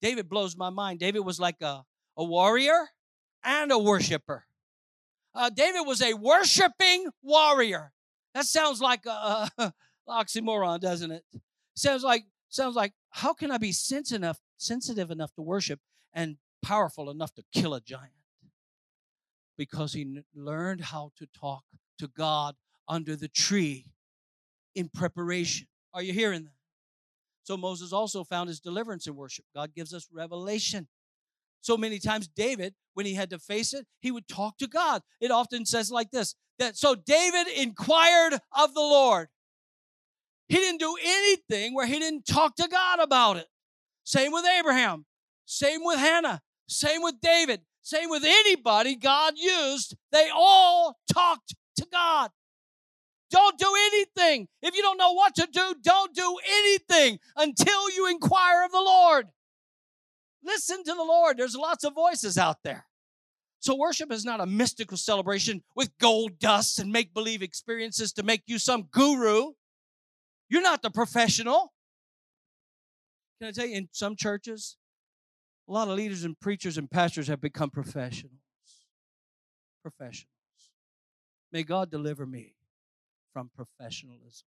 David 0.00 0.28
blows 0.28 0.56
my 0.56 0.70
mind. 0.70 0.98
David 1.00 1.20
was 1.20 1.38
like 1.40 1.60
a, 1.62 1.84
a 2.16 2.24
warrior 2.24 2.88
and 3.42 3.70
a 3.70 3.78
worshiper 3.78 4.46
uh, 5.34 5.50
David 5.50 5.80
was 5.86 6.00
a 6.00 6.14
worshiping 6.14 7.08
warrior. 7.22 7.92
That 8.34 8.46
sounds 8.46 8.80
like 8.80 9.06
a, 9.06 9.48
a 9.58 9.72
oxymoron, 10.08 10.80
doesn't 10.80 11.10
it? 11.10 11.24
Sounds 11.74 12.02
like 12.02 12.24
sounds 12.48 12.76
like 12.76 12.92
how 13.10 13.32
can 13.32 13.50
I 13.50 13.58
be 13.58 13.72
sensitive 13.72 14.22
enough, 14.22 14.38
sensitive 14.56 15.10
enough 15.10 15.32
to 15.34 15.42
worship 15.42 15.80
and 16.12 16.36
powerful 16.62 17.10
enough 17.10 17.34
to 17.34 17.44
kill 17.52 17.74
a 17.74 17.80
giant? 17.80 18.12
Because 19.56 19.92
he 19.92 20.22
learned 20.34 20.80
how 20.82 21.12
to 21.16 21.26
talk 21.38 21.64
to 21.98 22.08
God 22.08 22.54
under 22.88 23.16
the 23.16 23.28
tree 23.28 23.86
in 24.74 24.88
preparation. 24.88 25.68
Are 25.92 26.02
you 26.02 26.12
hearing 26.12 26.44
that? 26.44 26.50
So 27.44 27.56
Moses 27.56 27.92
also 27.92 28.24
found 28.24 28.48
his 28.48 28.60
deliverance 28.60 29.06
in 29.06 29.14
worship. 29.14 29.44
God 29.54 29.74
gives 29.74 29.92
us 29.92 30.08
revelation 30.12 30.88
so 31.64 31.78
many 31.78 31.98
times, 31.98 32.28
David, 32.28 32.74
when 32.92 33.06
he 33.06 33.14
had 33.14 33.30
to 33.30 33.38
face 33.38 33.72
it, 33.72 33.86
he 34.00 34.10
would 34.10 34.28
talk 34.28 34.58
to 34.58 34.66
God. 34.66 35.00
It 35.18 35.30
often 35.30 35.64
says 35.64 35.90
like 35.90 36.10
this 36.10 36.34
that 36.58 36.76
so 36.76 36.94
David 36.94 37.46
inquired 37.56 38.34
of 38.56 38.74
the 38.74 38.80
Lord. 38.80 39.28
He 40.48 40.56
didn't 40.56 40.80
do 40.80 40.96
anything 41.02 41.74
where 41.74 41.86
he 41.86 41.98
didn't 41.98 42.26
talk 42.26 42.56
to 42.56 42.68
God 42.68 43.00
about 43.00 43.36
it. 43.36 43.46
Same 44.04 44.32
with 44.32 44.44
Abraham, 44.44 45.06
same 45.46 45.80
with 45.82 45.98
Hannah, 45.98 46.42
same 46.68 47.02
with 47.02 47.20
David, 47.20 47.62
same 47.82 48.10
with 48.10 48.24
anybody 48.24 48.96
God 48.96 49.34
used. 49.36 49.96
They 50.12 50.28
all 50.34 50.98
talked 51.12 51.54
to 51.76 51.86
God. 51.90 52.30
Don't 53.30 53.58
do 53.58 53.72
anything. 53.86 54.46
If 54.62 54.76
you 54.76 54.82
don't 54.82 54.98
know 54.98 55.12
what 55.12 55.34
to 55.36 55.48
do, 55.50 55.74
don't 55.82 56.14
do 56.14 56.38
anything 56.48 57.18
until 57.36 57.90
you 57.90 58.08
inquire 58.08 58.64
of 58.64 58.70
the 58.70 58.78
Lord. 58.78 59.26
Listen 60.44 60.84
to 60.84 60.94
the 60.94 61.02
Lord. 61.02 61.38
There's 61.38 61.56
lots 61.56 61.84
of 61.84 61.94
voices 61.94 62.36
out 62.36 62.58
there. 62.62 62.86
So, 63.60 63.74
worship 63.74 64.12
is 64.12 64.26
not 64.26 64.40
a 64.40 64.46
mystical 64.46 64.98
celebration 64.98 65.62
with 65.74 65.90
gold 65.98 66.38
dust 66.38 66.78
and 66.78 66.92
make 66.92 67.14
believe 67.14 67.42
experiences 67.42 68.12
to 68.12 68.22
make 68.22 68.42
you 68.46 68.58
some 68.58 68.82
guru. 68.92 69.52
You're 70.54 70.62
not 70.62 70.82
the 70.82 70.90
professional. 70.90 71.72
Can 73.40 73.48
I 73.48 73.50
tell 73.50 73.66
you, 73.66 73.74
in 73.74 73.88
some 73.90 74.14
churches, 74.14 74.76
a 75.68 75.72
lot 75.72 75.88
of 75.88 75.96
leaders 75.96 76.22
and 76.22 76.38
preachers 76.38 76.78
and 76.78 76.88
pastors 76.88 77.26
have 77.26 77.40
become 77.40 77.70
professionals. 77.70 78.38
Professionals. 79.82 80.28
May 81.50 81.64
God 81.64 81.90
deliver 81.90 82.24
me 82.24 82.54
from 83.32 83.50
professionalism. 83.52 84.46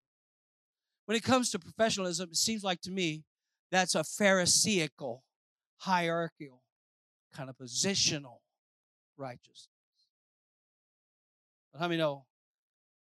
When 1.06 1.16
it 1.16 1.22
comes 1.22 1.50
to 1.50 1.60
professionalism, 1.60 2.30
it 2.30 2.36
seems 2.36 2.64
like 2.64 2.80
to 2.80 2.90
me 2.90 3.22
that's 3.70 3.94
a 3.94 4.02
Pharisaical, 4.02 5.22
hierarchical, 5.76 6.64
kind 7.32 7.48
of 7.48 7.56
positional 7.56 8.38
righteousness. 9.16 9.68
But 11.72 11.78
how 11.78 11.86
many 11.86 11.98
know 11.98 12.24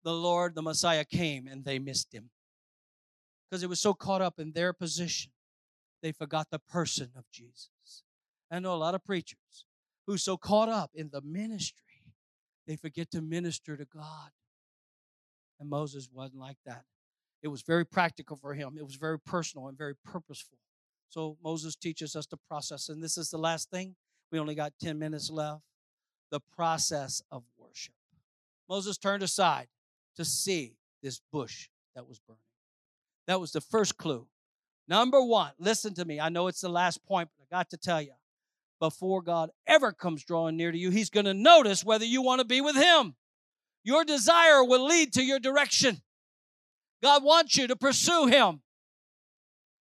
the 0.02 0.14
Lord, 0.14 0.54
the 0.54 0.62
Messiah 0.62 1.04
came 1.04 1.46
and 1.46 1.62
they 1.62 1.78
missed 1.78 2.14
him? 2.14 2.30
Because 3.48 3.62
it 3.62 3.68
was 3.68 3.80
so 3.80 3.94
caught 3.94 4.22
up 4.22 4.38
in 4.38 4.52
their 4.52 4.72
position, 4.72 5.32
they 6.02 6.12
forgot 6.12 6.48
the 6.50 6.58
person 6.58 7.10
of 7.16 7.24
Jesus. 7.30 8.02
I 8.50 8.58
know 8.58 8.74
a 8.74 8.76
lot 8.76 8.94
of 8.94 9.04
preachers 9.04 9.64
who 10.06 10.16
so 10.16 10.36
caught 10.36 10.68
up 10.68 10.90
in 10.94 11.10
the 11.12 11.20
ministry, 11.20 12.02
they 12.66 12.76
forget 12.76 13.10
to 13.12 13.20
minister 13.20 13.76
to 13.76 13.84
God. 13.84 14.30
And 15.58 15.68
Moses 15.68 16.08
wasn't 16.12 16.40
like 16.40 16.58
that. 16.66 16.84
It 17.42 17.48
was 17.48 17.62
very 17.62 17.84
practical 17.84 18.36
for 18.36 18.54
him. 18.54 18.76
It 18.78 18.84
was 18.84 18.96
very 18.96 19.18
personal 19.18 19.68
and 19.68 19.78
very 19.78 19.94
purposeful. 20.04 20.58
So 21.08 21.36
Moses 21.42 21.76
teaches 21.76 22.16
us 22.16 22.26
the 22.26 22.36
process. 22.48 22.88
And 22.88 23.02
this 23.02 23.16
is 23.16 23.30
the 23.30 23.38
last 23.38 23.70
thing. 23.70 23.94
We 24.32 24.38
only 24.38 24.54
got 24.54 24.72
10 24.80 24.98
minutes 24.98 25.30
left. 25.30 25.62
The 26.30 26.40
process 26.56 27.22
of 27.30 27.44
worship. 27.56 27.94
Moses 28.68 28.98
turned 28.98 29.22
aside 29.22 29.68
to 30.16 30.24
see 30.24 30.74
this 31.02 31.20
bush 31.32 31.68
that 31.94 32.08
was 32.08 32.18
burning. 32.18 32.40
That 33.26 33.40
was 33.40 33.52
the 33.52 33.60
first 33.60 33.96
clue. 33.96 34.26
Number 34.88 35.22
one, 35.22 35.50
listen 35.58 35.94
to 35.94 36.04
me. 36.04 36.20
I 36.20 36.28
know 36.28 36.46
it's 36.46 36.60
the 36.60 36.68
last 36.68 37.04
point, 37.04 37.28
but 37.36 37.44
I 37.44 37.58
got 37.58 37.70
to 37.70 37.76
tell 37.76 38.00
you 38.00 38.12
before 38.80 39.22
God 39.22 39.50
ever 39.66 39.92
comes 39.92 40.24
drawing 40.24 40.56
near 40.56 40.70
to 40.70 40.78
you, 40.78 40.90
He's 40.90 41.10
going 41.10 41.26
to 41.26 41.34
notice 41.34 41.84
whether 41.84 42.04
you 42.04 42.22
want 42.22 42.40
to 42.40 42.46
be 42.46 42.60
with 42.60 42.76
Him. 42.76 43.16
Your 43.84 44.04
desire 44.04 44.64
will 44.64 44.84
lead 44.84 45.12
to 45.14 45.22
your 45.22 45.38
direction. 45.38 46.02
God 47.02 47.22
wants 47.24 47.56
you 47.56 47.66
to 47.68 47.76
pursue 47.76 48.26
Him. 48.26 48.60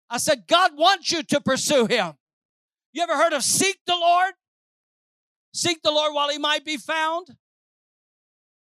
I 0.10 0.18
said, 0.18 0.48
God 0.48 0.72
wants 0.78 1.12
you 1.12 1.24
to 1.24 1.42
pursue 1.42 1.88
Him. 1.88 2.14
You 2.94 3.04
ever 3.04 3.16
heard 3.16 3.34
of 3.34 3.44
seek 3.44 3.78
the 3.86 3.96
Lord? 3.96 4.34
Seek 5.54 5.82
the 5.82 5.92
Lord 5.92 6.14
while 6.14 6.30
He 6.30 6.38
might 6.38 6.66
be 6.66 6.78
found. 6.78 7.36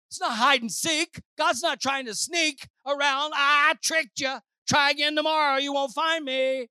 It's 0.09 0.19
not 0.19 0.37
hide 0.37 0.61
and 0.61 0.71
seek. 0.71 1.21
God's 1.37 1.61
not 1.61 1.79
trying 1.79 2.05
to 2.05 2.15
sneak 2.15 2.67
around. 2.85 3.33
I 3.35 3.75
tricked 3.81 4.19
you. 4.19 4.37
Try 4.67 4.91
again 4.91 5.15
tomorrow. 5.15 5.57
You 5.57 5.73
won't 5.73 5.93
find 5.93 6.25
me. 6.25 6.67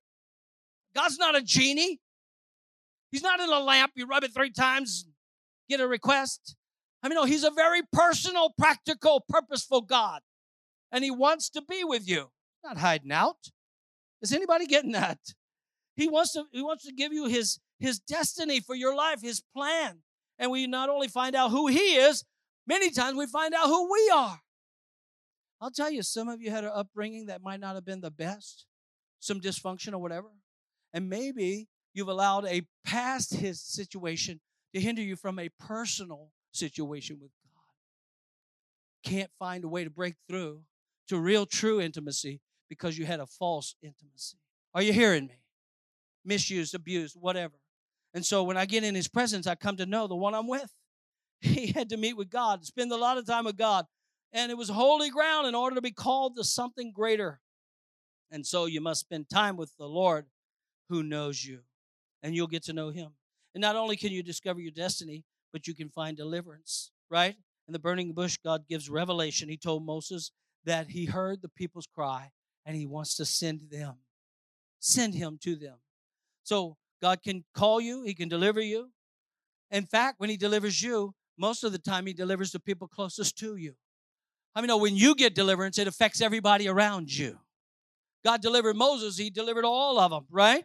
God's 0.95 1.18
not 1.18 1.36
a 1.36 1.42
genie. 1.42 2.01
He's 3.11 3.22
not 3.22 3.40
in 3.40 3.49
a 3.49 3.61
lamp. 3.61 3.92
You 3.95 4.07
rub 4.07 4.24
it 4.24 4.34
three 4.34 4.51
times, 4.51 5.07
get 5.68 5.80
a 5.80 5.86
request. 5.86 6.57
I 7.03 7.09
mean, 7.09 7.16
no, 7.16 7.24
he's 7.24 7.45
a 7.45 7.51
very 7.51 7.82
personal, 7.92 8.53
practical, 8.59 9.24
purposeful 9.28 9.82
God. 9.82 10.22
And 10.90 11.05
he 11.05 11.11
wants 11.11 11.51
to 11.51 11.62
be 11.62 11.84
with 11.84 12.09
you, 12.09 12.30
not 12.64 12.78
hiding 12.78 13.12
out. 13.12 13.36
Is 14.22 14.32
anybody 14.32 14.66
getting 14.66 14.92
that? 14.92 15.18
He 15.97 16.09
wants 16.09 16.32
to, 16.32 16.45
he 16.51 16.62
wants 16.62 16.84
to 16.86 16.92
give 16.92 17.12
you 17.12 17.26
his, 17.26 17.61
his 17.78 18.01
destiny 18.01 18.61
for 18.61 18.74
your 18.74 18.97
life, 18.97 19.20
his 19.22 19.42
plan. 19.57 19.99
And 20.38 20.51
we 20.51 20.66
not 20.66 20.88
only 20.88 21.09
find 21.09 21.36
out 21.36 21.51
who 21.51 21.68
he 21.68 21.97
is, 21.97 22.24
many 22.66 22.90
times 22.90 23.16
we 23.16 23.26
find 23.26 23.55
out 23.55 23.66
who 23.66 23.92
we 23.92 24.11
are. 24.12 24.40
I'll 25.61 25.70
tell 25.70 25.90
you, 25.90 26.02
some 26.02 26.28
of 26.28 26.40
you 26.40 26.50
had 26.50 26.64
an 26.64 26.72
upbringing 26.74 27.26
that 27.26 27.42
might 27.42 27.61
not 27.61 27.74
have 27.74 27.84
been 27.84 28.00
the 28.00 28.11
best, 28.11 28.66
some 29.20 29.40
dysfunction 29.40 29.92
or 29.92 29.98
whatever. 29.98 30.28
And 30.92 31.09
maybe 31.09 31.68
you've 31.92 32.09
allowed 32.09 32.46
a 32.46 32.62
past 32.84 33.34
his 33.34 33.61
situation 33.61 34.40
to 34.74 34.80
hinder 34.80 35.02
you 35.02 35.16
from 35.16 35.38
a 35.38 35.48
personal 35.59 36.30
situation 36.52 37.18
with 37.20 37.30
God. 37.42 39.11
Can't 39.11 39.30
find 39.38 39.64
a 39.64 39.68
way 39.68 39.84
to 39.84 39.90
break 39.90 40.14
through 40.28 40.62
to 41.09 41.18
real 41.18 41.46
true 41.46 41.80
intimacy 41.80 42.40
because 42.68 42.98
you 42.98 43.07
had 43.07 43.20
a 43.20 43.26
false 43.26 43.76
intimacy. 43.82 44.38
Are 44.74 44.82
you 44.82 44.92
hearing 44.92 45.26
me? 45.26 45.40
Misused, 46.24 46.74
abused, 46.74 47.16
whatever. 47.18 47.55
And 48.14 48.24
so 48.24 48.42
when 48.42 48.57
I 48.57 48.64
get 48.64 48.84
in 48.84 48.94
his 48.94 49.09
presence, 49.09 49.46
I 49.46 49.55
come 49.55 49.76
to 49.76 49.86
know 49.86 50.07
the 50.07 50.16
one 50.16 50.34
I'm 50.34 50.48
with. 50.48 50.72
He 51.40 51.72
had 51.72 51.90
to 51.90 51.98
meet 51.98 52.16
with 52.16 52.30
God, 52.30 52.64
spend 52.64 52.90
a 52.90 52.96
lot 52.96 53.18
of 53.18 53.26
time 53.26 53.44
with 53.44 53.59
God. 53.59 53.84
And 54.35 54.51
it 54.51 54.59
was 54.59 54.68
holy 54.68 55.11
ground 55.11 55.47
in 55.47 55.55
order 55.55 55.76
to 55.76 55.80
be 55.80 55.93
called 55.93 56.37
to 56.37 56.45
something 56.45 56.93
greater. 56.93 57.41
And 58.32 58.45
so 58.45 58.66
you 58.66 58.80
must 58.80 59.01
spend 59.01 59.30
time 59.30 59.57
with 59.57 59.76
the 59.78 59.87
Lord 59.87 60.26
who 60.89 61.05
knows 61.05 61.45
you 61.45 61.61
and 62.20 62.35
you'll 62.35 62.49
get 62.49 62.64
to 62.64 62.72
know 62.72 62.91
him. 62.91 63.12
And 63.55 63.62
not 63.62 63.76
only 63.76 63.97
can 63.97 64.11
you 64.11 64.24
discover 64.24 64.61
your 64.61 64.72
destiny, 64.72 65.24
but 65.53 65.68
you 65.68 65.74
can 65.74 65.89
find 65.89 66.16
deliverance, 66.16 66.91
right? 67.09 67.37
In 67.68 67.72
the 67.72 67.78
burning 67.78 68.12
bush, 68.12 68.37
God 68.45 68.66
gives 68.68 68.91
revelation. 68.91 69.49
He 69.49 69.57
told 69.57 69.87
Moses 69.87 70.32
that 70.64 70.89
he 70.89 71.05
heard 71.05 71.41
the 71.41 71.49
people's 71.49 71.87
cry 71.87 72.32
and 72.66 72.74
he 72.74 72.87
wants 72.87 73.14
to 73.16 73.24
send 73.24 73.70
them, 73.70 73.95
send 74.80 75.14
him 75.14 75.39
to 75.43 75.55
them. 75.55 75.76
So 76.43 76.76
God 77.01 77.22
can 77.22 77.45
call 77.55 77.80
you, 77.80 78.03
he 78.03 78.14
can 78.14 78.28
deliver 78.28 78.61
you. 78.61 78.91
In 79.70 79.87
fact, 79.87 80.18
when 80.18 80.30
he 80.30 80.37
delivers 80.37 80.82
you, 80.82 81.14
most 81.39 81.62
of 81.62 81.70
the 81.70 81.78
time 81.78 82.07
he 82.07 82.12
delivers 82.12 82.51
the 82.51 82.61
people 82.61 82.89
closest 82.89 83.39
to 83.39 83.57
you. 83.57 83.74
I 84.55 84.61
mean, 84.61 84.68
know 84.68 84.76
when 84.76 84.96
you 84.96 85.14
get 85.14 85.34
deliverance, 85.34 85.78
it 85.78 85.88
affects 85.88 86.20
everybody 86.20 86.68
around 86.68 87.16
you. 87.16 87.38
God 88.24 88.40
delivered 88.40 88.76
Moses, 88.76 89.18
he 89.18 89.30
delivered 89.30 89.64
all 89.64 89.98
of 89.98 90.11
them, 90.11 90.26
right? 90.30 90.64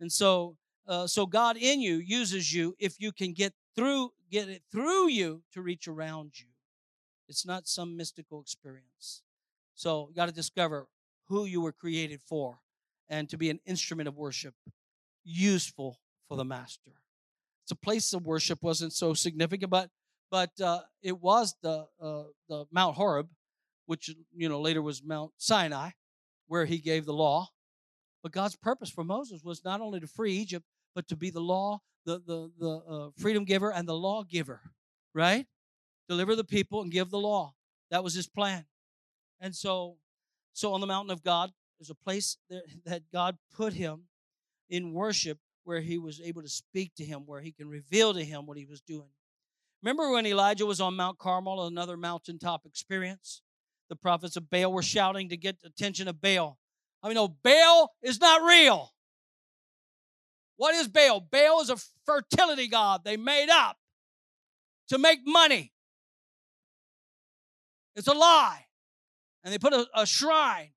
And 0.00 0.12
so 0.12 0.56
uh, 0.86 1.06
so 1.06 1.26
God 1.26 1.56
in 1.56 1.80
you 1.80 1.96
uses 1.96 2.52
you 2.52 2.74
if 2.78 3.00
you 3.00 3.12
can 3.12 3.32
get 3.32 3.54
through, 3.74 4.12
get 4.30 4.48
it 4.48 4.62
through 4.70 5.08
you 5.08 5.42
to 5.52 5.62
reach 5.62 5.88
around 5.88 6.38
you. 6.38 6.46
It's 7.28 7.46
not 7.46 7.66
some 7.66 7.96
mystical 7.96 8.40
experience. 8.40 9.22
So 9.74 10.08
you 10.10 10.14
got 10.14 10.26
to 10.26 10.34
discover 10.34 10.86
who 11.28 11.46
you 11.46 11.60
were 11.60 11.72
created 11.72 12.20
for 12.20 12.58
and 13.08 13.28
to 13.30 13.38
be 13.38 13.50
an 13.50 13.60
instrument 13.64 14.08
of 14.08 14.16
worship, 14.16 14.54
useful 15.24 15.98
for 16.28 16.36
the 16.36 16.44
master. 16.44 16.92
It's 17.62 17.72
a 17.72 17.76
place 17.76 18.12
of 18.12 18.26
worship 18.26 18.62
wasn't 18.62 18.92
so 18.92 19.14
significant, 19.14 19.70
but 19.70 19.88
but 20.34 20.60
uh, 20.60 20.80
it 21.00 21.20
was 21.20 21.54
the 21.62 21.86
uh, 22.02 22.24
the 22.48 22.64
Mount 22.72 22.96
Horeb, 22.96 23.28
which 23.86 24.10
you 24.34 24.48
know 24.48 24.60
later 24.60 24.82
was 24.82 25.00
Mount 25.00 25.30
Sinai, 25.36 25.90
where 26.48 26.64
he 26.64 26.78
gave 26.78 27.06
the 27.06 27.12
law. 27.12 27.50
But 28.20 28.32
God's 28.32 28.56
purpose 28.56 28.90
for 28.90 29.04
Moses 29.04 29.44
was 29.44 29.64
not 29.64 29.80
only 29.80 30.00
to 30.00 30.08
free 30.08 30.32
Egypt, 30.32 30.66
but 30.92 31.06
to 31.06 31.14
be 31.14 31.30
the 31.30 31.38
law, 31.38 31.82
the, 32.04 32.18
the, 32.18 32.50
the 32.58 32.68
uh, 32.68 33.10
freedom 33.16 33.44
giver 33.44 33.70
and 33.70 33.86
the 33.86 33.94
law 33.94 34.24
giver, 34.24 34.60
right? 35.14 35.46
Deliver 36.08 36.34
the 36.34 36.42
people 36.42 36.82
and 36.82 36.90
give 36.90 37.10
the 37.10 37.18
law. 37.18 37.54
That 37.92 38.02
was 38.02 38.14
his 38.14 38.26
plan. 38.26 38.64
And 39.40 39.54
so, 39.54 39.98
so 40.52 40.72
on 40.72 40.80
the 40.80 40.88
mountain 40.88 41.12
of 41.12 41.22
God, 41.22 41.52
there's 41.78 41.90
a 41.90 41.94
place 41.94 42.38
there 42.50 42.62
that 42.86 43.02
God 43.12 43.36
put 43.54 43.74
him 43.74 44.08
in 44.68 44.94
worship 44.94 45.38
where 45.62 45.80
he 45.80 45.96
was 45.96 46.20
able 46.20 46.42
to 46.42 46.48
speak 46.48 46.92
to 46.96 47.04
him, 47.04 47.20
where 47.24 47.40
he 47.40 47.52
can 47.52 47.68
reveal 47.68 48.12
to 48.14 48.24
him 48.24 48.46
what 48.46 48.58
he 48.58 48.64
was 48.64 48.80
doing. 48.80 49.10
Remember 49.84 50.10
when 50.10 50.24
Elijah 50.24 50.64
was 50.64 50.80
on 50.80 50.96
Mount 50.96 51.18
Carmel, 51.18 51.66
another 51.66 51.98
mountaintop 51.98 52.64
experience? 52.64 53.42
The 53.90 53.96
prophets 53.96 54.34
of 54.34 54.48
Baal 54.48 54.72
were 54.72 54.82
shouting 54.82 55.28
to 55.28 55.36
get 55.36 55.58
attention 55.62 56.08
of 56.08 56.22
Baal. 56.22 56.58
I 57.02 57.08
mean, 57.08 57.16
no, 57.16 57.28
Baal 57.28 57.92
is 58.02 58.18
not 58.18 58.40
real. 58.42 58.94
What 60.56 60.74
is 60.74 60.88
Baal? 60.88 61.20
Baal 61.20 61.60
is 61.60 61.68
a 61.68 61.76
fertility 62.06 62.66
god 62.66 63.02
they 63.04 63.18
made 63.18 63.50
up 63.50 63.76
to 64.88 64.96
make 64.96 65.18
money. 65.26 65.70
It's 67.94 68.08
a 68.08 68.14
lie. 68.14 68.64
And 69.44 69.52
they 69.52 69.58
put 69.58 69.74
a, 69.74 69.86
a 69.94 70.06
shrine. 70.06 70.70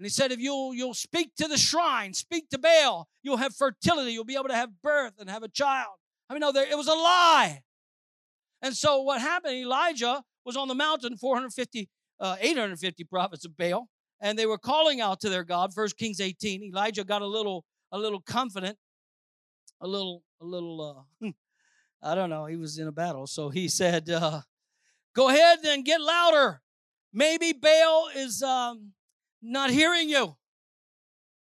And 0.00 0.04
he 0.04 0.10
said, 0.10 0.32
if 0.32 0.40
you'll, 0.40 0.74
you'll 0.74 0.94
speak 0.94 1.36
to 1.36 1.46
the 1.46 1.58
shrine, 1.58 2.12
speak 2.12 2.50
to 2.50 2.58
Baal, 2.58 3.06
you'll 3.22 3.36
have 3.36 3.54
fertility. 3.54 4.10
You'll 4.10 4.24
be 4.24 4.34
able 4.34 4.48
to 4.48 4.56
have 4.56 4.82
birth 4.82 5.12
and 5.20 5.30
have 5.30 5.44
a 5.44 5.48
child. 5.48 5.94
I 6.28 6.34
mean, 6.34 6.40
no, 6.40 6.50
there, 6.50 6.68
it 6.68 6.76
was 6.76 6.88
a 6.88 6.94
lie. 6.94 7.62
And 8.62 8.76
so 8.76 9.02
what 9.02 9.20
happened, 9.20 9.54
Elijah 9.54 10.22
was 10.44 10.56
on 10.56 10.68
the 10.68 10.74
mountain, 10.74 11.16
450, 11.16 11.88
uh, 12.20 12.36
850 12.40 13.04
prophets 13.04 13.44
of 13.44 13.56
Baal, 13.56 13.88
and 14.20 14.38
they 14.38 14.46
were 14.46 14.58
calling 14.58 15.00
out 15.00 15.20
to 15.20 15.28
their 15.28 15.44
God. 15.44 15.72
First 15.72 15.96
Kings 15.96 16.20
18. 16.20 16.62
Elijah 16.62 17.04
got 17.04 17.22
a 17.22 17.26
little, 17.26 17.64
a 17.92 17.98
little 17.98 18.20
confident 18.20 18.76
a 19.80 19.86
little, 19.86 20.22
a 20.40 20.44
little, 20.44 21.06
uh, 21.22 21.30
I 22.02 22.14
don't 22.14 22.30
know, 22.30 22.46
he 22.46 22.56
was 22.56 22.78
in 22.78 22.88
a 22.88 22.92
battle. 22.92 23.26
So 23.26 23.48
he 23.48 23.68
said, 23.68 24.08
uh, 24.10 24.42
Go 25.14 25.28
ahead 25.30 25.58
and 25.64 25.84
get 25.84 26.00
louder. 26.00 26.60
Maybe 27.12 27.52
Baal 27.52 28.08
is 28.14 28.42
um, 28.42 28.92
not 29.42 29.70
hearing 29.70 30.08
you. 30.08 30.36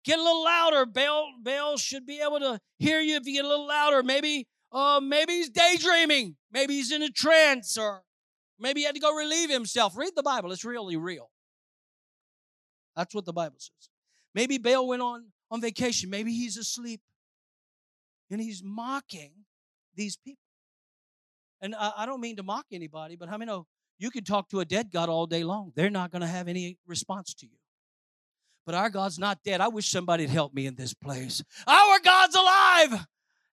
Get 0.04 0.18
a 0.18 0.22
little 0.22 0.42
louder. 0.42 0.84
Baal, 0.84 1.32
Baal 1.40 1.76
should 1.76 2.04
be 2.04 2.20
able 2.20 2.40
to 2.40 2.58
hear 2.78 3.00
you 3.00 3.16
if 3.16 3.26
you 3.26 3.34
get 3.34 3.44
a 3.44 3.48
little 3.48 3.68
louder. 3.68 4.02
Maybe, 4.02 4.48
uh, 4.72 5.00
maybe 5.02 5.34
he's 5.34 5.50
daydreaming. 5.50 6.36
Maybe 6.50 6.74
he's 6.74 6.92
in 6.92 7.02
a 7.02 7.10
trance, 7.10 7.76
or 7.76 8.02
maybe 8.58 8.80
he 8.80 8.86
had 8.86 8.94
to 8.94 9.00
go 9.00 9.14
relieve 9.14 9.50
himself. 9.50 9.96
Read 9.96 10.12
the 10.16 10.22
Bible; 10.22 10.52
it's 10.52 10.64
really 10.64 10.96
real. 10.96 11.30
That's 12.96 13.14
what 13.14 13.24
the 13.24 13.32
Bible 13.32 13.56
says. 13.58 13.90
Maybe 14.34 14.58
Baal 14.58 14.86
went 14.86 15.02
on 15.02 15.26
on 15.50 15.60
vacation. 15.60 16.10
Maybe 16.10 16.32
he's 16.32 16.56
asleep. 16.56 17.00
And 18.30 18.40
he's 18.40 18.62
mocking 18.64 19.32
these 19.94 20.16
people. 20.16 20.38
And 21.60 21.74
I, 21.74 21.92
I 21.98 22.06
don't 22.06 22.20
mean 22.20 22.36
to 22.36 22.42
mock 22.42 22.66
anybody, 22.72 23.14
but 23.14 23.28
how 23.28 23.36
many 23.36 23.50
know 23.50 23.66
you 23.98 24.10
can 24.10 24.24
talk 24.24 24.48
to 24.48 24.60
a 24.60 24.64
dead 24.64 24.90
God 24.90 25.10
all 25.10 25.26
day 25.26 25.44
long? 25.44 25.72
They're 25.76 25.90
not 25.90 26.10
going 26.10 26.22
to 26.22 26.28
have 26.28 26.48
any 26.48 26.78
response 26.86 27.34
to 27.34 27.46
you. 27.46 27.58
But 28.64 28.74
our 28.74 28.88
God's 28.88 29.18
not 29.18 29.42
dead. 29.44 29.60
I 29.60 29.68
wish 29.68 29.90
somebody'd 29.90 30.30
help 30.30 30.54
me 30.54 30.66
in 30.66 30.76
this 30.76 30.94
place. 30.94 31.42
Our 31.66 32.00
God's 32.00 32.34
alive. 32.34 33.06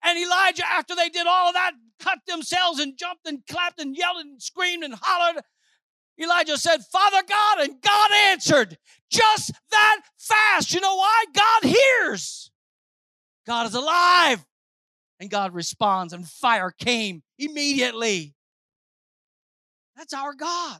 And 0.07 0.17
Elijah, 0.17 0.63
after 0.65 0.95
they 0.95 1.09
did 1.09 1.27
all 1.27 1.49
of 1.49 1.53
that, 1.55 1.73
cut 1.99 2.19
themselves 2.27 2.79
and 2.79 2.97
jumped 2.97 3.27
and 3.27 3.45
clapped 3.45 3.81
and 3.81 3.93
yelled 3.93 4.21
and 4.21 4.41
screamed 4.41 4.85
and 4.85 4.95
hollered. 4.97 5.43
Elijah 6.17 6.57
said, 6.57 6.79
Father 6.89 7.21
God, 7.27 7.59
and 7.59 7.81
God 7.81 8.11
answered 8.27 8.77
just 9.11 9.51
that 9.69 10.01
fast. 10.17 10.73
You 10.73 10.79
know 10.79 10.95
why? 10.95 11.25
God 11.33 11.69
hears. 11.69 12.51
God 13.45 13.67
is 13.67 13.75
alive. 13.75 14.45
And 15.19 15.29
God 15.29 15.53
responds, 15.53 16.13
and 16.13 16.25
fire 16.25 16.71
came 16.71 17.21
immediately. 17.37 18.33
That's 19.97 20.13
our 20.13 20.33
God. 20.33 20.79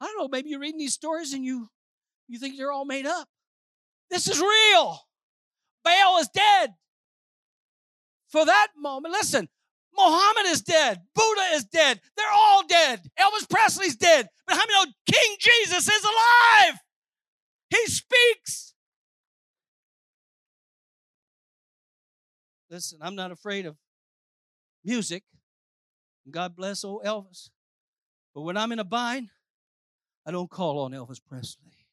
I 0.00 0.06
don't 0.06 0.18
know, 0.18 0.28
maybe 0.28 0.48
you're 0.48 0.60
reading 0.60 0.78
these 0.78 0.94
stories 0.94 1.34
and 1.34 1.44
you, 1.44 1.68
you 2.26 2.38
think 2.38 2.56
they're 2.56 2.72
all 2.72 2.86
made 2.86 3.06
up. 3.06 3.28
This 4.08 4.28
is 4.28 4.40
real. 4.40 5.00
Baal 5.84 6.18
is 6.20 6.28
dead. 6.28 6.74
For 8.36 8.44
that 8.44 8.68
moment, 8.76 9.12
listen, 9.12 9.48
Mohammed 9.96 10.44
is 10.48 10.60
dead. 10.60 11.00
Buddha 11.14 11.54
is 11.54 11.64
dead. 11.64 12.02
They're 12.18 12.26
all 12.30 12.66
dead. 12.66 13.00
Elvis 13.18 13.48
Presley's 13.48 13.96
dead. 13.96 14.28
But 14.46 14.56
how 14.56 14.60
many 14.60 14.72
know 14.74 14.92
King 15.10 15.36
Jesus 15.40 15.88
is 15.88 16.04
alive? 16.04 16.74
He 17.70 17.86
speaks. 17.86 18.74
Listen, 22.68 22.98
I'm 23.00 23.14
not 23.14 23.30
afraid 23.30 23.64
of 23.64 23.78
music. 24.84 25.22
God 26.30 26.54
bless 26.54 26.84
old 26.84 27.04
Elvis. 27.04 27.48
But 28.34 28.42
when 28.42 28.58
I'm 28.58 28.72
in 28.72 28.80
a 28.80 28.84
bind, 28.84 29.30
I 30.26 30.30
don't 30.30 30.50
call 30.50 30.80
on 30.80 30.90
Elvis 30.90 31.22
Presley. 31.26 31.86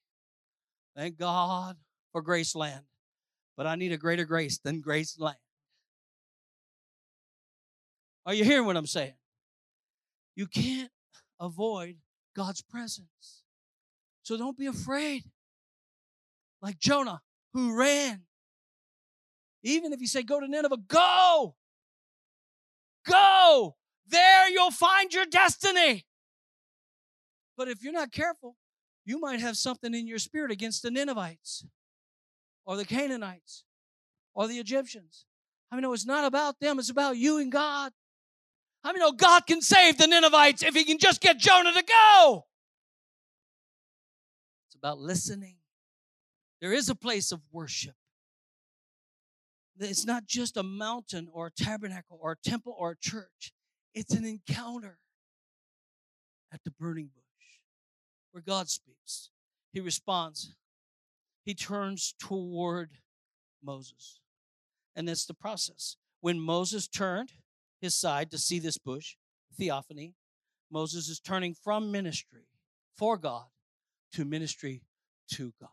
Thank 0.94 1.18
God 1.18 1.78
for 2.12 2.22
Graceland. 2.22 2.84
But 3.56 3.66
I 3.66 3.76
need 3.76 3.94
a 3.94 3.98
greater 3.98 4.26
grace 4.26 4.58
than 4.58 4.82
Graceland. 4.84 5.36
Are 8.26 8.34
you 8.34 8.44
hearing 8.44 8.66
what 8.66 8.78
I'm 8.78 8.88
saying? 8.88 9.14
You 10.36 10.48
can't 10.48 10.92
avoid 11.40 11.98
God's 12.36 12.62
presence. 12.62 13.44
So 14.24 14.38
don't 14.38 14.58
be 14.58 14.66
afraid. 14.66 15.24
Like 16.62 16.80
Jonah, 16.80 17.22
who 17.54 17.78
ran. 17.78 18.22
Even 19.64 19.94
if 19.94 20.02
you 20.02 20.08
say, 20.08 20.24
go 20.24 20.40
to 20.40 20.48
Nineveh, 20.48 20.78
go. 20.88 21.56
Go. 23.06 23.76
There 24.08 24.50
you'll 24.50 24.72
find 24.72 25.14
your 25.14 25.26
destiny. 25.26 26.06
But 27.58 27.68
if 27.68 27.84
you're 27.84 27.94
not 27.94 28.12
careful, 28.12 28.56
you 29.06 29.20
might 29.20 29.40
have 29.42 29.58
something 29.58 29.94
in 29.94 30.08
your 30.08 30.18
spirit 30.18 30.52
against 30.52 30.82
the 30.82 30.92
Ninevites 30.92 31.66
or 32.66 32.78
the 32.78 32.86
Canaanites 32.86 33.64
or 34.34 34.48
the 34.48 34.60
Egyptians. 34.60 35.26
I 35.72 35.76
mean, 35.76 35.92
it's 35.94 36.06
not 36.06 36.26
about 36.26 36.60
them, 36.60 36.80
it's 36.80 36.90
about 36.90 37.18
you 37.18 37.40
and 37.40 37.52
God. 37.52 37.92
I 38.84 38.92
mean, 38.92 39.02
oh, 39.02 39.14
God 39.14 39.46
can 39.46 39.62
save 39.62 39.98
the 39.98 40.08
Ninevites 40.08 40.64
if 40.64 40.74
he 40.74 40.84
can 40.84 40.98
just 40.98 41.22
get 41.22 41.38
Jonah 41.38 41.74
to 41.74 41.84
go. 41.84 42.46
It's 44.68 44.76
about 44.76 45.00
listening. 45.00 45.56
There 46.60 46.74
is 46.74 46.90
a 46.90 46.96
place 46.96 47.32
of 47.32 47.42
worship. 47.52 47.96
It's 49.80 50.06
not 50.06 50.26
just 50.26 50.58
a 50.58 50.64
mountain 50.64 51.28
or 51.32 51.48
a 51.48 51.52
tabernacle 51.52 52.20
or 52.22 52.34
a 52.34 52.50
temple 52.50 52.76
or 52.78 52.92
a 52.92 52.98
church, 52.98 53.54
it's 53.94 54.14
an 54.14 54.26
encounter 54.26 55.00
at 56.52 56.64
the 56.64 56.72
burning 56.72 57.10
bush 57.14 57.24
where 58.32 58.44
God 58.46 58.70
speaks. 58.70 59.30
He 59.72 59.80
responds, 59.80 60.56
he 61.44 61.54
turns 61.54 62.14
toward 62.20 62.92
Moses. 63.64 64.20
And 64.96 65.08
that's 65.08 65.26
the 65.26 65.34
process. 65.34 65.98
When 66.22 66.40
Moses 66.40 66.88
turned, 66.88 67.32
his 67.84 67.96
side 67.96 68.32
to 68.32 68.38
see 68.38 68.60
this 68.60 68.78
bush, 68.78 69.16
theophany. 69.58 70.16
Moses 70.72 71.08
is 71.10 71.20
turning 71.20 71.54
from 71.54 71.92
ministry 71.92 72.48
for 72.98 73.18
God 73.18 73.46
to 74.14 74.26
ministry 74.26 74.82
to 75.34 75.54
God. 75.60 75.70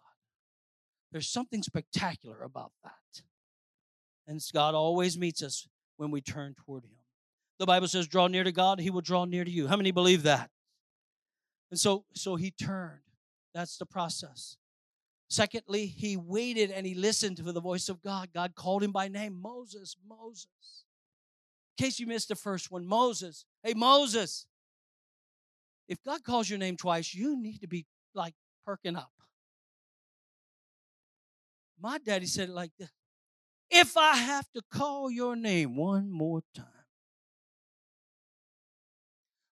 There's 1.12 1.28
something 1.28 1.62
spectacular 1.62 2.42
about 2.42 2.72
that. 2.84 3.22
And 4.26 4.40
God 4.52 4.74
always 4.74 5.16
meets 5.18 5.42
us 5.42 5.66
when 5.96 6.10
we 6.10 6.20
turn 6.20 6.54
toward 6.54 6.84
Him. 6.84 6.96
The 7.58 7.66
Bible 7.66 7.88
says, 7.88 8.06
draw 8.06 8.26
near 8.26 8.44
to 8.44 8.52
God, 8.52 8.80
He 8.80 8.90
will 8.90 9.00
draw 9.00 9.24
near 9.24 9.44
to 9.44 9.50
you. 9.50 9.66
How 9.66 9.76
many 9.76 9.90
believe 9.90 10.22
that? 10.24 10.50
And 11.70 11.80
so, 11.80 12.04
so 12.14 12.36
He 12.36 12.50
turned. 12.50 13.00
That's 13.54 13.76
the 13.78 13.86
process. 13.86 14.56
Secondly, 15.28 15.86
he 15.86 16.16
waited 16.16 16.72
and 16.72 16.84
he 16.84 16.94
listened 16.94 17.38
for 17.38 17.52
the 17.52 17.60
voice 17.60 17.88
of 17.88 18.02
God. 18.02 18.30
God 18.34 18.56
called 18.56 18.82
him 18.82 18.90
by 18.90 19.06
name 19.06 19.40
Moses, 19.40 19.96
Moses 20.08 20.84
case 21.80 21.98
you 21.98 22.06
missed 22.06 22.28
the 22.28 22.36
first 22.36 22.70
one, 22.70 22.86
Moses. 22.86 23.44
Hey, 23.62 23.72
Moses. 23.74 24.46
If 25.88 26.02
God 26.04 26.22
calls 26.22 26.48
your 26.48 26.58
name 26.58 26.76
twice, 26.76 27.14
you 27.14 27.40
need 27.40 27.60
to 27.62 27.66
be 27.66 27.86
like 28.14 28.34
perking 28.66 28.96
up. 28.96 29.10
My 31.80 31.98
daddy 31.98 32.26
said 32.26 32.50
it 32.50 32.54
like 32.54 32.72
this 32.78 32.90
If 33.70 33.96
I 33.96 34.16
have 34.16 34.46
to 34.52 34.62
call 34.70 35.10
your 35.10 35.34
name 35.34 35.74
one 35.74 36.10
more 36.10 36.42
time, 36.54 36.66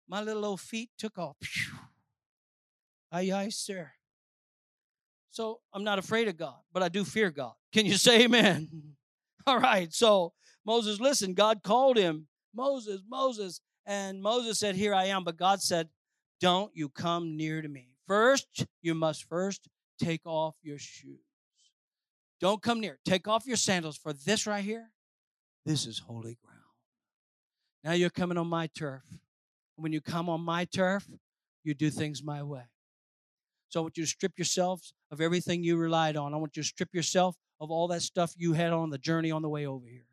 my 0.08 0.22
little 0.22 0.46
old 0.46 0.62
feet 0.62 0.90
took 0.98 1.18
off. 1.18 1.38
Aye, 3.12 3.32
aye, 3.34 3.50
sir. 3.50 3.90
So 5.32 5.62
I'm 5.74 5.86
not 5.86 5.98
afraid 5.98 6.28
of 6.28 6.36
God, 6.36 6.58
but 6.74 6.84
I 6.84 6.90
do 6.90 7.06
fear 7.06 7.32
God. 7.32 7.54
Can 7.72 7.86
you 7.86 7.96
say 7.96 8.24
amen? 8.24 8.68
All 9.48 9.60
right. 9.60 9.94
So 9.94 10.34
Moses 10.68 11.00
listened. 11.00 11.38
God 11.38 11.64
called 11.64 11.98
him, 11.98 12.28
Moses, 12.54 13.02
Moses. 13.08 13.62
And 13.86 14.22
Moses 14.22 14.60
said, 14.60 14.76
Here 14.76 14.94
I 14.94 15.06
am. 15.06 15.24
But 15.24 15.38
God 15.38 15.62
said, 15.62 15.88
Don't 16.42 16.76
you 16.76 16.90
come 16.90 17.38
near 17.38 17.62
to 17.62 17.70
me. 17.70 17.96
First, 18.06 18.66
you 18.82 18.94
must 18.94 19.24
first 19.24 19.70
take 19.98 20.26
off 20.26 20.56
your 20.62 20.78
shoes. 20.78 21.22
Don't 22.42 22.62
come 22.62 22.82
near. 22.82 23.00
Take 23.06 23.30
off 23.30 23.48
your 23.48 23.56
sandals. 23.56 23.98
For 23.98 24.12
this 24.12 24.46
right 24.46 24.64
here, 24.64 24.92
this 25.66 25.88
is 25.88 26.00
holy 26.00 26.38
ground. 26.44 26.62
Now 27.86 27.94
you're 27.94 28.10
coming 28.10 28.38
on 28.38 28.48
my 28.48 28.68
turf. 28.68 29.04
When 29.78 29.94
you 29.94 30.02
come 30.02 30.28
on 30.28 30.42
my 30.42 30.66
turf, 30.66 31.08
you 31.64 31.76
do 31.76 31.90
things 31.90 32.22
my 32.22 32.44
way. 32.44 32.64
So 33.70 33.80
I 33.80 33.84
want 33.84 33.98
you 33.98 34.04
to 34.04 34.10
strip 34.10 34.34
yourselves 34.38 34.94
of 35.12 35.22
everything 35.22 35.64
you 35.64 35.78
relied 35.78 36.18
on. 36.18 36.34
I 36.34 36.38
want 36.38 36.58
you 36.58 36.64
to 36.64 36.68
strip 36.68 36.94
yourself 36.94 37.38
of 37.62 37.72
all 37.72 37.88
that 37.90 38.02
stuff 38.02 38.34
you 38.36 38.54
had 38.54 38.74
on 38.74 38.90
the 38.90 38.98
journey 38.98 39.32
on 39.32 39.42
the 39.42 39.50
way 39.50 39.66
over 39.66 39.88
here 39.88 40.08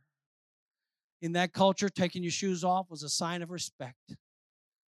in 1.25 1.33
that 1.33 1.55
culture, 1.55 1.89
taking 1.89 2.23
your 2.23 2.31
shoes 2.31 2.65
off 2.65 2.91
was 2.91 3.03
a 3.03 3.09
sign 3.09 3.41
of 3.41 3.51
respect. 3.51 4.15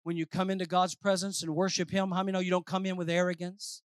When 0.03 0.15
you 0.15 0.25
come 0.25 0.49
into 0.49 0.65
God's 0.65 0.95
presence 0.95 1.43
and 1.43 1.53
worship 1.53 1.91
Him, 1.91 2.09
how 2.09 2.23
many 2.23 2.31
know 2.31 2.39
you 2.39 2.49
don't 2.49 2.65
come 2.65 2.85
in 2.85 2.95
with 2.95 3.09
arrogance? 3.09 3.81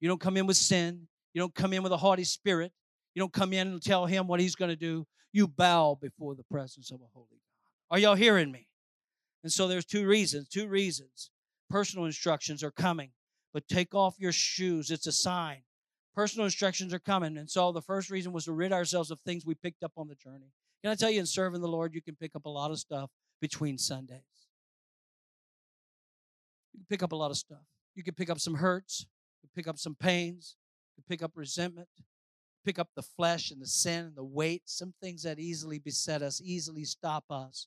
You 0.00 0.08
don't 0.08 0.20
come 0.20 0.36
in 0.36 0.48
with 0.48 0.56
sin. 0.56 1.06
You 1.32 1.40
don't 1.40 1.54
come 1.54 1.72
in 1.72 1.84
with 1.84 1.92
a 1.92 1.96
haughty 1.96 2.24
spirit. 2.24 2.72
You 3.14 3.20
don't 3.20 3.32
come 3.32 3.52
in 3.52 3.68
and 3.68 3.80
tell 3.80 4.04
Him 4.04 4.26
what 4.26 4.40
He's 4.40 4.56
going 4.56 4.70
to 4.70 4.76
do. 4.76 5.06
You 5.32 5.46
bow 5.46 5.96
before 6.00 6.34
the 6.34 6.42
presence 6.42 6.90
of 6.90 7.00
a 7.00 7.06
holy 7.14 7.28
God. 7.30 7.94
Are 7.94 8.00
y'all 8.00 8.16
hearing 8.16 8.50
me? 8.50 8.66
And 9.44 9.52
so 9.52 9.68
there's 9.68 9.86
two 9.86 10.08
reasons, 10.08 10.48
two 10.48 10.66
reasons. 10.66 11.30
Personal 11.70 12.06
instructions 12.06 12.64
are 12.64 12.72
coming, 12.72 13.10
but 13.54 13.68
take 13.68 13.94
off 13.94 14.16
your 14.18 14.32
shoes. 14.32 14.90
It's 14.90 15.06
a 15.06 15.12
sign. 15.12 15.58
Personal 16.16 16.46
instructions 16.46 16.92
are 16.92 16.98
coming. 16.98 17.38
And 17.38 17.48
so 17.48 17.70
the 17.70 17.80
first 17.80 18.10
reason 18.10 18.32
was 18.32 18.46
to 18.46 18.52
rid 18.52 18.72
ourselves 18.72 19.12
of 19.12 19.20
things 19.20 19.46
we 19.46 19.54
picked 19.54 19.84
up 19.84 19.92
on 19.96 20.08
the 20.08 20.16
journey. 20.16 20.50
Can 20.82 20.92
I 20.92 20.94
tell 20.94 21.10
you, 21.10 21.20
in 21.20 21.26
serving 21.26 21.60
the 21.60 21.68
Lord, 21.68 21.94
you 21.94 22.02
can 22.02 22.14
pick 22.16 22.36
up 22.36 22.46
a 22.46 22.50
lot 22.50 22.70
of 22.70 22.78
stuff 22.78 23.10
between 23.40 23.78
Sundays. 23.78 24.20
You 26.72 26.80
can 26.80 26.86
pick 26.88 27.02
up 27.02 27.12
a 27.12 27.16
lot 27.16 27.30
of 27.30 27.36
stuff. 27.36 27.64
You 27.94 28.04
can 28.04 28.14
pick 28.14 28.30
up 28.30 28.38
some 28.38 28.54
hurts, 28.54 29.06
you 29.42 29.48
can 29.48 29.60
pick 29.60 29.68
up 29.68 29.76
some 29.76 29.96
pains, 29.96 30.56
you 30.96 31.02
can 31.02 31.16
pick 31.16 31.24
up 31.24 31.32
resentment, 31.34 31.88
pick 32.64 32.78
up 32.78 32.88
the 32.94 33.02
flesh 33.02 33.50
and 33.50 33.60
the 33.60 33.66
sin 33.66 34.06
and 34.06 34.14
the 34.14 34.22
weight, 34.22 34.62
some 34.66 34.94
things 35.02 35.24
that 35.24 35.40
easily 35.40 35.80
beset 35.80 36.22
us, 36.22 36.40
easily 36.44 36.84
stop 36.84 37.24
us 37.28 37.66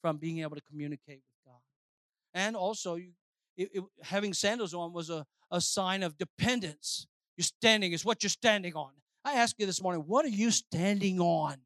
from 0.00 0.16
being 0.16 0.38
able 0.38 0.56
to 0.56 0.62
communicate 0.62 1.20
with 1.26 1.44
God. 1.44 1.60
And 2.32 2.56
also, 2.56 2.94
you, 2.94 3.10
it, 3.56 3.68
it, 3.74 3.84
having 4.02 4.32
sandals 4.32 4.72
on 4.72 4.94
was 4.94 5.10
a, 5.10 5.26
a 5.50 5.60
sign 5.60 6.02
of 6.02 6.16
dependence. 6.16 7.06
You're 7.36 7.44
standing 7.44 7.92
is 7.92 8.04
what 8.04 8.22
you're 8.22 8.30
standing 8.30 8.74
on. 8.74 8.92
I 9.24 9.34
ask 9.34 9.56
you 9.58 9.66
this 9.66 9.82
morning, 9.82 10.04
what 10.06 10.24
are 10.24 10.28
you 10.28 10.50
standing 10.50 11.20
on? 11.20 11.56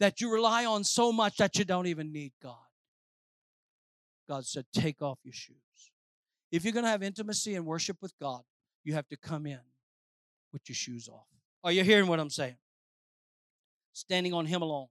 That 0.00 0.20
you 0.20 0.32
rely 0.32 0.64
on 0.64 0.82
so 0.82 1.12
much 1.12 1.36
that 1.36 1.56
you 1.56 1.64
don't 1.64 1.86
even 1.86 2.12
need 2.12 2.32
God. 2.42 2.56
God 4.28 4.46
said, 4.46 4.64
Take 4.72 5.02
off 5.02 5.18
your 5.22 5.34
shoes. 5.34 5.56
If 6.50 6.64
you're 6.64 6.72
going 6.72 6.84
to 6.84 6.90
have 6.90 7.02
intimacy 7.02 7.54
and 7.54 7.66
worship 7.66 7.98
with 8.00 8.18
God, 8.18 8.42
you 8.82 8.94
have 8.94 9.06
to 9.08 9.16
come 9.16 9.46
in 9.46 9.60
with 10.52 10.68
your 10.68 10.74
shoes 10.74 11.08
off. 11.08 11.26
Are 11.62 11.70
you 11.70 11.84
hearing 11.84 12.08
what 12.08 12.18
I'm 12.18 12.30
saying? 12.30 12.56
Standing 13.92 14.32
on 14.32 14.46
Him 14.46 14.62
alone, 14.62 14.86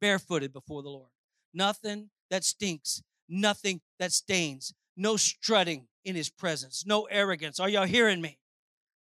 barefooted 0.00 0.52
before 0.52 0.82
the 0.82 0.90
Lord. 0.90 1.10
Nothing 1.54 2.10
that 2.30 2.44
stinks, 2.44 3.02
nothing 3.28 3.80
that 3.98 4.12
stains, 4.12 4.74
no 4.96 5.16
strutting 5.16 5.86
in 6.04 6.16
His 6.16 6.28
presence, 6.28 6.84
no 6.84 7.04
arrogance. 7.04 7.60
Are 7.60 7.68
y'all 7.68 7.86
hearing 7.86 8.20
me? 8.20 8.38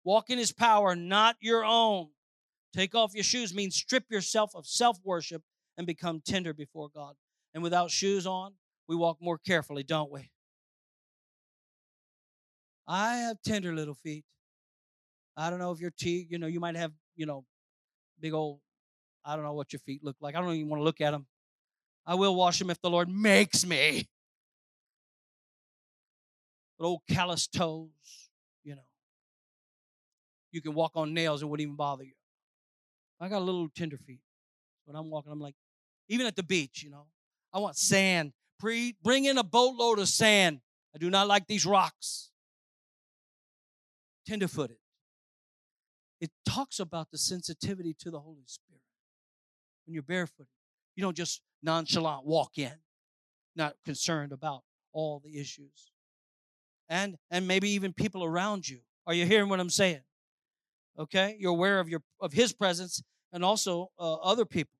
Walk 0.03 0.29
in 0.29 0.37
His 0.37 0.51
power, 0.51 0.95
not 0.95 1.37
your 1.39 1.63
own. 1.63 2.09
Take 2.75 2.93
off 2.93 3.13
your 3.13 3.23
shoes 3.23 3.53
means 3.53 3.73
strip 3.73 4.03
yourself 4.11 4.53
of 4.53 4.67
self 4.67 4.99
worship 5.05 5.41
and 5.77 5.87
become 5.87 6.21
tender 6.25 6.53
before 6.53 6.89
God. 6.93 7.15
And 7.53 7.63
without 7.63 7.89
shoes 7.89 8.27
on, 8.27 8.51
we 8.89 8.97
walk 8.97 9.17
more 9.21 9.37
carefully, 9.37 9.83
don't 9.83 10.11
we? 10.11 10.29
I 12.85 13.15
have 13.17 13.37
tender 13.41 13.73
little 13.73 13.93
feet. 13.93 14.25
I 15.37 15.49
don't 15.49 15.59
know 15.59 15.71
if 15.71 15.79
your 15.79 15.91
teeth, 15.97 16.27
you 16.29 16.37
know, 16.37 16.47
you 16.47 16.59
might 16.59 16.75
have, 16.75 16.91
you 17.15 17.25
know, 17.25 17.45
big 18.19 18.33
old, 18.33 18.59
I 19.23 19.35
don't 19.35 19.45
know 19.45 19.53
what 19.53 19.71
your 19.71 19.79
feet 19.79 20.03
look 20.03 20.17
like. 20.19 20.35
I 20.35 20.41
don't 20.41 20.53
even 20.53 20.67
want 20.67 20.81
to 20.81 20.83
look 20.83 20.99
at 20.99 21.11
them. 21.11 21.27
I 22.05 22.15
will 22.15 22.35
wash 22.35 22.59
them 22.59 22.69
if 22.69 22.81
the 22.81 22.89
Lord 22.89 23.07
makes 23.09 23.65
me. 23.65 24.09
But 26.77 26.87
old 26.87 27.01
callous 27.09 27.47
toes, 27.47 28.29
you 28.65 28.75
know. 28.75 28.81
You 30.51 30.61
can 30.61 30.73
walk 30.73 30.91
on 30.95 31.13
nails, 31.13 31.41
it 31.41 31.45
wouldn't 31.45 31.63
even 31.63 31.77
bother 31.77 32.03
you. 32.03 32.11
I 33.19 33.29
got 33.29 33.39
a 33.39 33.45
little 33.45 33.69
tender 33.75 33.97
feet. 33.97 34.21
When 34.85 34.95
I'm 34.95 35.09
walking, 35.09 35.31
I'm 35.31 35.39
like, 35.39 35.55
even 36.09 36.25
at 36.25 36.35
the 36.35 36.43
beach, 36.43 36.83
you 36.83 36.89
know, 36.89 37.07
I 37.53 37.59
want 37.59 37.77
sand. 37.77 38.33
Pre- 38.59 38.95
bring 39.03 39.25
in 39.25 39.37
a 39.37 39.43
boatload 39.43 39.99
of 39.99 40.07
sand. 40.07 40.59
I 40.93 40.97
do 40.97 41.09
not 41.09 41.27
like 41.27 41.47
these 41.47 41.65
rocks. 41.65 42.29
Tenderfooted. 44.29 44.77
It 46.21 46.31
talks 46.47 46.79
about 46.79 47.11
the 47.11 47.17
sensitivity 47.17 47.95
to 47.99 48.09
the 48.11 48.19
Holy 48.19 48.45
Spirit. 48.45 48.81
When 49.85 49.93
you're 49.93 50.03
barefooted, 50.03 50.47
you 50.95 51.01
don't 51.01 51.15
just 51.15 51.41
nonchalant 51.61 52.25
walk 52.25 52.57
in, 52.57 52.71
not 53.55 53.75
concerned 53.83 54.31
about 54.31 54.63
all 54.93 55.21
the 55.23 55.39
issues. 55.39 55.91
And 56.87 57.17
and 57.29 57.47
maybe 57.47 57.69
even 57.71 57.93
people 57.93 58.23
around 58.23 58.69
you. 58.69 58.79
Are 59.07 59.13
you 59.13 59.25
hearing 59.25 59.49
what 59.49 59.59
I'm 59.59 59.69
saying? 59.69 60.01
Okay? 60.97 61.35
You're 61.39 61.51
aware 61.51 61.79
of 61.79 61.89
your 61.89 62.01
of 62.19 62.33
his 62.33 62.53
presence 62.53 63.01
and 63.33 63.43
also 63.43 63.89
uh, 63.99 64.13
other 64.15 64.45
people. 64.45 64.79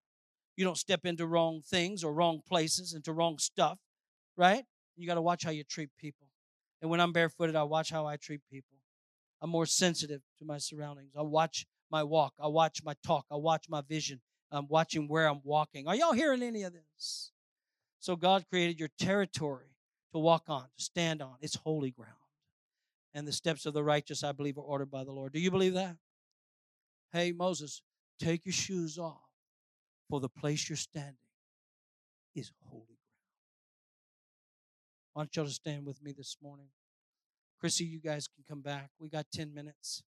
You 0.55 0.63
don't 0.63 0.77
step 0.77 1.05
into 1.05 1.27
wrong 1.27 1.61
things 1.65 2.03
or 2.03 2.13
wrong 2.13 2.41
places, 2.47 2.93
into 2.93 3.11
wrong 3.11 3.37
stuff, 3.37 3.77
right? 4.37 4.63
You 4.95 5.07
got 5.07 5.15
to 5.15 5.21
watch 5.21 5.43
how 5.43 5.51
you 5.51 5.63
treat 5.63 5.89
people. 5.99 6.27
And 6.81 6.89
when 6.89 7.01
I'm 7.01 7.11
barefooted, 7.11 7.55
I 7.55 7.63
watch 7.63 7.89
how 7.89 8.05
I 8.05 8.15
treat 8.15 8.41
people. 8.49 8.77
I'm 9.41 9.49
more 9.49 9.65
sensitive 9.65 10.21
to 10.39 10.45
my 10.45 10.57
surroundings. 10.57 11.11
I 11.17 11.21
watch 11.23 11.65
my 11.91 12.03
walk. 12.03 12.33
I 12.39 12.47
watch 12.47 12.81
my 12.83 12.95
talk. 13.05 13.25
I 13.29 13.35
watch 13.35 13.65
my 13.69 13.81
vision. 13.81 14.21
I'm 14.51 14.67
watching 14.69 15.07
where 15.07 15.27
I'm 15.27 15.41
walking. 15.43 15.87
Are 15.87 15.95
y'all 15.95 16.13
hearing 16.13 16.41
any 16.41 16.63
of 16.63 16.73
this? 16.73 17.31
So 17.99 18.15
God 18.15 18.45
created 18.49 18.79
your 18.79 18.89
territory 18.97 19.75
to 20.13 20.19
walk 20.19 20.43
on, 20.47 20.63
to 20.77 20.83
stand 20.83 21.21
on. 21.21 21.35
It's 21.41 21.55
holy 21.55 21.91
ground. 21.91 22.13
And 23.13 23.27
the 23.27 23.33
steps 23.33 23.65
of 23.65 23.73
the 23.73 23.83
righteous, 23.83 24.23
I 24.23 24.31
believe, 24.31 24.57
are 24.57 24.61
ordered 24.61 24.91
by 24.91 25.03
the 25.03 25.11
Lord. 25.11 25.33
Do 25.33 25.39
you 25.39 25.51
believe 25.51 25.73
that? 25.73 25.97
Hey, 27.15 27.31
Moses, 27.31 27.81
take 28.19 28.45
your 28.45 28.51
shoes 28.51 28.99
off, 28.99 29.21
for 30.09 30.19
the 30.19 30.27
place 30.27 30.67
you're 30.67 30.75
standing 30.75 31.15
is 32.35 32.51
holy 32.65 32.83
ground. 32.83 32.97
I 35.15 35.19
want 35.19 35.33
y'all 35.33 35.45
to 35.45 35.51
stand 35.51 35.85
with 35.85 36.03
me 36.03 36.11
this 36.11 36.35
morning. 36.43 36.65
Chrissy, 37.61 37.85
you 37.85 38.01
guys 38.01 38.27
can 38.27 38.43
come 38.45 38.59
back. 38.59 38.89
We 38.99 39.07
got 39.07 39.27
10 39.31 39.53
minutes. 39.53 40.03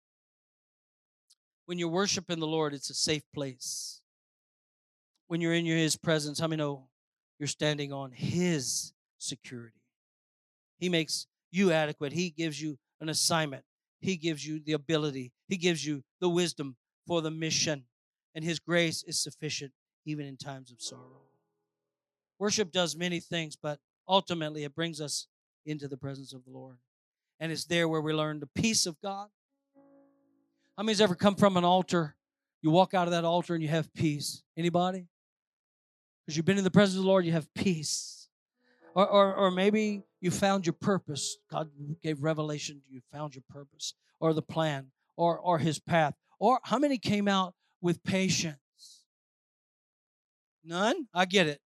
When 1.64 1.78
you're 1.78 1.88
worshiping 1.88 2.40
the 2.40 2.46
Lord, 2.46 2.74
it's 2.74 2.90
a 2.90 2.94
safe 2.94 3.22
place. 3.34 4.02
When 5.28 5.40
you're 5.40 5.54
in 5.54 5.64
His 5.64 5.96
presence, 5.96 6.38
how 6.38 6.48
many 6.48 6.60
know 6.60 6.88
you're 7.38 7.46
standing 7.46 7.90
on 7.90 8.12
His 8.12 8.92
security? 9.16 9.80
He 10.78 10.90
makes 10.90 11.26
you 11.50 11.72
adequate. 11.72 12.12
He 12.12 12.28
gives 12.28 12.60
you 12.60 12.76
an 13.00 13.08
assignment. 13.08 13.64
He 13.98 14.16
gives 14.18 14.46
you 14.46 14.60
the 14.60 14.74
ability. 14.74 15.32
He 15.48 15.56
gives 15.56 15.86
you 15.86 16.02
the 16.20 16.28
wisdom 16.28 16.76
for 17.08 17.22
the 17.22 17.30
mission. 17.30 17.84
And 18.34 18.44
His 18.44 18.60
grace 18.60 19.02
is 19.02 19.18
sufficient 19.20 19.72
even 20.04 20.26
in 20.26 20.36
times 20.36 20.70
of 20.70 20.80
sorrow. 20.80 21.22
Worship 22.38 22.70
does 22.70 22.94
many 22.94 23.18
things, 23.18 23.56
but 23.56 23.80
ultimately 24.06 24.62
it 24.62 24.74
brings 24.74 25.00
us 25.00 25.26
into 25.66 25.88
the 25.88 25.96
presence 25.96 26.32
of 26.32 26.44
the 26.44 26.50
Lord. 26.50 26.76
And 27.40 27.50
it's 27.50 27.64
there 27.64 27.88
where 27.88 28.00
we 28.00 28.12
learn 28.12 28.38
the 28.38 28.46
peace 28.46 28.86
of 28.86 29.00
God. 29.00 29.28
How 30.76 30.84
many's 30.84 31.00
ever 31.00 31.16
come 31.16 31.34
from 31.34 31.56
an 31.56 31.64
altar? 31.64 32.14
You 32.62 32.70
walk 32.70 32.94
out 32.94 33.08
of 33.08 33.12
that 33.12 33.24
altar 33.24 33.54
and 33.54 33.62
you 33.62 33.68
have 33.68 33.92
peace. 33.94 34.42
Anybody? 34.56 35.06
Because 36.24 36.36
you've 36.36 36.46
been 36.46 36.58
in 36.58 36.64
the 36.64 36.70
presence 36.70 36.96
of 36.96 37.02
the 37.02 37.08
Lord, 37.08 37.24
you 37.24 37.32
have 37.32 37.52
peace. 37.54 38.28
Or, 38.94 39.06
or, 39.06 39.34
or 39.34 39.50
maybe 39.50 40.04
you 40.20 40.30
found 40.30 40.66
your 40.66 40.74
purpose. 40.74 41.38
God 41.50 41.70
gave 42.02 42.22
revelation 42.22 42.80
to 42.80 42.92
you, 42.92 43.00
found 43.12 43.34
your 43.34 43.44
purpose, 43.48 43.94
or 44.20 44.32
the 44.32 44.42
plan, 44.42 44.88
or, 45.16 45.38
or 45.38 45.58
his 45.58 45.78
path. 45.78 46.14
Or 46.38 46.60
how 46.62 46.78
many 46.78 46.98
came 46.98 47.28
out 47.28 47.54
with 47.80 48.02
patience? 48.04 48.58
None? 50.64 51.06
I 51.14 51.24
get 51.24 51.46
it. 51.46 51.60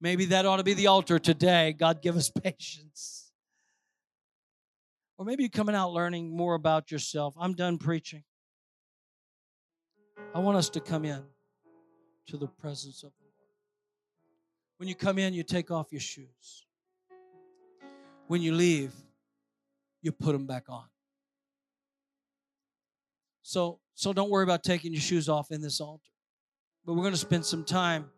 Maybe 0.00 0.26
that 0.26 0.46
ought 0.46 0.58
to 0.58 0.64
be 0.64 0.74
the 0.74 0.86
altar 0.88 1.18
today. 1.18 1.72
God, 1.72 2.02
give 2.02 2.16
us 2.16 2.30
patience. 2.42 3.32
Or 5.18 5.24
maybe 5.24 5.42
you're 5.42 5.50
coming 5.50 5.74
out 5.74 5.92
learning 5.92 6.36
more 6.36 6.54
about 6.54 6.90
yourself. 6.90 7.34
I'm 7.38 7.54
done 7.54 7.78
preaching. 7.78 8.22
I 10.34 10.38
want 10.38 10.58
us 10.58 10.68
to 10.70 10.80
come 10.80 11.04
in 11.04 11.22
to 12.28 12.36
the 12.36 12.46
presence 12.46 13.02
of 13.02 13.12
the 13.18 13.24
Lord. 13.24 13.50
When 14.76 14.88
you 14.88 14.94
come 14.94 15.18
in, 15.18 15.32
you 15.32 15.42
take 15.42 15.70
off 15.70 15.86
your 15.90 16.00
shoes. 16.00 16.66
When 18.26 18.42
you 18.42 18.52
leave, 18.52 18.92
you 20.02 20.12
put 20.12 20.32
them 20.32 20.46
back 20.46 20.64
on. 20.68 20.84
So, 23.42 23.78
so 23.96 24.12
don't 24.12 24.30
worry 24.30 24.44
about 24.44 24.62
taking 24.62 24.92
your 24.92 25.00
shoes 25.00 25.28
off 25.28 25.50
in 25.50 25.60
this 25.62 25.80
altar. 25.80 26.12
But 26.84 26.92
we're 26.92 27.02
going 27.02 27.14
to 27.14 27.18
spend 27.18 27.44
some 27.44 27.64
time 27.64 28.10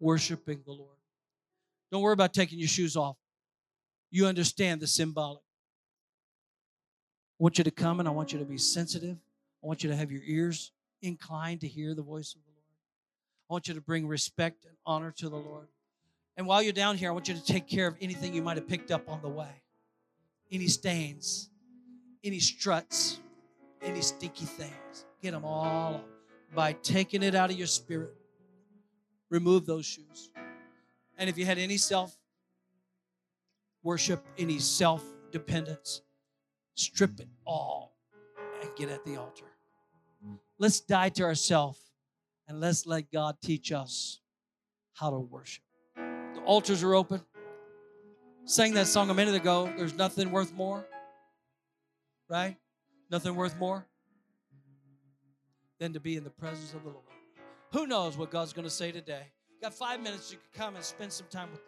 worshiping 0.00 0.62
the 0.64 0.72
Lord. 0.72 0.96
Don't 1.92 2.02
worry 2.02 2.14
about 2.14 2.34
taking 2.34 2.58
your 2.58 2.68
shoes 2.68 2.96
off. 2.96 3.16
You 4.10 4.26
understand 4.26 4.80
the 4.80 4.86
symbolic. 4.86 5.42
I 7.38 7.42
want 7.42 7.58
you 7.58 7.64
to 7.64 7.70
come 7.70 8.00
and 8.00 8.08
I 8.08 8.12
want 8.12 8.32
you 8.32 8.38
to 8.38 8.44
be 8.46 8.56
sensitive. 8.56 9.18
I 9.62 9.66
want 9.66 9.84
you 9.84 9.90
to 9.90 9.96
have 9.96 10.10
your 10.10 10.22
ears 10.24 10.72
inclined 11.02 11.60
to 11.60 11.68
hear 11.68 11.94
the 11.94 12.02
voice 12.02 12.34
of 12.34 12.40
the 12.42 12.50
Lord. 12.50 12.64
I 13.50 13.52
want 13.52 13.68
you 13.68 13.74
to 13.74 13.80
bring 13.80 14.08
respect 14.08 14.64
and 14.64 14.74
honor 14.86 15.12
to 15.18 15.28
the 15.28 15.36
Lord. 15.36 15.68
And 16.38 16.46
while 16.46 16.62
you're 16.62 16.72
down 16.72 16.96
here, 16.96 17.10
I 17.10 17.12
want 17.12 17.28
you 17.28 17.34
to 17.34 17.44
take 17.44 17.68
care 17.68 17.86
of 17.86 17.96
anything 18.00 18.34
you 18.34 18.42
might 18.42 18.56
have 18.56 18.68
picked 18.68 18.90
up 18.90 19.08
on 19.08 19.20
the 19.22 19.28
way 19.28 19.62
any 20.50 20.68
stains, 20.68 21.50
any 22.24 22.38
struts, 22.38 23.20
any 23.82 24.00
stinky 24.00 24.44
things. 24.44 25.05
Get 25.26 25.32
them 25.32 25.44
all 25.44 26.04
by 26.54 26.74
taking 26.74 27.24
it 27.24 27.34
out 27.34 27.50
of 27.50 27.58
your 27.58 27.66
spirit. 27.66 28.14
Remove 29.28 29.66
those 29.66 29.84
shoes. 29.84 30.30
And 31.18 31.28
if 31.28 31.36
you 31.36 31.44
had 31.44 31.58
any 31.58 31.78
self 31.78 32.16
worship, 33.82 34.24
any 34.38 34.60
self 34.60 35.02
dependence, 35.32 36.02
strip 36.74 37.18
it 37.18 37.26
all 37.44 37.96
and 38.62 38.70
get 38.76 38.88
at 38.88 39.04
the 39.04 39.16
altar. 39.16 39.46
Let's 40.58 40.78
die 40.78 41.08
to 41.08 41.24
ourselves 41.24 41.80
and 42.46 42.60
let's 42.60 42.86
let 42.86 43.10
God 43.10 43.34
teach 43.42 43.72
us 43.72 44.20
how 44.94 45.10
to 45.10 45.18
worship. 45.18 45.64
The 45.96 46.40
altars 46.44 46.84
are 46.84 46.94
open. 46.94 47.20
Sang 48.44 48.74
that 48.74 48.86
song 48.86 49.10
a 49.10 49.14
minute 49.14 49.34
ago. 49.34 49.74
There's 49.76 49.94
nothing 49.94 50.30
worth 50.30 50.54
more, 50.54 50.86
right? 52.30 52.56
Nothing 53.10 53.34
worth 53.34 53.58
more 53.58 53.88
than 55.78 55.92
to 55.92 56.00
be 56.00 56.16
in 56.16 56.24
the 56.24 56.30
presence 56.30 56.72
of 56.74 56.82
the 56.82 56.90
Lord. 56.90 57.04
Who 57.72 57.86
knows 57.86 58.16
what 58.16 58.30
God's 58.30 58.52
going 58.52 58.64
to 58.64 58.70
say 58.70 58.92
today? 58.92 59.32
Got 59.60 59.74
five 59.74 60.00
minutes. 60.00 60.32
You 60.32 60.38
can 60.38 60.62
come 60.64 60.76
and 60.76 60.84
spend 60.84 61.12
some 61.12 61.26
time 61.30 61.50
with. 61.50 61.60